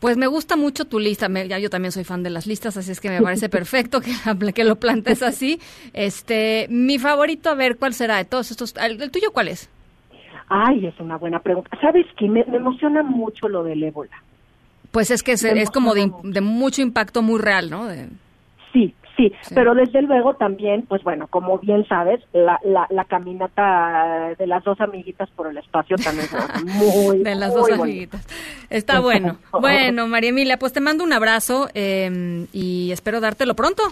[0.00, 1.28] Pues me gusta mucho tu lista.
[1.28, 4.00] Me- ya yo también soy fan de las listas, así es que me parece perfecto
[4.54, 5.60] que, lo plantes así.
[5.94, 8.74] Este, mi favorito, a ver, ¿cuál será de todos estos?
[8.76, 9.70] ¿El, el tuyo cuál es?
[10.48, 11.70] Ay, es una buena pregunta.
[11.80, 12.28] ¿Sabes qué?
[12.28, 14.10] Me, me emociona mucho lo del ébola.
[14.90, 17.86] Pues es que es, es como de, de mucho impacto muy real, ¿no?
[17.86, 18.08] De-
[18.72, 24.34] Sí, sí, pero desde luego también, pues bueno, como bien sabes, la, la, la caminata
[24.38, 26.64] de las dos amiguitas por el espacio también es
[27.06, 28.26] muy, de las muy dos amiguitas.
[28.70, 29.36] Está bueno.
[29.52, 33.82] Bueno, María Emilia, pues te mando un abrazo eh, y espero dártelo pronto.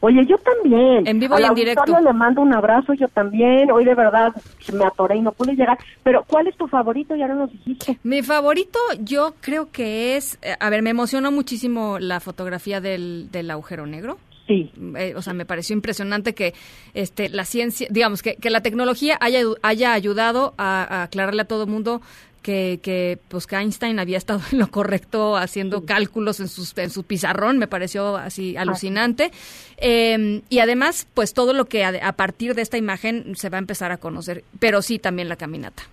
[0.00, 1.06] Oye, yo también.
[1.06, 1.98] En vivo y en directo.
[2.00, 3.70] le mando un abrazo, yo también.
[3.70, 4.32] Hoy de verdad
[4.72, 5.78] me atoré y no pude llegar.
[6.02, 7.16] Pero, ¿cuál es tu favorito?
[7.16, 7.98] Ya no nos dijiste.
[8.02, 13.30] Mi favorito yo creo que es, eh, a ver, me emocionó muchísimo la fotografía del,
[13.30, 14.18] del agujero negro.
[14.50, 14.68] Sí.
[14.96, 16.54] Eh, o sea, me pareció impresionante que
[16.92, 21.44] este, la ciencia, digamos, que, que la tecnología haya, haya ayudado a, a aclararle a
[21.44, 22.00] todo el mundo
[22.42, 26.90] que, que, pues, que Einstein había estado en lo correcto haciendo cálculos en, sus, en
[26.90, 29.30] su pizarrón, me pareció así alucinante.
[29.76, 33.58] Eh, y además, pues todo lo que a, a partir de esta imagen se va
[33.58, 35.84] a empezar a conocer, pero sí también la caminata.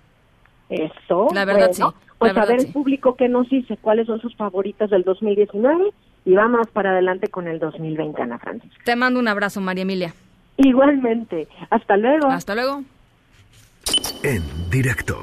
[0.71, 1.27] Eso.
[1.31, 1.97] La verdad, bueno, sí.
[2.17, 2.67] Pues La a verdad, ver sí.
[2.67, 5.93] el público que nos dice cuáles son sus favoritas del 2019
[6.27, 8.69] y vamos para adelante con el 2020, Ana Francis.
[8.83, 10.13] Te mando un abrazo, María Emilia.
[10.57, 11.47] Igualmente.
[11.69, 12.27] Hasta luego.
[12.27, 12.83] Hasta luego.
[14.23, 15.17] En directo.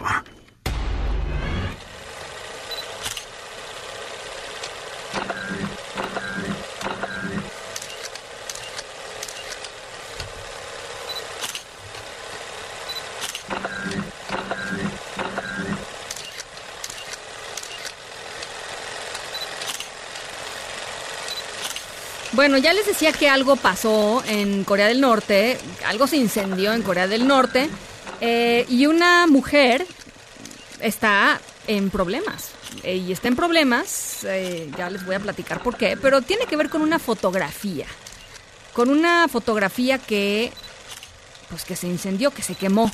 [22.44, 25.56] Bueno, ya les decía que algo pasó en Corea del Norte,
[25.86, 27.70] algo se incendió en Corea del Norte
[28.20, 29.86] eh, y una mujer
[30.78, 32.50] está en problemas.
[32.82, 36.44] Eh, y está en problemas, eh, ya les voy a platicar por qué, pero tiene
[36.44, 37.86] que ver con una fotografía.
[38.74, 40.52] Con una fotografía que,
[41.48, 42.92] pues que se incendió, que se quemó.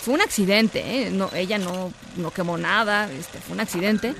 [0.00, 4.14] Fue un accidente, no, ella no, no quemó nada, este, fue un accidente,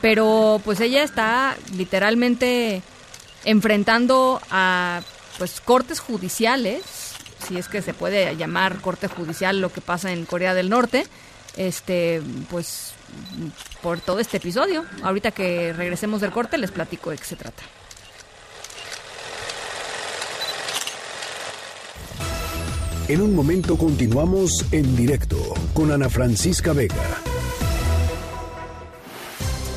[0.00, 2.84] pero pues ella está literalmente
[3.44, 5.02] enfrentando a
[5.38, 6.82] pues cortes judiciales,
[7.46, 11.06] si es que se puede llamar corte judicial lo que pasa en Corea del Norte,
[11.56, 12.92] este pues
[13.82, 14.84] por todo este episodio.
[15.02, 17.62] Ahorita que regresemos del corte les platico de qué se trata.
[23.08, 25.36] En un momento continuamos en directo
[25.74, 27.18] con Ana Francisca Vega.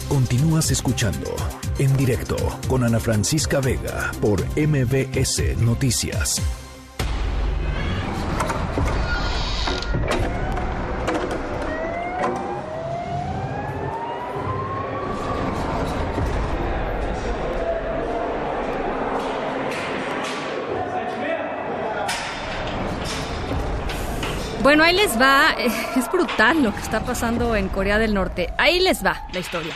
[0.07, 1.35] Continúas escuchando
[1.79, 2.35] en directo
[2.67, 6.41] con Ana Francisca Vega por MBS Noticias.
[24.61, 25.55] Bueno, ahí les va.
[25.95, 28.51] Es brutal lo que está pasando en Corea del Norte.
[28.57, 29.75] Ahí les va la historia.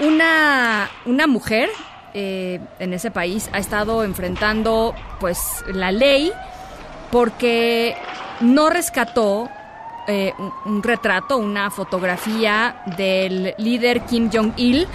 [0.00, 1.68] Una, una mujer
[2.14, 6.32] eh, en ese país ha estado enfrentando pues la ley
[7.10, 7.96] porque
[8.40, 9.48] no rescató
[10.06, 10.32] eh,
[10.66, 14.86] un, retrato, una fotografía del líder Kim Jong-il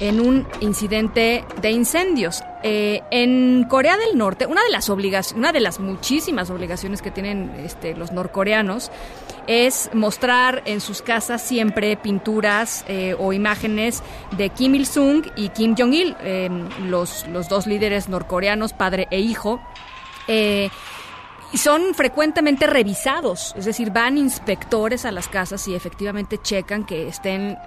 [0.00, 2.42] en un incidente de incendios.
[2.62, 7.10] Eh, en Corea del Norte, una de las obligaciones, una de las muchísimas obligaciones que
[7.10, 8.90] tienen este, los norcoreanos
[9.46, 14.02] es mostrar en sus casas siempre pinturas eh, o imágenes
[14.36, 16.48] de Kim Il Sung y Kim Jong Il, eh,
[16.86, 19.60] los, los dos líderes norcoreanos, padre e hijo.
[20.28, 20.70] Eh,
[21.54, 27.58] son frecuentemente revisados, es decir, van inspectores a las casas y efectivamente checan que estén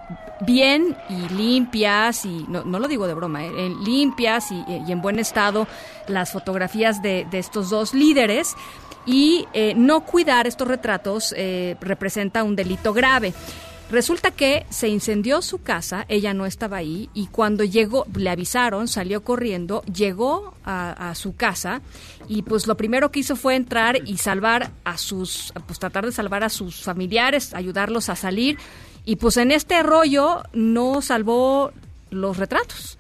[0.42, 5.02] bien y limpias, y no, no lo digo de broma, eh, limpias y, y, en
[5.02, 5.68] buen estado
[6.08, 8.56] las fotografías de, de estos dos líderes.
[9.06, 13.34] Y eh, no cuidar estos retratos eh, representa un delito grave.
[13.91, 18.88] Resulta que se incendió su casa, ella no estaba ahí y cuando llegó, le avisaron,
[18.88, 21.82] salió corriendo, llegó a, su casa
[22.27, 26.11] y pues lo primero que hizo fue entrar y salvar a sus, pues tratar de
[26.11, 28.57] salvar a sus familiares, ayudarlos a salir
[29.06, 31.72] y pues en este rollo no salvó
[32.10, 32.98] los retratos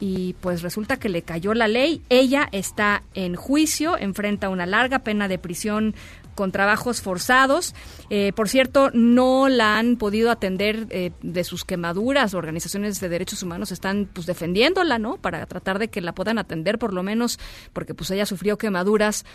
[0.00, 2.02] y pues resulta que le cayó la ley.
[2.08, 5.94] Ella está en juicio, enfrenta una larga pena de prisión
[6.34, 7.74] con trabajos forzados.
[8.08, 12.32] Eh, por cierto, no la han podido atender eh, de sus quemaduras.
[12.32, 15.18] Organizaciones de derechos humanos están pues defendiéndola, ¿no?
[15.18, 17.38] Para tratar de que la puedan atender por lo menos,
[17.74, 19.26] porque pues ella sufrió quemaduras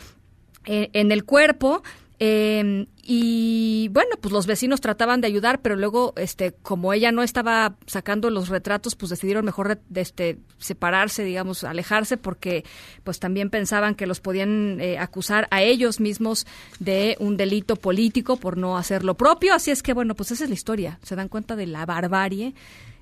[0.66, 1.84] eh, en el cuerpo.
[2.20, 7.22] Eh, y bueno, pues los vecinos trataban de ayudar, pero luego, este, como ella no
[7.22, 12.64] estaba sacando los retratos, pues decidieron mejor este, separarse, digamos, alejarse, porque
[13.04, 16.48] pues también pensaban que los podían eh, acusar a ellos mismos
[16.80, 19.54] de un delito político por no hacer lo propio.
[19.54, 21.00] Así es que bueno, pues esa es la historia.
[21.04, 22.56] Se dan cuenta de la barbarie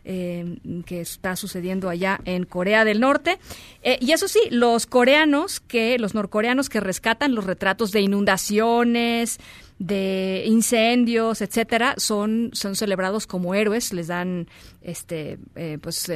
[0.05, 3.39] eh, que está sucediendo allá en Corea del Norte.
[3.83, 9.39] Eh, y eso sí, los coreanos que, los norcoreanos que rescatan los retratos de inundaciones,
[9.79, 14.47] de incendios, etcétera, son, son celebrados como héroes, les dan
[14.81, 16.11] este eh, pues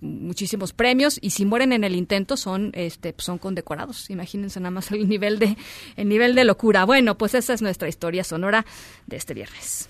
[0.00, 4.10] muchísimos premios y si mueren en el intento son este son condecorados.
[4.10, 5.56] Imagínense nada más el nivel de
[5.96, 6.84] el nivel de locura.
[6.84, 8.64] Bueno, pues esa es nuestra historia sonora
[9.06, 9.88] de este viernes.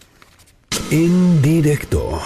[0.90, 2.20] En directo.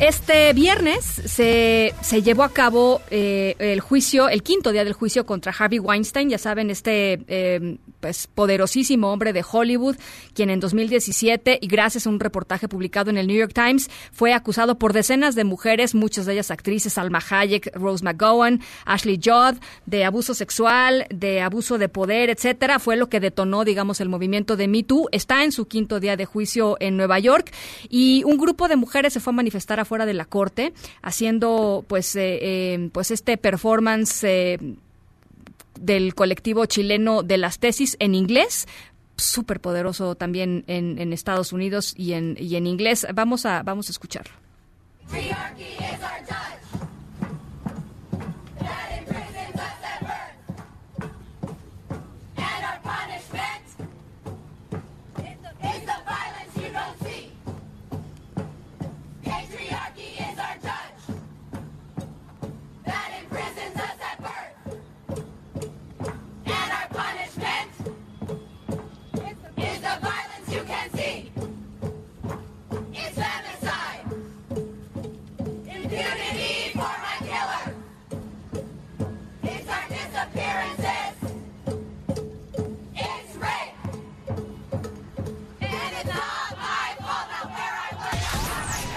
[0.00, 5.24] Este viernes se, se llevó a cabo eh, el juicio, el quinto día del juicio
[5.24, 9.96] contra Harvey Weinstein, ya saben, este eh, pues, poderosísimo hombre de Hollywood,
[10.32, 14.32] quien en 2017, y gracias a un reportaje publicado en el New York Times, fue
[14.32, 19.56] acusado por decenas de mujeres, muchas de ellas actrices, Alma Hayek, Rose McGowan, Ashley Judd,
[19.86, 22.78] de abuso sexual, de abuso de poder, etcétera.
[22.78, 25.08] Fue lo que detonó, digamos, el movimiento de Me Too.
[25.10, 27.52] Está en su quinto día de juicio en Nueva York
[27.88, 30.72] y un grupo de mujeres se fue a manifestar afuera de la corte
[31.02, 34.22] haciendo, pues, eh, eh, pues este performance.
[34.22, 34.76] Eh,
[35.78, 38.66] del colectivo chileno de las tesis en inglés
[39.16, 43.06] súper poderoso también en, Estados Unidos y en, y en inglés.
[43.14, 44.32] Vamos a, vamos a escucharlo.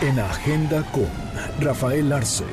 [0.01, 1.07] En Agenda con
[1.59, 2.45] Rafael Arce.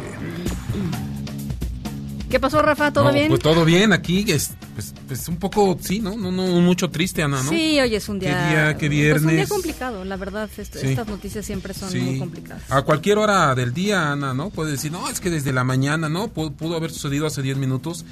[2.28, 2.92] ¿Qué pasó, Rafa?
[2.92, 3.28] ¿Todo bien?
[3.28, 6.16] Pues todo bien, aquí es pues, pues, un poco, sí, ¿no?
[6.16, 6.32] ¿no?
[6.32, 7.48] No, mucho triste, Ana, ¿no?
[7.48, 8.30] Sí, hoy es un día...
[8.30, 9.22] ¿Qué día, qué viernes?
[9.22, 12.64] Pues un día complicado, la verdad, estas noticias siempre son muy complicadas.
[12.68, 14.50] A cualquier hora del día, Ana, ¿no?
[14.50, 16.26] Puede decir, no, es que desde la mañana, ¿no?
[16.28, 18.04] Pudo, pudo haber sucedido hace 10 minutos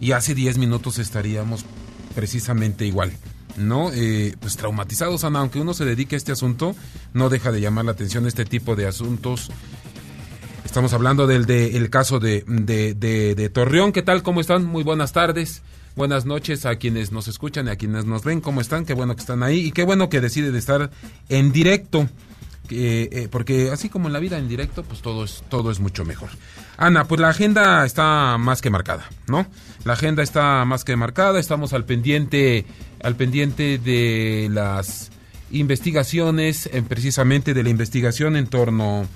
[0.00, 1.66] y hace 10 minutos estaríamos
[2.14, 3.12] precisamente igual.
[3.56, 3.90] ¿No?
[3.92, 6.74] Eh, pues traumatizados, Ana, aunque uno se dedique a este asunto,
[7.12, 9.50] no deja de llamar la atención este tipo de asuntos.
[10.64, 13.92] Estamos hablando del de, el caso de, de, de, Torreón.
[13.92, 14.22] ¿Qué tal?
[14.22, 14.64] ¿Cómo están?
[14.64, 15.62] Muy buenas tardes.
[15.96, 18.40] Buenas noches a quienes nos escuchan y a quienes nos ven.
[18.40, 18.84] ¿Cómo están?
[18.84, 20.90] Qué bueno que están ahí y qué bueno que deciden estar
[21.28, 22.08] en directo.
[22.70, 26.04] Eh, porque así como en la vida en directo, pues todo es, todo es mucho
[26.04, 26.30] mejor.
[26.76, 29.46] Ana, pues la agenda está más que marcada, ¿no?
[29.84, 32.64] La agenda está más que marcada, estamos al pendiente,
[33.02, 35.10] al pendiente de las
[35.50, 39.06] investigaciones, precisamente de la investigación en torno,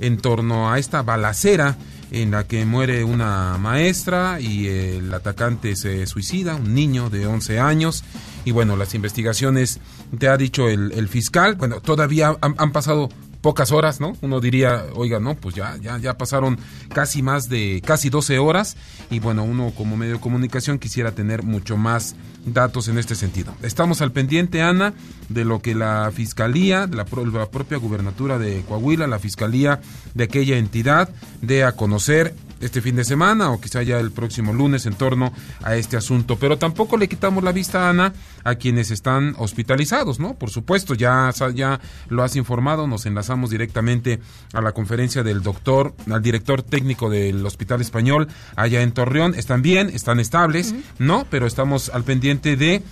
[0.00, 1.76] en torno a esta balacera
[2.10, 7.58] en la que muere una maestra y el atacante se suicida, un niño de 11
[7.58, 8.04] años.
[8.44, 9.80] Y bueno, las investigaciones,
[10.18, 13.08] te ha dicho el, fiscal, bueno, todavía han, pasado
[13.40, 14.14] pocas horas, ¿no?
[14.22, 16.58] Uno diría, oiga, no, pues ya, ya, ya pasaron
[16.92, 18.76] casi más de, casi 12 horas
[19.10, 22.16] y bueno, uno como medio de comunicación quisiera tener mucho más
[22.46, 23.54] datos en este sentido.
[23.62, 24.94] Estamos al pendiente, Ana,
[25.28, 29.80] de lo que la Fiscalía, la, la propia gubernatura de Coahuila, la Fiscalía
[30.14, 31.10] de aquella entidad,
[31.42, 32.34] dé a conocer
[32.64, 35.32] este fin de semana o quizá ya el próximo lunes en torno
[35.62, 36.36] a este asunto.
[36.38, 38.12] Pero tampoco le quitamos la vista, Ana,
[38.42, 40.34] a quienes están hospitalizados, ¿no?
[40.34, 44.20] Por supuesto, ya, ya lo has informado, nos enlazamos directamente
[44.52, 49.34] a la conferencia del doctor, al director técnico del Hospital Español allá en Torreón.
[49.34, 51.26] Están bien, están estables, ¿no?
[51.30, 52.82] Pero estamos al pendiente de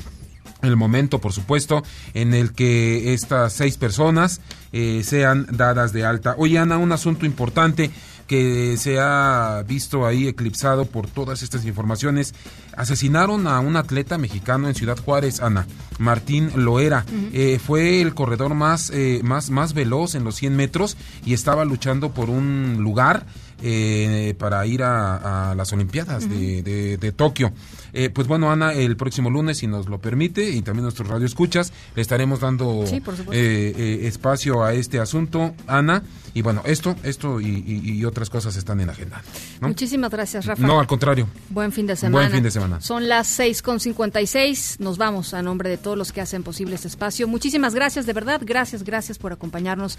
[0.62, 1.82] el momento, por supuesto,
[2.14, 4.40] en el que estas seis personas
[4.72, 6.34] eh, sean dadas de alta.
[6.38, 7.90] Oye, Ana, un asunto importante
[8.26, 12.34] que se ha visto ahí eclipsado por todas estas informaciones.
[12.76, 15.66] Asesinaron a un atleta mexicano en Ciudad Juárez, Ana,
[15.98, 17.04] Martín Loera.
[17.32, 21.64] Eh, fue el corredor más, eh, más, más veloz en los 100 metros y estaba
[21.64, 23.26] luchando por un lugar
[23.62, 27.52] eh, para ir a, las Olimpiadas de, de, Tokio.
[27.92, 31.26] Eh, pues bueno, Ana, el próximo lunes, si nos lo permite, y también nuestros radio
[31.26, 32.84] escuchas, le estaremos dando
[33.32, 36.02] eh, espacio a este asunto, Ana.
[36.34, 39.22] Y bueno, esto, esto y, otras cosas están en agenda.
[39.60, 40.66] Muchísimas gracias, Rafa.
[40.66, 41.28] No, al contrario.
[41.50, 42.16] Buen fin de semana.
[42.16, 42.80] Buen fin de semana.
[42.80, 44.80] Son las 6.56.
[44.80, 47.28] Nos vamos a nombre de todos los que hacen posible este espacio.
[47.28, 48.40] Muchísimas gracias, de verdad.
[48.42, 49.98] Gracias, gracias por acompañarnos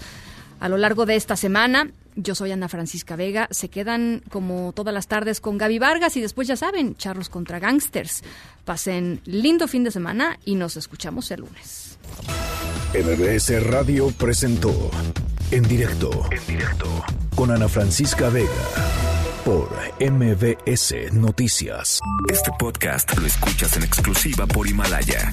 [0.60, 1.90] a lo largo de esta semana.
[2.16, 3.48] Yo soy Ana Francisca Vega.
[3.50, 7.58] Se quedan como todas las tardes con Gaby Vargas y después ya saben, charros contra
[7.58, 8.22] gangsters.
[8.64, 11.98] Pasen lindo fin de semana y nos escuchamos el lunes.
[12.94, 14.90] MBS Radio presentó
[15.50, 16.86] En directo, en directo
[17.34, 18.48] con Ana Francisca Vega
[19.44, 19.68] por
[20.00, 22.00] MBS Noticias.
[22.30, 25.32] Este podcast lo escuchas en exclusiva por Himalaya.